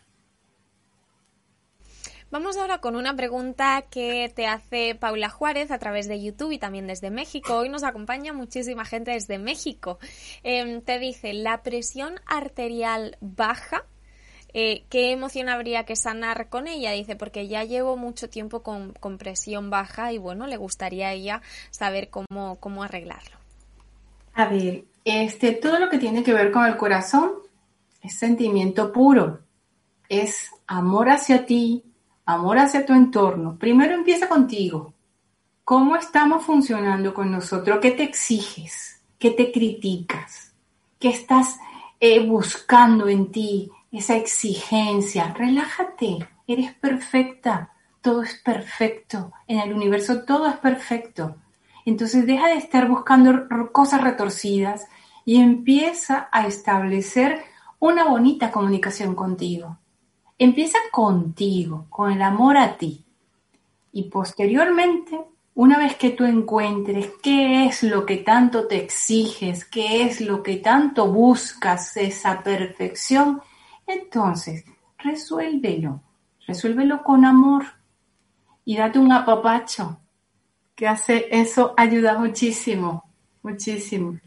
Vamos 2.32 2.56
ahora 2.56 2.78
con 2.78 2.96
una 2.96 3.14
pregunta 3.14 3.84
que 3.90 4.32
te 4.34 4.46
hace 4.46 4.94
Paula 4.94 5.28
Juárez 5.28 5.70
a 5.70 5.78
través 5.78 6.08
de 6.08 6.22
YouTube 6.22 6.52
y 6.52 6.58
también 6.58 6.86
desde 6.86 7.10
México. 7.10 7.58
Hoy 7.58 7.68
nos 7.68 7.84
acompaña 7.84 8.32
muchísima 8.32 8.86
gente 8.86 9.10
desde 9.10 9.38
México. 9.38 9.98
Em, 10.42 10.80
te 10.80 10.98
dice, 10.98 11.34
¿la 11.34 11.62
presión 11.62 12.14
arterial 12.24 13.18
baja? 13.20 13.84
Eh, 14.54 14.84
¿Qué 14.90 15.12
emoción 15.12 15.48
habría 15.48 15.84
que 15.84 15.96
sanar 15.96 16.48
con 16.48 16.68
ella? 16.68 16.92
Dice, 16.92 17.16
porque 17.16 17.48
ya 17.48 17.64
llevo 17.64 17.96
mucho 17.96 18.28
tiempo 18.28 18.62
con, 18.62 18.92
presión 19.18 19.70
baja 19.70 20.12
y 20.12 20.18
bueno, 20.18 20.46
le 20.46 20.56
gustaría 20.56 21.08
a 21.08 21.12
ella 21.12 21.42
saber 21.70 22.10
cómo, 22.10 22.56
cómo 22.60 22.82
arreglarlo. 22.82 23.36
A 24.34 24.46
ver, 24.46 24.84
este, 25.04 25.52
todo 25.52 25.78
lo 25.78 25.88
que 25.88 25.98
tiene 25.98 26.22
que 26.22 26.32
ver 26.32 26.50
con 26.52 26.64
el 26.66 26.76
corazón 26.76 27.32
es 28.02 28.18
sentimiento 28.18 28.92
puro, 28.92 29.40
es 30.08 30.50
amor 30.66 31.08
hacia 31.08 31.46
ti, 31.46 31.84
amor 32.24 32.58
hacia 32.58 32.84
tu 32.84 32.92
entorno, 32.92 33.56
primero 33.58 33.94
empieza 33.94 34.28
contigo. 34.28 34.92
¿Cómo 35.64 35.96
estamos 35.96 36.44
funcionando 36.44 37.14
con 37.14 37.30
nosotros? 37.30 37.78
¿Qué 37.80 37.92
te 37.92 38.02
exiges? 38.02 39.00
¿Qué 39.18 39.30
te 39.30 39.52
criticas? 39.52 40.52
¿Qué 40.98 41.10
estás 41.10 41.56
eh, 42.00 42.26
buscando 42.26 43.08
en 43.08 43.30
ti? 43.30 43.70
Esa 43.92 44.16
exigencia. 44.16 45.34
Relájate, 45.34 46.26
eres 46.46 46.72
perfecta, 46.72 47.74
todo 48.00 48.22
es 48.22 48.38
perfecto. 48.38 49.32
En 49.46 49.60
el 49.60 49.74
universo 49.74 50.22
todo 50.22 50.48
es 50.48 50.56
perfecto. 50.56 51.36
Entonces 51.84 52.26
deja 52.26 52.48
de 52.48 52.56
estar 52.56 52.88
buscando 52.88 53.46
cosas 53.70 54.00
retorcidas 54.00 54.86
y 55.26 55.40
empieza 55.40 56.30
a 56.32 56.46
establecer 56.46 57.44
una 57.80 58.04
bonita 58.04 58.50
comunicación 58.50 59.14
contigo. 59.14 59.78
Empieza 60.38 60.78
contigo, 60.90 61.86
con 61.90 62.12
el 62.12 62.22
amor 62.22 62.56
a 62.56 62.78
ti. 62.78 63.04
Y 63.92 64.04
posteriormente, 64.04 65.20
una 65.54 65.76
vez 65.76 65.96
que 65.96 66.10
tú 66.10 66.24
encuentres 66.24 67.10
qué 67.22 67.66
es 67.66 67.82
lo 67.82 68.06
que 68.06 68.16
tanto 68.16 68.66
te 68.66 68.82
exiges, 68.82 69.66
qué 69.66 70.04
es 70.04 70.22
lo 70.22 70.42
que 70.42 70.56
tanto 70.56 71.08
buscas, 71.12 71.94
esa 71.98 72.42
perfección, 72.42 73.42
entonces 73.86 74.64
resuélvelo. 74.98 76.02
Resuélvelo 76.46 77.02
con 77.02 77.24
amor 77.24 77.64
y 78.64 78.76
date 78.76 78.98
un 78.98 79.12
apapacho, 79.12 80.00
que 80.74 80.86
hace 80.86 81.28
eso 81.30 81.74
ayuda 81.76 82.18
muchísimo, 82.18 83.04
muchísimo. 83.42 84.18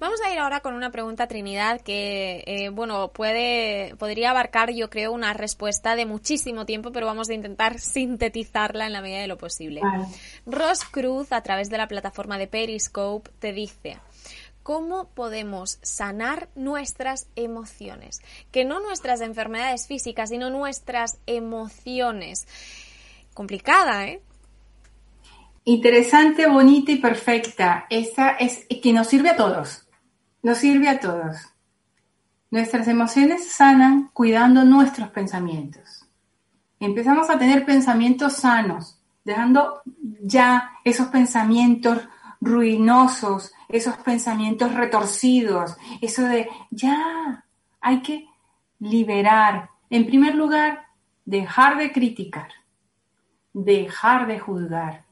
Vamos 0.00 0.18
a 0.22 0.32
ir 0.32 0.38
ahora 0.38 0.60
con 0.60 0.72
una 0.72 0.90
pregunta, 0.90 1.28
Trinidad, 1.28 1.82
que, 1.82 2.42
eh, 2.46 2.70
bueno, 2.70 3.08
puede, 3.12 3.94
podría 3.96 4.30
abarcar, 4.30 4.70
yo 4.70 4.88
creo, 4.88 5.12
una 5.12 5.34
respuesta 5.34 5.94
de 5.94 6.06
muchísimo 6.06 6.64
tiempo, 6.64 6.90
pero 6.90 7.04
vamos 7.04 7.28
a 7.28 7.34
intentar 7.34 7.78
sintetizarla 7.78 8.86
en 8.86 8.94
la 8.94 9.02
medida 9.02 9.20
de 9.20 9.26
lo 9.26 9.36
posible. 9.36 9.82
Ross 10.46 10.86
Cruz, 10.86 11.32
a 11.32 11.42
través 11.42 11.68
de 11.68 11.76
la 11.76 11.86
plataforma 11.86 12.38
de 12.38 12.46
Periscope, 12.46 13.30
te 13.40 13.52
dice, 13.52 13.98
¿Cómo 14.62 15.08
podemos 15.08 15.78
sanar 15.82 16.48
nuestras 16.54 17.28
emociones? 17.36 18.20
Que 18.52 18.64
no 18.64 18.80
nuestras 18.80 19.20
enfermedades 19.20 19.86
físicas, 19.86 20.30
sino 20.30 20.50
nuestras 20.50 21.18
emociones. 21.26 22.46
Complicada, 23.34 24.06
¿eh? 24.06 24.22
Interesante, 25.64 26.46
bonita 26.46 26.92
y 26.92 26.96
perfecta. 26.96 27.86
Esa 27.90 28.30
es 28.30 28.66
que 28.82 28.92
nos 28.92 29.06
sirve 29.06 29.30
a 29.30 29.36
todos 29.36 29.86
nos 30.42 30.58
sirve 30.58 30.88
a 30.88 31.00
todos. 31.00 31.36
Nuestras 32.50 32.88
emociones 32.88 33.52
sanan 33.52 34.10
cuidando 34.12 34.64
nuestros 34.64 35.10
pensamientos. 35.10 36.06
Empezamos 36.80 37.30
a 37.30 37.38
tener 37.38 37.64
pensamientos 37.64 38.34
sanos, 38.34 38.98
dejando 39.24 39.82
ya 40.22 40.72
esos 40.84 41.08
pensamientos 41.08 41.98
ruinosos, 42.40 43.52
esos 43.72 43.96
pensamientos 43.98 44.74
retorcidos, 44.74 45.76
eso 46.00 46.22
de 46.24 46.48
ya 46.70 47.44
hay 47.80 48.02
que 48.02 48.26
liberar. 48.78 49.70
En 49.88 50.06
primer 50.06 50.34
lugar, 50.34 50.86
dejar 51.24 51.78
de 51.78 51.92
criticar, 51.92 52.48
dejar 53.52 54.26
de 54.26 54.38
juzgar, 54.38 55.04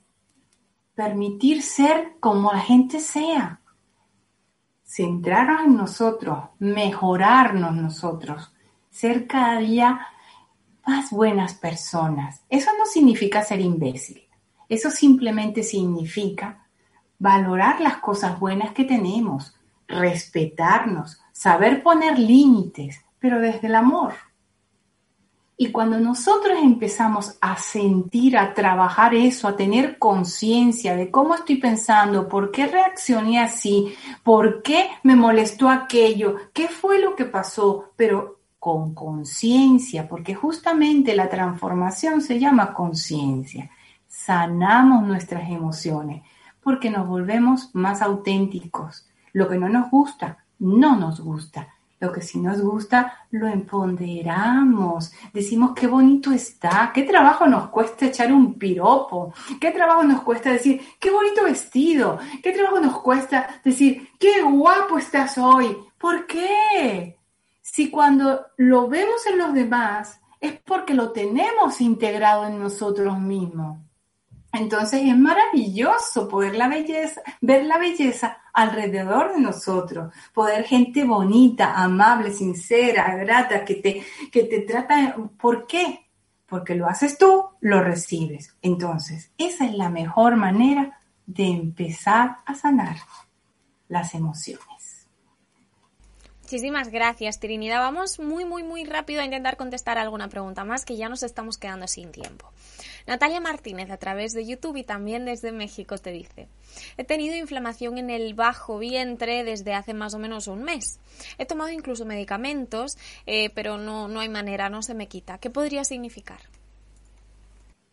permitir 0.95 1.63
ser 1.63 2.15
como 2.21 2.53
la 2.53 2.61
gente 2.61 3.01
sea, 3.01 3.61
centrarnos 4.85 5.67
en 5.67 5.77
nosotros, 5.77 6.51
mejorarnos 6.59 7.75
nosotros, 7.75 8.53
ser 8.91 9.27
cada 9.27 9.59
día 9.61 10.01
más 10.87 11.11
buenas 11.11 11.55
personas. 11.55 12.43
Eso 12.49 12.71
no 12.79 12.87
significa 12.87 13.43
ser 13.43 13.61
imbécil. 13.61 14.23
Eso 14.69 14.91
simplemente 14.91 15.63
significa 15.63 16.68
valorar 17.19 17.81
las 17.81 17.99
cosas 17.99 18.39
buenas 18.39 18.73
que 18.73 18.85
tenemos, 18.85 19.55
respetarnos, 19.87 21.21
saber 21.33 21.83
poner 21.83 22.19
límites, 22.19 23.01
pero 23.19 23.41
desde 23.41 23.67
el 23.67 23.75
amor. 23.75 24.15
Y 25.61 25.73
cuando 25.73 25.99
nosotros 25.99 26.57
empezamos 26.63 27.37
a 27.41 27.57
sentir, 27.57 28.39
a 28.39 28.55
trabajar 28.55 29.13
eso, 29.13 29.49
a 29.49 29.57
tener 29.57 29.99
conciencia 29.99 30.95
de 30.95 31.11
cómo 31.11 31.35
estoy 31.35 31.57
pensando, 31.57 32.29
por 32.29 32.53
qué 32.53 32.69
reaccioné 32.69 33.41
así, 33.41 33.93
por 34.23 34.63
qué 34.63 34.89
me 35.03 35.17
molestó 35.17 35.69
aquello, 35.69 36.37
qué 36.53 36.69
fue 36.69 37.01
lo 37.01 37.17
que 37.17 37.25
pasó, 37.25 37.91
pero 37.97 38.39
con 38.61 38.95
conciencia, 38.95 40.09
porque 40.09 40.33
justamente 40.33 41.17
la 41.17 41.29
transformación 41.29 42.21
se 42.21 42.39
llama 42.39 42.73
conciencia. 42.73 43.69
Sanamos 44.07 45.03
nuestras 45.05 45.51
emociones 45.51 46.23
porque 46.69 46.91
nos 46.91 47.09
volvemos 47.09 47.75
más 47.75 48.03
auténticos. 48.03 49.09
Lo 49.33 49.49
que 49.49 49.57
no 49.57 49.71
nos 49.71 49.91
gusta, 49.91 50.45
no 50.59 50.97
nos 50.97 51.19
gusta 51.19 51.67
lo 51.99 52.13
que 52.13 52.21
sí 52.21 52.39
nos 52.39 52.61
gusta, 52.61 53.27
lo 53.31 53.49
empoderamos. 53.49 55.11
Decimos 55.33 55.73
qué 55.75 55.87
bonito 55.87 56.31
está, 56.31 56.93
qué 56.95 57.05
trabajo 57.05 57.47
nos 57.47 57.71
cuesta 57.71 58.05
echar 58.05 58.31
un 58.31 58.55
piropo, 58.55 59.33
qué 59.59 59.71
trabajo 59.71 60.05
nos 60.05 60.21
cuesta 60.21 60.53
decir 60.53 60.83
qué 61.01 61.11
bonito 61.11 61.45
vestido, 61.45 62.19
qué 62.43 62.53
trabajo 62.53 62.81
nos 62.81 63.01
cuesta 63.01 63.49
decir 63.65 64.11
qué 64.21 64.43
guapo 64.43 64.99
estás 64.99 65.39
hoy. 65.39 65.75
¿Por 65.97 66.27
qué? 66.27 67.17
Si 67.63 67.91
cuando 67.91 68.47
lo 68.59 68.89
vemos 68.89 69.27
en 69.27 69.39
los 69.39 69.55
demás 69.55 70.21
es 70.41 70.53
porque 70.61 70.93
lo 70.93 71.13
tenemos 71.13 71.81
integrado 71.81 72.47
en 72.47 72.59
nosotros 72.61 73.19
mismos. 73.19 73.88
Entonces 74.59 75.03
es 75.05 75.17
maravilloso 75.17 76.29
poder 76.29 76.57
la 76.57 76.69
belleza, 76.69 77.23
ver 77.41 77.65
la 77.65 77.79
belleza 77.79 78.39
alrededor 78.53 79.35
de 79.35 79.41
nosotros, 79.41 80.13
poder 80.35 80.65
gente 80.65 81.05
bonita, 81.05 81.75
amable, 81.75 82.33
sincera, 82.33 83.15
grata, 83.17 83.65
que 83.65 83.77
te, 83.77 84.05
que 84.33 84.45
te 84.45 84.61
trata. 84.61 85.17
¿Por 85.39 85.67
qué? 85.67 86.07
Porque 86.47 86.75
lo 86.75 86.87
haces 86.87 87.19
tú, 87.19 87.45
lo 87.61 87.83
recibes. 87.83 88.57
Entonces, 88.63 89.31
esa 89.39 89.67
es 89.67 89.75
la 89.75 89.91
mejor 89.91 90.37
manera 90.37 90.99
de 91.27 91.47
empezar 91.47 92.39
a 92.45 92.55
sanar 92.55 92.97
las 93.87 94.15
emociones. 94.15 95.07
Muchísimas 96.43 96.89
gracias, 96.89 97.41
Trinidad. 97.41 97.81
Vamos 97.81 98.19
muy, 98.19 98.47
muy, 98.47 98.63
muy 98.63 98.87
rápido 98.87 99.21
a 99.21 99.25
intentar 99.27 99.59
contestar 99.59 99.99
alguna 99.99 100.29
pregunta 100.29 100.65
más, 100.65 100.87
que 100.87 100.97
ya 100.97 101.11
nos 101.11 101.23
estamos 101.23 101.59
quedando 101.59 101.87
sin 101.87 102.11
tiempo. 102.11 102.51
Natalia 103.09 103.41
Martínez, 103.41 103.91
a 103.91 103.97
través 103.97 104.35
de 104.35 104.45
YouTube 104.45 104.77
y 104.77 104.85
también 104.85 105.25
desde 105.25 105.51
México, 105.51 105.97
te 105.97 106.13
dice, 106.13 106.47
he 106.99 107.05
tenido 107.05 107.35
inflamación 107.35 107.97
en 107.97 108.11
el 108.11 108.35
bajo 108.35 108.79
vientre 108.79 109.45
desde 109.45 109.73
hace 109.73 109.95
más 109.95 110.13
o 110.13 110.19
menos 110.19 110.47
un 110.47 110.63
mes. 110.63 111.01
He 111.39 111.47
tomado 111.47 111.71
incluso 111.71 112.05
medicamentos, 112.05 112.99
eh, 113.25 113.49
pero 113.55 113.79
no, 113.79 114.09
no 114.09 114.21
hay 114.21 114.29
manera, 114.29 114.69
no 114.69 114.83
se 114.83 114.93
me 114.93 115.09
quita. 115.09 115.39
¿Qué 115.39 115.49
podría 115.49 115.85
significar? 115.85 116.41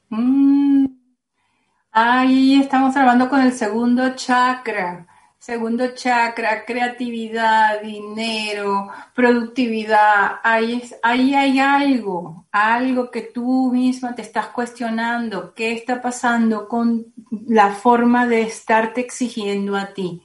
Mm. 0.09 0.85
Ahí 1.91 2.59
estamos 2.59 2.93
trabajando 2.93 3.29
con 3.29 3.39
el 3.39 3.53
segundo 3.53 4.15
chakra. 4.15 5.07
Segundo 5.45 5.93
chakra, 5.93 6.65
creatividad, 6.65 7.79
dinero, 7.83 8.89
productividad. 9.13 10.39
Ahí, 10.41 10.81
ahí 11.03 11.35
hay 11.35 11.59
algo, 11.59 12.47
algo 12.51 13.11
que 13.11 13.21
tú 13.21 13.69
misma 13.71 14.15
te 14.15 14.23
estás 14.23 14.47
cuestionando. 14.47 15.53
¿Qué 15.53 15.73
está 15.73 16.01
pasando 16.01 16.67
con 16.67 17.13
la 17.47 17.69
forma 17.75 18.25
de 18.25 18.41
estarte 18.41 19.01
exigiendo 19.01 19.75
a 19.75 19.93
ti? 19.93 20.23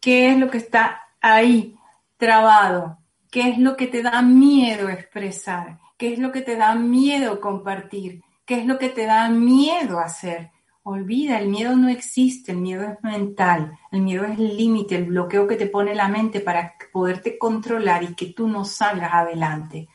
¿Qué 0.00 0.32
es 0.32 0.36
lo 0.36 0.50
que 0.50 0.58
está 0.58 1.00
ahí 1.22 1.74
trabado? 2.18 2.98
¿Qué 3.30 3.48
es 3.48 3.56
lo 3.56 3.74
que 3.74 3.86
te 3.86 4.02
da 4.02 4.20
miedo 4.20 4.90
expresar? 4.90 5.78
¿Qué 5.96 6.12
es 6.12 6.18
lo 6.18 6.30
que 6.30 6.42
te 6.42 6.56
da 6.56 6.74
miedo 6.74 7.40
compartir? 7.40 8.22
¿Qué 8.44 8.58
es 8.58 8.66
lo 8.66 8.78
que 8.78 8.90
te 8.90 9.06
da 9.06 9.30
miedo 9.30 9.98
hacer? 9.98 10.50
Olvida, 10.82 11.38
el 11.38 11.48
miedo 11.48 11.76
no 11.76 11.88
existe, 11.88 12.52
el 12.52 12.58
miedo 12.58 12.84
es 12.84 13.02
mental, 13.02 13.78
el 13.92 14.00
miedo 14.00 14.24
es 14.24 14.38
el 14.38 14.56
límite, 14.56 14.96
el 14.96 15.04
bloqueo 15.04 15.46
que 15.46 15.56
te 15.56 15.66
pone 15.66 15.94
la 15.94 16.08
mente 16.08 16.40
para 16.40 16.74
poderte 16.90 17.36
controlar 17.38 18.02
y 18.02 18.14
que 18.14 18.32
tú 18.32 18.48
no 18.48 18.64
salgas 18.64 19.12
adelante. 19.12 19.88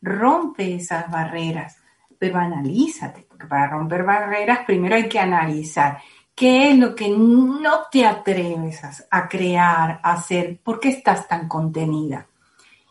Rompe 0.00 0.74
esas 0.74 1.08
barreras, 1.08 1.78
pero 2.18 2.38
analízate, 2.38 3.24
porque 3.28 3.46
para 3.46 3.68
romper 3.68 4.02
barreras 4.02 4.60
primero 4.66 4.96
hay 4.96 5.08
que 5.08 5.20
analizar 5.20 5.98
qué 6.34 6.70
es 6.70 6.78
lo 6.78 6.94
que 6.96 7.08
no 7.08 7.82
te 7.90 8.04
atreves 8.04 8.82
a, 9.10 9.28
crear, 9.28 10.00
a 10.02 10.12
hacer, 10.14 10.58
por 10.60 10.80
qué 10.80 10.88
estás 10.88 11.28
tan 11.28 11.46
contenida. 11.46 12.26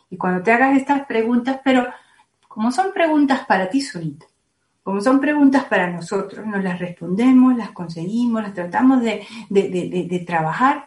Y 0.10 0.16
cuando 0.16 0.42
te 0.42 0.54
hagas 0.54 0.78
estas 0.78 1.06
preguntas, 1.06 1.60
pero 1.64 1.86
como 2.48 2.72
son 2.72 2.94
preguntas 2.94 3.46
para 3.46 3.70
ti 3.70 3.82
solito, 3.82 4.31
como 4.84 5.00
son 5.02 5.20
preguntas 5.20 5.66
para 5.66 5.92
nosotros, 5.92 6.46
nos 6.46 6.64
las 6.64 6.80
respondemos, 6.80 7.56
las 7.56 7.72
conseguimos, 7.72 8.42
las 8.42 8.54
tratamos 8.54 9.02
de, 9.02 9.26
de, 9.50 10.24
trabajar, 10.26 10.86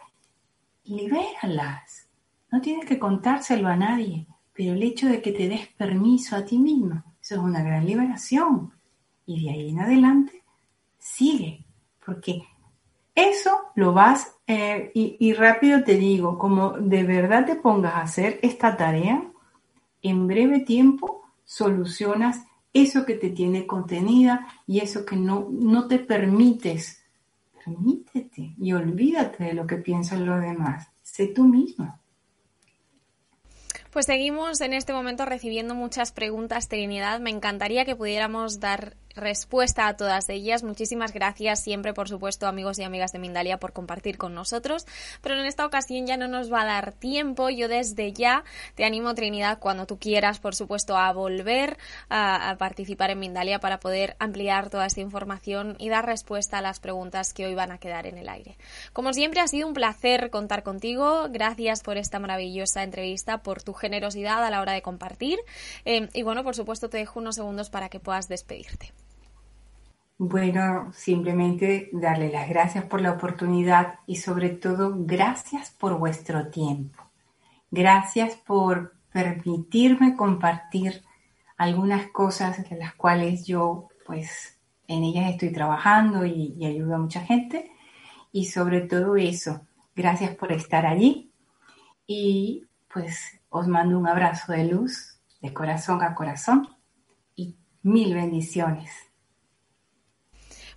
libéralas. 0.83 2.07
No 2.51 2.61
tienes 2.61 2.85
que 2.85 2.99
contárselo 2.99 3.69
a 3.69 3.75
nadie, 3.75 4.27
pero 4.53 4.73
el 4.73 4.83
hecho 4.83 5.07
de 5.07 5.21
que 5.21 5.31
te 5.31 5.47
des 5.47 5.67
permiso 5.67 6.35
a 6.35 6.43
ti 6.43 6.57
mismo, 6.57 7.03
eso 7.21 7.35
es 7.35 7.41
una 7.41 7.63
gran 7.63 7.85
liberación. 7.85 8.73
Y 9.25 9.43
de 9.43 9.49
ahí 9.51 9.69
en 9.69 9.79
adelante, 9.79 10.43
sigue, 10.99 11.65
porque 12.05 12.43
eso 13.15 13.71
lo 13.75 13.93
vas, 13.93 14.35
eh, 14.45 14.91
y, 14.93 15.15
y 15.19 15.33
rápido 15.33 15.83
te 15.83 15.95
digo, 15.95 16.37
como 16.37 16.71
de 16.71 17.03
verdad 17.03 17.45
te 17.45 17.55
pongas 17.55 17.93
a 17.93 18.01
hacer 18.01 18.39
esta 18.43 18.75
tarea, 18.75 19.23
en 20.01 20.27
breve 20.27 20.59
tiempo 20.59 21.23
solucionas 21.45 22.45
eso 22.75 23.05
que 23.05 23.15
te 23.15 23.29
tiene 23.29 23.65
contenida 23.65 24.47
y 24.67 24.81
eso 24.81 25.05
que 25.05 25.15
no, 25.15 25.47
no 25.49 25.87
te 25.87 25.97
permites. 25.97 27.01
Permítete 27.63 28.53
y 28.59 28.73
olvídate 28.73 29.45
de 29.45 29.53
lo 29.53 29.65
que 29.65 29.77
piensan 29.77 30.25
los 30.25 30.41
demás. 30.41 30.89
Sé 31.01 31.27
tú 31.27 31.45
mismo. 31.45 31.97
Pues 33.91 34.07
seguimos 34.07 34.59
en 34.59 34.73
este 34.73 34.91
momento 34.91 35.23
recibiendo 35.23 35.73
muchas 35.73 36.11
preguntas, 36.11 36.67
Trinidad. 36.67 37.21
Me 37.21 37.29
encantaría 37.29 37.85
que 37.85 37.95
pudiéramos 37.95 38.59
dar 38.59 38.97
respuesta 39.15 39.87
a 39.87 39.95
todas 39.95 40.29
ellas. 40.29 40.63
Muchísimas 40.63 41.13
gracias 41.13 41.61
siempre, 41.61 41.93
por 41.93 42.09
supuesto, 42.09 42.47
amigos 42.47 42.79
y 42.79 42.83
amigas 42.83 43.11
de 43.11 43.19
Mindalia, 43.19 43.57
por 43.57 43.73
compartir 43.73 44.17
con 44.17 44.33
nosotros. 44.33 44.85
Pero 45.21 45.35
en 45.35 45.45
esta 45.45 45.65
ocasión 45.65 46.05
ya 46.05 46.17
no 46.17 46.27
nos 46.27 46.51
va 46.51 46.61
a 46.61 46.65
dar 46.65 46.91
tiempo. 46.91 47.49
Yo 47.49 47.67
desde 47.67 48.13
ya 48.13 48.43
te 48.75 48.85
animo, 48.85 49.15
Trinidad, 49.15 49.59
cuando 49.59 49.85
tú 49.85 49.97
quieras, 49.97 50.39
por 50.39 50.55
supuesto, 50.55 50.97
a 50.97 51.11
volver 51.13 51.77
a, 52.09 52.55
participar 52.59 53.09
en 53.09 53.19
Mindalia 53.19 53.59
para 53.59 53.79
poder 53.79 54.15
ampliar 54.19 54.69
toda 54.69 54.85
esta 54.85 55.01
información 55.01 55.75
y 55.79 55.89
dar 55.89 56.05
respuesta 56.05 56.57
a 56.57 56.61
las 56.61 56.79
preguntas 56.79 57.33
que 57.33 57.45
hoy 57.45 57.55
van 57.55 57.71
a 57.71 57.77
quedar 57.77 58.07
en 58.07 58.17
el 58.17 58.29
aire. 58.29 58.57
Como 58.93 59.13
siempre, 59.13 59.41
ha 59.41 59.47
sido 59.47 59.67
un 59.67 59.73
placer 59.73 60.29
contar 60.29 60.63
contigo. 60.63 61.27
Gracias 61.29 61.81
por 61.83 61.97
esta 61.97 62.19
maravillosa 62.19 62.83
entrevista, 62.83 63.43
por 63.43 63.63
tu 63.63 63.73
generosidad 63.73 64.43
a 64.43 64.49
la 64.49 64.61
hora 64.61 64.73
de 64.73 64.81
compartir. 64.81 65.39
Eh, 65.85 66.09
y 66.13 66.23
bueno, 66.23 66.43
por 66.43 66.55
supuesto, 66.55 66.89
te 66.89 66.97
dejo 66.97 67.19
unos 67.19 67.35
segundos 67.35 67.69
para 67.69 67.89
que 67.89 67.99
puedas 67.99 68.27
despedirte. 68.27 68.93
Bueno, 70.17 70.93
simplemente 70.93 71.89
darle 71.91 72.31
las 72.31 72.47
gracias 72.47 72.85
por 72.85 73.01
la 73.01 73.11
oportunidad 73.11 73.99
y 74.07 74.15
sobre 74.15 74.49
todo 74.49 74.93
gracias 74.97 75.71
por 75.71 75.99
vuestro 75.99 76.47
tiempo. 76.47 77.03
Gracias 77.69 78.35
por 78.35 78.95
permitirme 79.11 80.15
compartir 80.15 81.03
algunas 81.57 82.07
cosas 82.11 82.69
de 82.69 82.77
las 82.77 82.95
cuales 82.95 83.45
yo 83.45 83.89
pues 84.05 84.57
en 84.87 85.03
ellas 85.03 85.31
estoy 85.31 85.51
trabajando 85.51 86.25
y, 86.25 86.55
y 86.57 86.65
ayudo 86.65 86.95
a 86.95 86.99
mucha 86.99 87.19
gente. 87.19 87.71
Y 88.31 88.45
sobre 88.45 88.81
todo 88.81 89.17
eso, 89.17 89.61
gracias 89.95 90.33
por 90.35 90.53
estar 90.53 90.85
allí 90.85 91.33
y 92.07 92.65
pues 92.93 93.39
os 93.49 93.67
mando 93.67 93.99
un 93.99 94.07
abrazo 94.07 94.53
de 94.53 94.65
luz, 94.65 95.19
de 95.41 95.53
corazón 95.53 96.01
a 96.03 96.15
corazón 96.15 96.69
y 97.35 97.57
mil 97.81 98.13
bendiciones. 98.13 98.91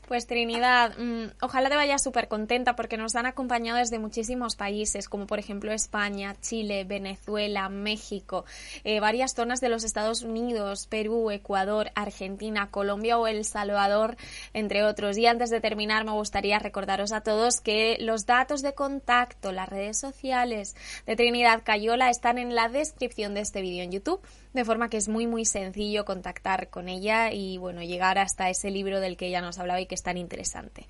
Pues 0.08 0.26
Trinidad, 0.26 0.96
mm, 0.96 1.34
ojalá 1.42 1.68
te 1.68 1.76
vayas 1.76 2.02
súper 2.02 2.28
contenta 2.28 2.74
porque 2.74 2.96
nos 2.96 3.14
han 3.14 3.26
acompañado 3.26 3.76
desde 3.76 3.98
muchísimos 3.98 4.56
países, 4.56 5.06
como 5.06 5.26
por 5.26 5.38
ejemplo 5.38 5.70
España, 5.70 6.34
Chile, 6.40 6.84
Venezuela, 6.84 7.68
México, 7.68 8.46
eh, 8.84 9.00
varias 9.00 9.34
zonas 9.34 9.60
de 9.60 9.68
los 9.68 9.84
Estados 9.84 10.22
Unidos, 10.22 10.86
Perú, 10.86 11.30
Ecuador, 11.30 11.90
Argentina, 11.94 12.70
Colombia 12.70 13.18
o 13.18 13.26
El 13.26 13.44
Salvador, 13.44 14.16
entre 14.54 14.82
otros. 14.82 15.18
Y 15.18 15.26
antes 15.26 15.50
de 15.50 15.60
terminar, 15.60 16.06
me 16.06 16.12
gustaría 16.12 16.58
recordaros 16.58 17.12
a 17.12 17.20
todos 17.20 17.60
que 17.60 17.98
los 18.00 18.24
datos 18.24 18.62
de 18.62 18.72
contacto, 18.72 19.52
las 19.52 19.68
redes 19.68 19.98
sociales 19.98 20.74
de 21.04 21.16
Trinidad 21.16 21.60
Cayola 21.64 22.08
están 22.08 22.38
en 22.38 22.54
la 22.54 22.70
descripción 22.70 23.34
de 23.34 23.40
este 23.40 23.60
vídeo 23.60 23.84
en 23.84 23.92
YouTube 23.92 24.22
de 24.52 24.64
forma 24.64 24.88
que 24.88 24.96
es 24.96 25.08
muy 25.08 25.26
muy 25.26 25.44
sencillo 25.44 26.04
contactar 26.04 26.68
con 26.68 26.88
ella 26.88 27.32
y 27.32 27.58
bueno, 27.58 27.82
llegar 27.82 28.18
hasta 28.18 28.48
ese 28.50 28.70
libro 28.70 29.00
del 29.00 29.16
que 29.16 29.26
ella 29.26 29.40
nos 29.40 29.58
hablaba 29.58 29.80
y 29.80 29.86
que 29.86 29.94
es 29.98 30.02
tan 30.02 30.16
interesante. 30.16 30.86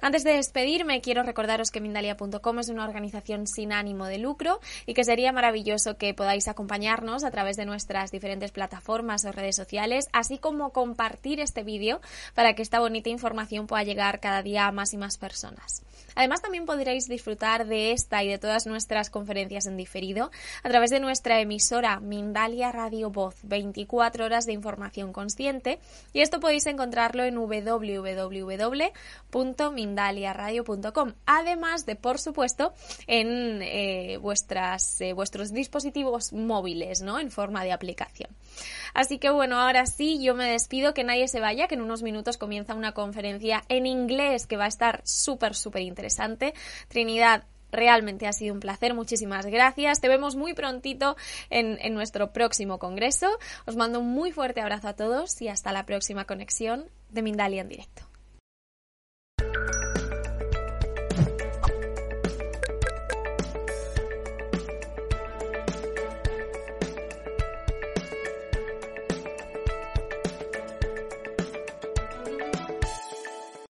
Antes 0.00 0.24
de 0.24 0.32
despedirme, 0.32 1.00
quiero 1.00 1.22
recordaros 1.22 1.70
que 1.70 1.80
Mindalia.com 1.80 2.58
es 2.58 2.68
una 2.68 2.84
organización 2.84 3.46
sin 3.46 3.72
ánimo 3.72 4.06
de 4.06 4.18
lucro 4.18 4.60
y 4.84 4.94
que 4.94 5.04
sería 5.04 5.32
maravilloso 5.32 5.96
que 5.96 6.14
podáis 6.14 6.48
acompañarnos 6.48 7.24
a 7.24 7.30
través 7.30 7.56
de 7.56 7.64
nuestras 7.64 8.10
diferentes 8.10 8.50
plataformas 8.50 9.24
o 9.24 9.32
redes 9.32 9.56
sociales, 9.56 10.08
así 10.12 10.38
como 10.38 10.70
compartir 10.70 11.40
este 11.40 11.62
vídeo 11.62 12.00
para 12.34 12.54
que 12.54 12.62
esta 12.62 12.80
bonita 12.80 13.08
información 13.08 13.66
pueda 13.66 13.84
llegar 13.84 14.20
cada 14.20 14.42
día 14.42 14.66
a 14.66 14.72
más 14.72 14.92
y 14.92 14.96
más 14.96 15.18
personas. 15.18 15.82
Además, 16.14 16.42
también 16.42 16.66
podréis 16.66 17.06
disfrutar 17.06 17.66
de 17.66 17.92
esta 17.92 18.24
y 18.24 18.28
de 18.28 18.38
todas 18.38 18.66
nuestras 18.66 19.08
conferencias 19.08 19.66
en 19.66 19.76
diferido 19.76 20.30
a 20.64 20.68
través 20.68 20.90
de 20.90 20.98
nuestra 20.98 21.40
emisora 21.40 22.00
Mindalia 22.00 22.72
Radio 22.72 23.10
Voz, 23.10 23.36
24 23.44 24.24
horas 24.24 24.44
de 24.44 24.52
información 24.52 25.12
consciente, 25.12 25.78
y 26.12 26.20
esto 26.20 26.40
podéis 26.40 26.66
encontrarlo 26.66 27.22
en 27.22 27.38
www.mindaliaradio.com, 28.56 31.12
además 31.26 31.86
de, 31.86 31.96
por 31.96 32.18
supuesto, 32.18 32.72
en 33.06 33.60
eh, 33.62 34.18
vuestras, 34.18 35.00
eh, 35.00 35.12
vuestros 35.12 35.52
dispositivos 35.52 36.32
móviles, 36.32 37.02
¿no? 37.02 37.18
En 37.18 37.30
forma 37.30 37.64
de 37.64 37.72
aplicación. 37.72 38.30
Así 38.94 39.18
que 39.18 39.30
bueno, 39.30 39.60
ahora 39.60 39.86
sí, 39.86 40.22
yo 40.22 40.34
me 40.34 40.50
despido, 40.50 40.94
que 40.94 41.04
nadie 41.04 41.28
se 41.28 41.40
vaya, 41.40 41.68
que 41.68 41.74
en 41.74 41.82
unos 41.82 42.02
minutos 42.02 42.38
comienza 42.38 42.74
una 42.74 42.92
conferencia 42.92 43.64
en 43.68 43.86
inglés 43.86 44.46
que 44.46 44.56
va 44.56 44.64
a 44.64 44.68
estar 44.68 45.02
súper, 45.04 45.54
súper 45.54 45.82
interesante. 45.82 46.54
Trinidad, 46.88 47.44
Realmente 47.70 48.26
ha 48.26 48.32
sido 48.32 48.54
un 48.54 48.60
placer, 48.60 48.94
muchísimas 48.94 49.46
gracias. 49.46 50.00
Te 50.00 50.08
vemos 50.08 50.36
muy 50.36 50.54
prontito 50.54 51.16
en, 51.50 51.78
en, 51.82 51.94
nuestro 51.94 52.32
próximo 52.32 52.78
congreso. 52.78 53.28
Os 53.66 53.76
mando 53.76 54.00
un 54.00 54.08
muy 54.08 54.32
fuerte 54.32 54.60
abrazo 54.60 54.88
a 54.88 54.94
todos 54.94 55.40
y 55.42 55.48
hasta 55.48 55.72
la 55.72 55.84
próxima 55.84 56.24
conexión 56.24 56.86
de 57.10 57.22
Mindalia 57.22 57.60
en 57.60 57.68
directo. 57.68 58.07